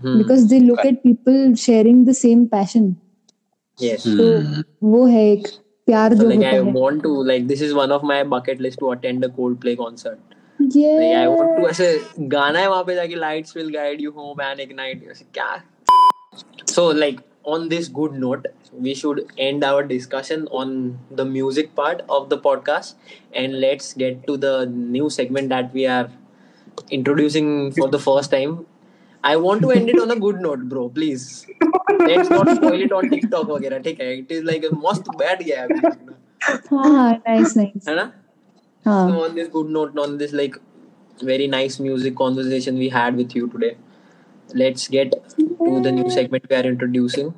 Hmm. 0.00 0.18
because 0.18 0.46
they 0.48 0.60
look 0.60 0.84
at 0.84 1.02
people 1.02 1.54
sharing 1.54 2.04
the 2.04 2.14
same 2.14 2.48
passion 2.48 2.96
yes 3.78 4.04
तो 4.04 4.26
वो 4.82 5.04
है 5.06 5.24
एक 5.30 5.46
प्यार 5.86 6.14
so 6.14 6.20
जो 6.22 6.28
like 6.28 6.38
होता 6.38 6.50
i 6.50 6.60
है 6.64 6.72
want 6.74 7.02
to 7.02 7.14
like 7.32 7.48
this 7.48 7.60
is 7.68 7.74
one 7.74 7.92
of 7.98 8.02
my 8.12 8.22
bucket 8.34 8.60
list 8.60 8.78
to 8.84 8.90
attend 8.96 9.24
a 9.24 9.28
coldplay 9.28 9.76
concert 9.76 10.27
like 10.59 10.75
i 10.75 10.79
yeah 10.79 11.27
want 11.27 11.57
to 11.59 11.69
ऐसे 11.69 11.87
गाना 12.35 12.59
है 12.59 12.69
वहां 12.69 12.83
पे 12.83 12.95
जाके 12.95 13.19
lights 13.25 13.55
will 13.59 13.71
guide 13.77 14.01
you 14.07 14.11
home 14.17 14.41
and 14.47 14.65
ignite 14.65 15.05
you 15.05 15.11
ऐसे 15.11 15.25
क्या 15.37 15.61
so 16.75 16.85
like 17.03 17.21
on 17.53 17.69
this 17.69 17.87
good 17.95 18.13
note 18.19 18.45
we 18.85 18.93
should 18.99 19.19
end 19.37 19.63
our 19.69 19.83
discussion 19.83 20.45
on 20.59 20.69
the 21.21 21.25
music 21.31 21.73
part 21.79 22.03
of 22.17 22.29
the 22.29 22.37
podcast 22.37 22.93
and 23.41 23.59
let's 23.63 23.93
get 24.03 24.21
to 24.27 24.37
the 24.37 24.53
new 24.67 25.09
segment 25.09 25.49
that 25.49 25.73
we 25.73 25.85
are 25.95 26.09
introducing 26.89 27.71
for 27.71 27.89
the 27.97 27.99
first 27.99 28.31
time 28.31 28.55
i 29.23 29.35
want 29.35 29.61
to 29.61 29.71
end 29.71 29.89
it 29.89 29.99
on 30.05 30.11
a 30.11 30.19
good 30.25 30.41
note 30.47 30.63
bro 30.69 30.87
please 30.89 31.45
let's 31.99 32.29
not 32.29 32.49
spoil 32.55 32.81
it 32.87 32.95
on 32.99 33.09
tiktok 33.13 33.45
वगैरह 33.49 33.79
ठीक 33.87 34.01
है 34.01 34.09
it 34.17 34.33
is 34.37 34.43
like 34.51 34.67
a 34.71 34.73
मस्त 34.87 35.09
बैठ 35.17 35.43
गया 35.43 35.61
है 35.61 35.67
अभी, 35.67 35.79
हाँ 36.71 36.89
हाँ 36.91 37.11
nice 37.27 37.57
nice 37.57 37.89
है 37.89 37.95
ना 37.95 38.11
हाँ 38.85 39.09
so 39.09 39.23
on 39.25 39.35
this 39.35 39.47
good 39.47 39.69
note 39.69 39.97
on 39.97 40.17
this 40.17 40.33
like 40.33 40.55
very 41.21 41.47
nice 41.47 41.79
music 41.79 42.15
conversation 42.15 42.77
we 42.77 42.89
had 42.89 43.15
with 43.15 43.35
you 43.35 43.47
today 43.47 43.75
let's 44.53 44.87
get 44.87 45.11
to 45.39 45.79
the 45.81 45.91
new 45.91 46.09
segment 46.09 46.45
we 46.49 46.55
are 46.55 46.65
introducing 46.71 47.33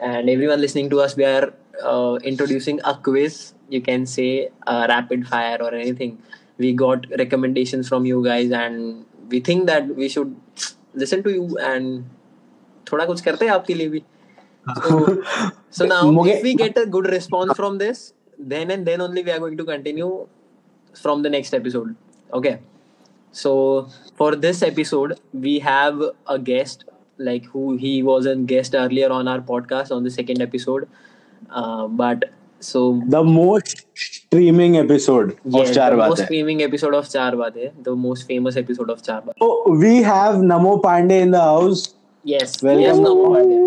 and 0.00 0.30
everyone 0.30 0.60
listening 0.60 0.90
to 0.90 1.00
us 1.00 1.16
we 1.16 1.24
are 1.24 1.52
uh, 1.82 2.14
introducing 2.32 2.80
a 2.84 2.94
quiz 3.08 3.54
you 3.68 3.80
can 3.80 4.06
say 4.06 4.48
a 4.66 4.86
rapid 4.88 5.26
fire 5.26 5.58
or 5.60 5.74
anything 5.74 6.18
we 6.58 6.72
got 6.72 7.06
recommendations 7.18 7.88
from 7.88 8.04
you 8.06 8.22
guys 8.24 8.50
and 8.52 9.04
we 9.28 9.40
think 9.40 9.66
that 9.66 9.86
we 9.96 10.08
should 10.08 10.36
listen 10.94 11.22
to 11.22 11.30
you 11.30 11.58
and 11.58 12.04
थोड़ा 12.92 13.04
कुछ 13.06 13.20
करते 13.26 13.44
हैं 13.44 13.52
आपके 13.52 13.74
लिए 13.74 13.88
भी 13.88 14.02
so, 14.86 14.98
so 15.78 15.86
now 15.86 16.02
मुझे- 16.18 16.34
if 16.36 16.42
we 16.42 16.54
get 16.54 16.78
a 16.82 16.86
good 16.86 17.06
response 17.14 17.54
from 17.60 17.78
this 17.78 18.12
then 18.52 18.70
and 18.70 18.86
then 18.90 19.00
only 19.00 19.22
we 19.22 19.30
are 19.30 19.38
going 19.38 19.56
to 19.56 19.64
continue 19.64 20.10
from 20.93 21.21
the 21.23 21.29
next 21.29 21.53
episode. 21.53 21.95
Okay. 22.33 22.59
So 23.31 23.89
for 24.15 24.35
this 24.35 24.61
episode, 24.63 25.19
we 25.33 25.59
have 25.59 26.01
a 26.27 26.39
guest, 26.39 26.85
like 27.17 27.45
who 27.45 27.77
he 27.77 28.01
was 28.03 28.25
a 28.25 28.35
guest 28.35 28.75
earlier 28.75 29.11
on 29.11 29.27
our 29.27 29.39
podcast 29.39 29.91
on 29.91 30.03
the 30.03 30.09
second 30.09 30.41
episode. 30.41 30.87
Uh, 31.49 31.87
but 31.87 32.31
so 32.59 33.01
The 33.07 33.23
most 33.23 33.85
streaming 33.95 34.77
episode 34.77 35.31
of 35.31 35.39
yes, 35.45 35.73
Char 35.73 35.91
the 35.91 35.97
Baat 35.97 36.09
most 36.09 36.19
Hai. 36.19 36.25
streaming 36.25 36.61
episode 36.63 36.93
of 36.93 37.09
Char 37.09 37.31
Baat 37.31 37.55
Hai, 37.55 37.71
the 37.81 37.95
most 37.95 38.27
famous 38.27 38.57
episode 38.57 38.89
of 38.89 39.01
Char 39.03 39.21
Baat. 39.21 39.33
So 39.39 39.71
we 39.71 40.01
have 40.03 40.35
Namo 40.35 40.81
Pandey 40.81 41.21
in 41.21 41.31
the 41.31 41.39
house. 41.41 41.93
Yes, 42.24 42.62
Welcome. 42.62 42.82
yes, 42.82 42.96
Namo 43.06 43.24
Pandey. 43.36 43.60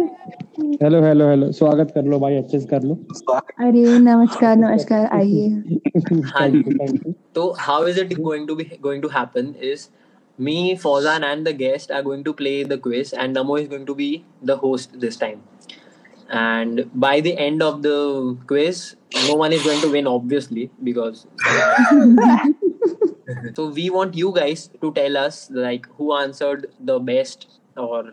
Hello 0.81 1.01
hello 1.03 1.27
hello 1.29 1.51
स्वागत 1.57 1.91
कर 1.95 2.03
लो 2.11 2.17
भाई 2.19 2.35
अच्छे 2.35 2.59
से 2.59 2.65
कर 2.67 2.83
लो 2.83 2.93
अरे 3.65 3.81
नमस्कार 4.05 4.55
नमस्कार 4.57 5.05
आइए 5.17 5.49
thank 5.87 6.11
you 6.11 6.21
thank 6.79 7.05
you 7.07 7.13
So 7.37 7.43
how 7.65 7.75
is 7.91 7.99
it 8.03 8.13
going 8.27 8.47
to 8.51 8.55
be 8.61 8.65
going 8.87 9.03
to 9.03 9.11
happen 9.15 9.51
is 9.71 9.83
me, 10.47 10.55
Fauzan 10.85 11.25
and 11.27 11.49
the 11.49 11.53
guest 11.59 11.91
are 11.97 12.01
going 12.07 12.23
to 12.29 12.33
play 12.41 12.55
the 12.71 12.77
quiz 12.87 13.13
and 13.25 13.39
Namo 13.39 13.59
is 13.63 13.67
going 13.75 13.85
to 13.91 13.95
be 14.01 14.09
the 14.51 14.57
host 14.63 14.97
this 15.05 15.19
time. 15.25 15.43
And 16.41 16.81
by 17.07 17.13
the 17.27 17.33
end 17.47 17.61
of 17.67 17.81
the 17.83 17.95
quiz, 18.53 18.81
no 19.27 19.35
one 19.43 19.53
is 19.59 19.63
going 19.69 19.81
to 19.85 19.91
win 19.97 20.07
obviously 20.15 20.65
because 20.89 21.25
so 23.55 23.67
we 23.79 23.89
want 23.89 24.15
you 24.23 24.33
guys 24.39 24.69
to 24.81 24.91
tell 25.01 25.17
us 25.17 25.39
like 25.51 25.87
who 25.97 26.13
answered 26.15 26.67
the 26.91 26.99
best 26.99 27.47
or 27.75 28.03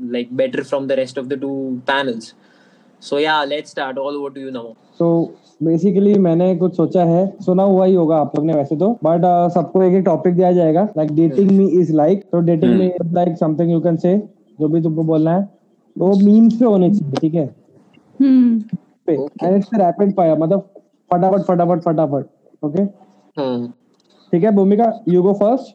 like 0.00 0.30
better 0.36 0.64
from 0.64 0.86
the 0.86 0.96
rest 0.96 1.18
of 1.18 1.28
the 1.28 1.36
two 1.36 1.82
panels. 1.86 2.34
So 3.02 3.18
yeah, 3.18 3.44
let's 3.44 3.70
start. 3.70 3.98
All 3.98 4.16
over 4.20 4.30
to 4.30 4.40
you, 4.40 4.52
Namo. 4.52 4.74
तो 4.98 5.08
basically 5.62 6.14
मैंने 6.18 6.54
कुछ 6.56 6.76
सोचा 6.76 7.04
है। 7.04 7.26
सुना 7.44 7.62
हुआ 7.62 7.84
ही 7.86 7.94
होगा 7.94 8.16
आप 8.16 8.36
लोग 8.36 8.46
ने 8.46 8.54
वैसे 8.54 8.76
तो। 8.76 8.90
बट 9.04 9.24
uh, 9.24 9.54
सबको 9.54 9.82
एक 9.82 9.94
एक 9.94 10.04
टॉपिक 10.04 10.34
दिया 10.34 10.52
जाएगा। 10.52 10.88
Like 10.96 11.12
dating 11.14 11.50
me 11.50 11.66
is 11.80 11.92
like 11.96 12.22
तो 12.32 12.40
dating 12.50 12.74
me 12.78 12.86
is 12.86 13.14
like 13.14 13.36
something 13.38 13.70
you 13.72 13.80
can 13.80 13.96
say 13.96 14.16
जो 14.60 14.68
भी 14.68 14.82
तुमको 14.82 15.02
बोलना 15.12 15.36
है। 15.36 15.48
वो 15.96 16.14
मीम्स 16.24 16.58
पे 16.58 16.64
होने 16.64 16.90
चाहिए 16.90 17.20
ठीक 17.20 17.34
है? 17.34 17.46
Hmm 18.20 19.14
and 19.42 19.56
it's 19.56 19.68
rapid 19.74 20.14
fire 20.16 20.38
मतलब 20.38 20.70
फटाफट 21.10 21.46
फटाफट 21.46 21.82
फटाफट 21.82 22.64
ओके 22.64 22.86
Hmm. 23.38 23.66
ठीक 24.32 24.44
है 24.44 24.50
Bhumika 24.54 24.86
you 25.08 25.22
go 25.22 25.32
first 25.32 25.74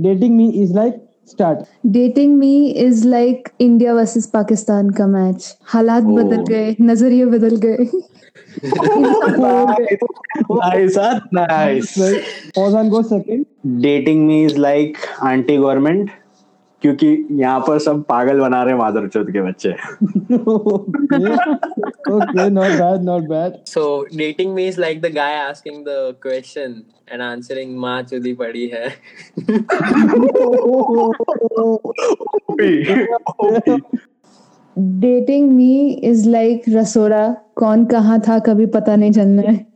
dating 0.00 0.34
me 0.36 0.48
is 0.62 0.74
like 0.74 0.94
start 1.30 1.58
dating 1.86 2.36
me 2.38 2.66
is 2.66 3.06
like 3.08 3.48
India 3.60 3.94
versus 3.94 4.26
Pakistan 4.26 4.90
का 4.90 5.06
मैच 5.06 5.56
हालात 5.66 6.04
Oh. 6.04 6.16
बदल 6.16 6.44
गए 6.48 6.76
नज़रिए 6.80 7.26
बदल 7.26 7.56
गए 7.56 7.86
dating 13.80 14.26
me 14.26 14.44
is 14.44 14.58
like 14.58 14.96
aunty 15.22 15.56
second 15.56 16.10
क्योंकि 16.82 17.06
यहाँ 17.32 17.60
पर 17.60 17.78
सब 17.78 18.02
पागल 18.08 18.40
बना 18.40 18.62
रहे 18.62 18.72
हैं 18.72 18.80
मादर 18.80 19.08
चौथ 19.08 19.24
के 19.24 19.42
बच्चे 19.42 19.70
okay 22.14 22.48
not 22.50 22.72
bad 22.80 23.02
not 23.02 23.28
bad 23.28 23.56
So 23.64 23.84
dating 24.20 24.54
me 24.54 24.66
is 24.68 24.78
like 24.78 25.00
the 25.06 25.10
guy 25.10 25.30
asking 25.40 25.80
the 25.84 25.98
question 26.26 26.76
and 27.12 27.22
answering 27.22 27.74
"माँ 27.78 28.02
चुदी 28.02 28.32
पड़ी 28.34 28.66
है." 28.68 28.88
डेटिंग 34.76 35.50
मी 35.52 35.88
इज़ 36.04 36.28
लाइक 36.28 36.62
रसोड़ा 36.68 37.28
कौन 37.56 37.84
कहाँ 37.86 38.20
था 38.28 38.38
कभी 38.38 38.66
पता 38.76 38.96
नहीं 38.96 39.12
चलना 39.12 39.42
है 39.42 39.66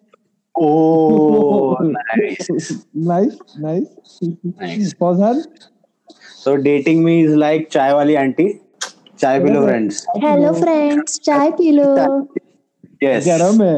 oh, 0.54 1.76
nice. 1.80 2.72
Nice 2.96 3.38
nice 3.58 4.18
Nice. 4.60 4.94
So 6.42 6.52
dating 6.56 7.02
me 7.06 7.12
is 7.24 7.34
like 7.40 7.68
चाय 7.72 7.92
वाली 7.94 8.14
आंटी 8.20 8.46
चाय 9.18 9.38
पी 9.40 9.50
लो 9.50 9.60
फ्रेंड्स 9.66 10.06
हेलो 10.22 10.52
फ्रेंड्स 10.60 11.18
चाय 11.24 11.50
पी 11.58 11.70
लो 11.70 11.84
यस 13.02 13.26
गरम 13.26 13.62
है. 13.62 13.76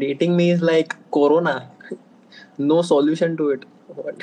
Dating 0.00 0.32
me 0.38 0.44
is 0.54 0.60
like 0.70 0.96
Corona. 1.16 1.54
No 2.70 2.80
solution 2.92 3.36
to 3.36 3.50
it. 3.50 3.64
What? 3.94 4.22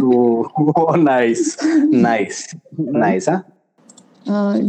oh, 0.00 0.48
oh, 0.56 0.94
nice 0.96 1.44
nice 2.06 2.38
nice 2.78 3.26
huh 3.28 3.42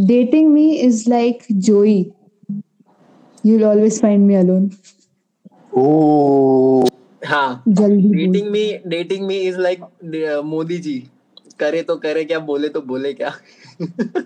dating 0.07 0.49
me 0.53 0.69
is 0.87 1.09
like 1.09 1.43
Joey 1.67 1.97
you'll 3.47 3.65
always 3.69 3.97
find 4.05 4.27
me 4.27 4.35
alone 4.41 4.65
oh 5.83 6.85
हाँ. 7.21 7.63
me, 7.65 8.79
dating 8.85 9.27
me 9.27 9.47
is 9.47 9.57
like 9.57 9.81
uh, 9.81 10.41
Modi 10.43 10.77
ji. 10.77 10.97
करे 11.59 11.81
तो 11.81 11.95
करे 11.95 12.23
क्या 12.23 12.39
बोले 12.39 12.67
तो 12.69 12.81
बोले 12.81 13.13
क्या। 13.13 13.31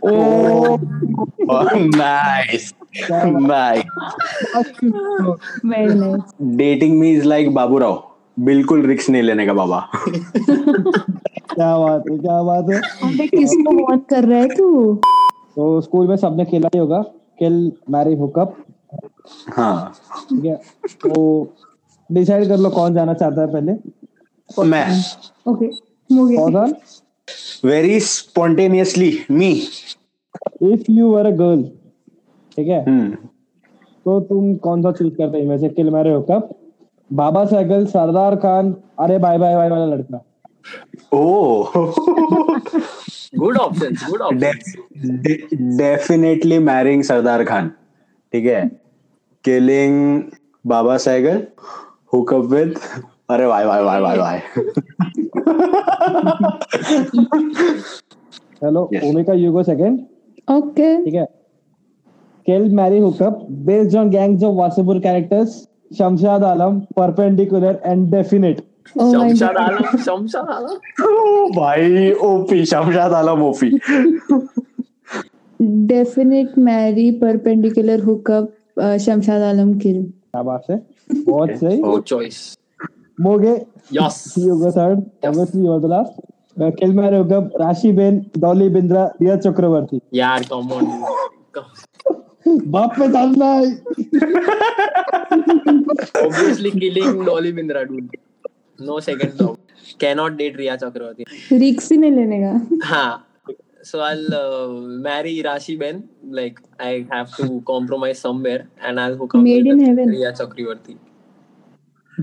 oh, 0.05 0.79
very 1.51 1.83
nice 1.95 2.73
dating 6.57 6.99
me 6.99 7.11
is 7.11 7.25
like 7.25 7.53
Babu 7.53 7.77
Rao 7.77 8.03
बिल्कुल 8.39 8.85
रिक्स 8.85 9.09
नहीं 9.09 9.21
लेने 9.23 9.45
का 9.45 9.53
बाबा। 9.53 9.79
क्या 9.95 11.77
बात 11.77 12.03
है 12.11 12.17
क्या 12.17 12.41
बात 12.43 12.65
है। 12.71 12.79
अबे 13.09 13.27
किसको 13.27 13.71
वॉट 13.77 14.07
कर 14.09 14.23
रहा 14.23 14.39
है 14.39 14.47
तू? 14.47 14.95
तो 15.55 15.81
स्कूल 15.81 16.07
में 16.07 16.15
सबने 16.17 16.45
खेला 16.45 16.69
ही 16.75 16.79
होगा। 16.79 17.01
किल 17.39 17.71
मैरी 17.89 18.15
हुकअप 18.15 18.57
हाँ। 19.53 19.93
ठीक 20.29 20.45
है। 20.45 20.55
तो 21.05 21.43
डिसाइड 22.13 22.47
कर 22.47 22.57
लो 22.57 22.69
कौन 22.69 22.93
जाना 22.93 23.13
चाहता 23.13 23.41
है 23.41 23.47
पहले। 23.53 23.71
मैं। 24.65 24.85
ओके 25.47 25.65
हो 26.09 26.65
very 27.65 27.99
spontaneously 27.99 29.11
me 29.31 29.51
if 30.63 30.91
you 30.91 31.11
were 31.11 31.25
a 31.25 31.35
girl 31.35 31.63
ठीक 32.57 32.67
है? 32.67 32.83
हम्म 32.85 33.11
तो 34.05 34.19
तुम 34.19 34.55
कौन 34.57 34.81
सा 34.83 34.91
चूज़ 34.91 35.13
करते 35.15 35.37
हैं? 35.37 35.47
वैसे 35.47 35.69
kill 35.69 35.89
marry 35.89 36.09
hookup 36.09 36.49
Baba 37.09 37.45
Sehgal 37.45 37.85
Sardar 37.85 38.35
Khan 38.35 38.75
अरे 38.99 39.17
बाय 39.17 39.37
बाय 39.37 39.55
बाय 39.55 39.69
वाला 39.69 39.85
लड़का। 39.85 40.25
Oh. 41.13 41.67
Good 43.41 43.57
options 43.57 44.03
good 44.03 44.21
options. 44.21 44.75
Definitely 45.77 46.59
marrying 46.59 47.03
Sardar 47.03 47.43
Khan 47.43 47.69
ठीक 48.33 48.45
है? 48.45 48.61
Killing 49.45 50.21
Baba 50.65 50.97
Sehgal 52.11 52.17
hookup 52.17 52.45
with. 52.51 52.73
अरे 53.29 53.45
why 53.45 53.65
why 53.65 53.83
why 53.83 54.01
why 54.01 54.17
why 54.17 54.37
hello. 58.63 58.83
Bhumika 58.93 59.33
you 59.33 59.51
go 59.51 59.63
second 59.63 59.99
okay 60.51 61.03
ठीक 61.03 61.13
है? 61.13 61.25
Kill 62.45 62.69
marry 62.75 62.99
hookup 62.99 63.47
based 63.49 63.95
on 63.97 64.09
Gangs 64.09 64.43
of 64.43 64.55
Wasseypur 64.55 64.99
characters 64.99 65.67
Shamshad 65.97 66.43
Alam 66.43 66.79
perpendicular 66.97 67.81
and 67.85 68.11
definite 68.11 68.61
Shamshad 68.97 69.57
Alam 69.57 69.97
Shamshad 69.97 70.49
Alam 70.49 71.51
भाई 71.55 72.11
OP 72.11 72.65
Shamshad 72.65 73.13
Alam 73.13 73.41
OP 73.43 73.69
definite 75.61 76.57
marry 76.57 77.11
perpendicular 77.11 78.03
hookup 78.03 78.53
Shamshad 79.05 79.41
Alam 79.41 79.73
kill 79.79 80.03
क्या 80.03 80.41
बात 80.43 80.63
है? 80.69 80.77
बहुत 81.13 81.49
सही 81.59 81.81
ओ 81.83 81.99
choice 82.07 82.39
मोगे 83.17 83.53
yes 83.93 84.15
see 84.33 84.41
you 84.47 84.55
go 84.57 84.71
third 84.71 85.27
obviously 85.27 85.65
you 85.65 85.73
are 85.73 85.79
the 85.79 85.85
last 85.89 86.79
खेल 86.79 86.91
में 86.93 87.09
रहोगे 87.09 87.39
Rashi 87.59 87.91
Ben 87.93 88.19
Dolly 88.37 88.69
Bindra 88.69 89.05
रिया 89.21 89.35
चक्रवर्ती 89.37 89.99
यार 90.13 90.43
कम 90.51 90.71
ऑन 90.71 90.85
बाप 92.67 92.93
पे 92.99 93.07
डालना 93.07 93.45
है 93.45 93.65
obviously 96.25 96.71
killing 96.71 97.25
Dolly 97.25 97.51
Bindra 97.53 97.83
dude 97.83 98.15
no 98.79 98.99
second 98.99 99.41
thought 99.41 99.95
can 99.99 100.17
not 100.17 100.37
date 100.37 100.57
Rhea 100.57 100.75
Chakraborty 100.75 101.57
risks 101.57 101.91
ही 101.91 101.97
लेने 101.97 102.39
का 102.41 102.87
हाँ 102.87 103.27
So 103.83 103.99
I'll 104.01 104.33
uh, 104.33 104.67
marry 105.07 105.41
Rashi 105.43 105.77
Ben. 105.79 106.03
Like 106.39 106.59
I 106.79 107.05
have 107.11 107.35
to 107.37 107.61
compromise 107.67 108.19
somewhere, 108.19 108.67
and 108.79 108.99
I'll 108.99 109.15
hook 109.17 109.35
up 109.35 109.41
Made 109.41 109.65
with 109.65 109.73
in 109.79 109.85
heaven. 109.85 110.09
Riya 110.09 110.33
Chakravarti. 110.41 110.97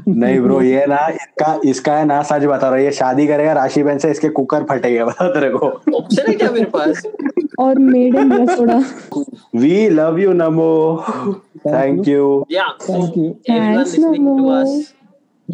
नहीं 0.08 0.40
bro 0.40 0.60
ये 0.62 0.84
ना 0.88 0.96
इसका 1.14 1.60
इसका 1.68 1.92
है 1.98 2.04
ना 2.06 2.20
सच 2.22 2.42
बता 2.46 2.66
रहा 2.68 2.70
हूँ 2.70 2.84
ये 2.84 2.90
शादी 2.92 3.26
करेगा 3.26 3.52
राशि 3.52 3.82
बहन 3.82 3.98
से 3.98 4.10
इसके 4.10 4.28
कुकर 4.38 4.64
फटेगा 4.70 5.04
बता 5.04 5.28
तेरे 5.34 5.48
को 5.54 5.68
Option 6.00 6.28
है 6.28 6.34
क्या 6.34 6.50
मेरे 6.52 6.64
पास? 6.74 7.02
और 7.58 7.78
made 7.78 8.14
in 8.18 8.32
Rasoda 8.32 8.76
we 9.60 9.88
love 9.88 10.18
you 10.20 10.32
Namo 10.42 10.70
thank 11.66 12.08
you 12.08 12.28
Yeah. 12.56 12.70
So 12.86 12.92
Thank 12.92 13.16
you. 13.16 13.26
everyone 13.48 13.74
Thanks, 13.74 13.96
listening 13.96 14.24
to 14.24 14.30
Namo. 14.30 14.52
us, 14.58 14.92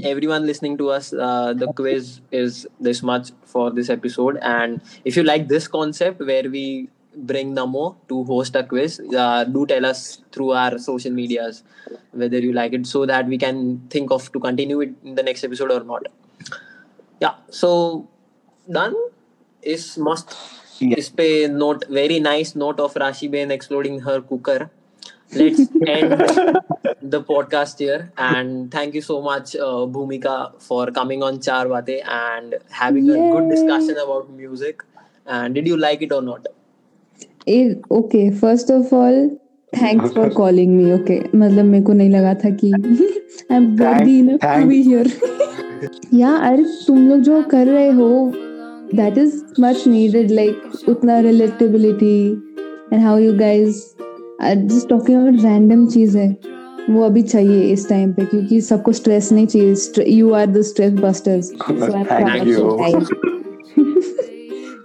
everyone 0.04 0.46
listening 0.46 0.78
to 0.78 0.90
us, 0.90 1.14
uh, 1.14 1.54
the 1.54 1.68
quiz 1.74 2.22
is 2.32 2.68
this 2.80 3.04
much 3.04 3.32
for 3.46 3.72
this 3.72 3.90
episode. 3.90 4.38
And 4.42 4.82
if 5.06 5.18
you 5.18 5.24
like 5.24 5.48
this 5.48 5.68
concept 5.68 6.20
where 6.20 6.50
we 6.50 6.90
bring 7.16 7.56
Namo 7.56 7.96
to 8.08 8.24
host 8.24 8.56
a 8.56 8.64
quiz. 8.64 9.00
Uh, 9.00 9.44
do 9.44 9.66
tell 9.66 9.86
us 9.86 10.22
through 10.32 10.52
our 10.52 10.78
social 10.78 11.12
medias 11.12 11.64
whether 12.12 12.40
you 12.40 12.54
like 12.54 12.74
it 12.74 12.86
so 12.86 13.06
that 13.06 13.28
we 13.28 13.38
can 13.38 13.82
think 13.90 14.12
of 14.12 14.32
to 14.32 14.40
continue 14.40 14.80
it 14.82 14.94
in 15.04 15.16
the 15.16 15.24
next 15.24 15.44
episode 15.44 15.72
or 15.72 15.84
not. 15.84 16.04
Yeah, 17.20 17.36
so 17.50 18.08
done 18.70 18.96
is 19.62 19.98
must 19.98 20.36
Yeah. 20.82 20.96
इस 20.98 21.08
पे 21.20 21.26
note 21.54 21.82
very 21.96 22.18
nice 22.26 22.52
note 22.60 22.80
of 22.84 22.94
Rashi 23.02 23.28
Ben 23.32 23.50
exploding 23.52 24.00
her 24.04 24.22
cooker. 24.22 24.70
Let's 25.37 25.61
end 25.87 26.59
the 27.15 27.21
podcast 27.23 27.79
here 27.79 28.13
and 28.17 28.71
thank 28.71 28.95
you 28.95 29.01
so 29.03 29.21
much 29.23 29.55
uh, 29.57 29.87
Bhumika 29.95 30.61
for 30.61 30.87
coming 30.99 31.23
on 31.23 31.41
Char 31.41 31.67
Baate 31.67 32.01
and 32.07 32.55
having 32.71 33.07
Yay. 33.07 33.15
a 33.19 33.33
good 33.33 33.51
discussion 33.51 33.97
about 34.05 34.31
music. 34.31 34.83
And 35.27 35.55
did 35.55 35.67
you 35.67 35.77
like 35.77 36.03
it 36.03 36.13
or 36.13 36.23
not? 36.23 36.47
ए- 37.47 37.81
okay 37.91 38.31
first 38.43 38.71
of 38.75 38.93
all 38.99 39.17
thanks 39.79 40.13
for 40.13 40.29
calling 40.37 40.71
me 40.77 40.85
okay 40.95 41.17
मतलब 41.35 41.65
मेरे 41.65 41.85
को 41.85 41.93
नहीं 41.93 42.11
लगा 42.11 42.33
था 42.45 42.51
कि 42.63 42.71
I'm 43.57 43.67
worthy 43.77 44.15
enough 44.21 44.41
to 44.41 44.47
thank- 44.47 44.69
be 44.71 44.79
here 44.83 45.05
yeah 46.21 46.39
अरे 46.51 46.65
तुम 46.87 47.09
लोग 47.09 47.21
जो 47.29 47.43
कर 47.51 47.67
रहे 47.67 47.91
हो 47.99 48.09
that 49.01 49.19
is 49.25 49.35
much 49.67 49.85
needed 49.97 50.31
like 50.39 50.89
उतना 50.95 51.21
relatability 51.29 52.17
and 52.93 53.03
how 53.09 53.17
you 53.27 53.37
guys 53.45 53.83
are 54.40 54.56
just 54.56 54.90
talking 54.90 55.16
about 55.22 55.44
random 55.44 55.88
चीजें 55.94 56.94
वो 56.94 57.04
अभी 57.06 57.22
चाहिए 57.22 57.62
इस 57.72 57.88
टाइम 57.90 58.12
पे 58.14 58.26
क्योंकि 58.26 58.60
सबको 58.68 58.92
स्ट्रेस 59.00 59.32
नहीं 59.32 59.48
चाहिए 59.48 60.06
you 60.18 60.32
are 60.34 60.46
the 60.46 60.62
stress 60.70 60.94
busters 61.00 61.52
Thank 62.12 62.46
you. 62.46 62.62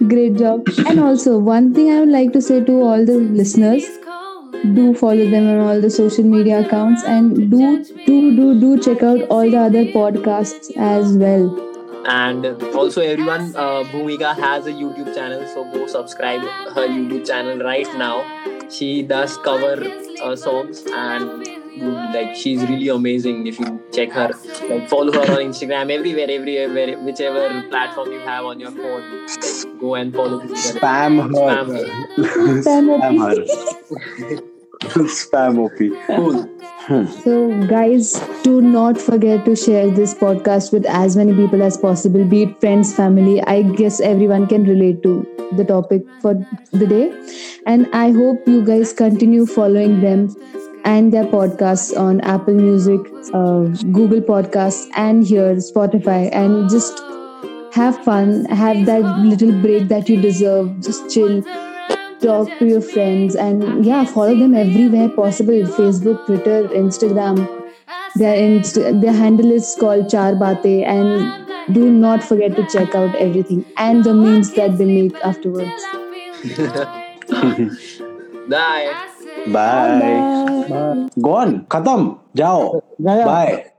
Great 0.08 0.34
job. 0.36 0.66
And 0.90 1.00
also, 1.00 1.38
one 1.38 1.68
thing 1.76 1.90
I 1.90 2.00
would 2.00 2.10
like 2.14 2.32
to 2.32 2.40
say 2.46 2.56
to 2.64 2.80
all 2.88 3.04
the 3.10 3.14
listeners 3.36 3.84
do 4.78 4.94
follow 4.94 5.28
them 5.30 5.48
on 5.52 5.60
all 5.66 5.80
the 5.80 5.90
social 5.90 6.24
media 6.24 6.60
accounts 6.60 7.04
and 7.04 7.50
do 7.50 7.84
do 8.06 8.18
do 8.36 8.48
do 8.60 8.72
check 8.86 9.02
out 9.02 9.22
all 9.36 9.50
the 9.50 9.58
other 9.58 9.84
podcasts 9.94 10.70
as 10.76 11.16
well. 11.16 11.46
And 12.06 12.46
also, 12.74 13.00
everyone, 13.00 13.56
uh, 13.56 13.84
Bhumika 13.84 14.36
has 14.36 14.66
a 14.66 14.72
YouTube 14.72 15.14
channel, 15.14 15.46
so 15.54 15.64
go 15.76 15.86
subscribe 15.86 16.42
her 16.74 16.86
YouTube 16.86 17.26
channel 17.26 17.64
right 17.66 17.88
now. 17.96 18.16
She 18.69 19.03
does 19.03 19.37
cover 19.37 19.75
uh, 20.23 20.35
songs 20.35 20.83
and 20.93 21.47
like 22.13 22.35
she's 22.35 22.61
really 22.69 22.89
amazing. 22.89 23.47
If 23.47 23.59
you 23.59 23.81
check 23.93 24.11
her, 24.11 24.29
like 24.69 24.89
follow 24.89 25.11
her 25.13 25.31
on 25.37 25.45
Instagram, 25.51 25.91
everywhere, 25.91 26.27
everywhere, 26.29 26.69
where- 26.73 26.97
whichever 26.99 27.61
platform 27.69 28.11
you 28.11 28.19
have 28.19 28.45
on 28.45 28.59
your 28.59 28.71
phone, 28.71 29.25
like, 29.25 29.79
go 29.79 29.95
and 29.95 30.13
follow. 30.13 30.39
Bhumika. 30.39 30.79
Spam 30.79 31.19
her. 31.23 31.29
Spam 31.39 31.67
her. 31.77 31.87
Spam 32.61 32.89
OP. 32.95 33.03
Spam 33.03 34.37
her. 34.37 34.99
Spam 35.17 35.59
OP. 35.65 35.77
Cool. 36.15 36.45
So, 37.23 37.67
guys, 37.67 38.13
do 38.43 38.61
not 38.61 38.97
forget 38.99 39.45
to 39.45 39.55
share 39.55 39.89
this 39.91 40.13
podcast 40.15 40.71
with 40.73 40.85
as 40.87 41.15
many 41.15 41.35
people 41.35 41.61
as 41.61 41.77
possible, 41.77 42.23
be 42.25 42.43
it 42.43 42.59
friends, 42.59 42.95
family. 42.95 43.41
I 43.43 43.61
guess 43.61 43.99
everyone 43.99 44.47
can 44.47 44.63
relate 44.63 45.03
to 45.03 45.27
the 45.55 45.63
topic 45.63 46.03
for 46.21 46.33
the 46.71 46.87
day. 46.87 47.11
And 47.69 47.87
I 47.93 48.09
hope 48.11 48.47
you 48.47 48.65
guys 48.65 48.91
continue 48.93 49.45
following 49.45 50.01
them 50.01 50.35
and 50.85 51.13
their 51.13 51.25
podcasts 51.25 51.95
on 52.03 52.19
Apple 52.21 52.55
Music, 52.55 53.01
uh, 53.31 53.65
Google 53.97 54.21
Podcasts, 54.29 54.87
and 54.95 55.23
here, 55.23 55.53
Spotify. 55.65 56.29
And 56.33 56.67
just 56.67 57.03
have 57.73 57.99
fun, 58.03 58.45
have 58.45 58.87
that 58.87 59.03
little 59.19 59.51
break 59.61 59.87
that 59.89 60.09
you 60.09 60.19
deserve. 60.19 60.79
Just 60.79 61.11
chill. 61.13 61.43
Talk 62.23 62.49
to 62.57 62.65
your 62.65 62.81
friends. 62.81 63.35
And 63.35 63.85
yeah 63.85 64.03
follow 64.03 64.35
them 64.35 64.55
everywhere 64.55 65.09
possible. 65.09 65.61
Facebook 65.75 66.25
twitter 66.25 66.63
instagram. 66.69 67.43
Their 68.15 68.33
inst- 68.45 69.01
their 69.03 69.13
handle 69.13 69.51
is 69.51 69.75
called 69.79 70.09
char 70.09 70.33
bate 70.45 70.87
and 70.95 71.75
do 71.75 71.91
not 71.91 72.23
forget 72.23 72.55
to 72.55 72.65
check 72.77 72.95
out 72.95 73.15
everything 73.27 73.63
and 73.77 74.03
the 74.03 74.15
memes 74.15 74.51
that 74.53 74.79
they 74.79 74.85
make 74.85 75.15
afterwards 75.23 75.85
Bye. 78.49 78.89
Bye. 79.47 79.99
Bye. 80.01 80.65
Bye. 80.69 81.09
Gone. 81.21 81.65
Khatam. 81.69 82.19
Jauh. 82.33 82.81
Bye. 82.99 83.69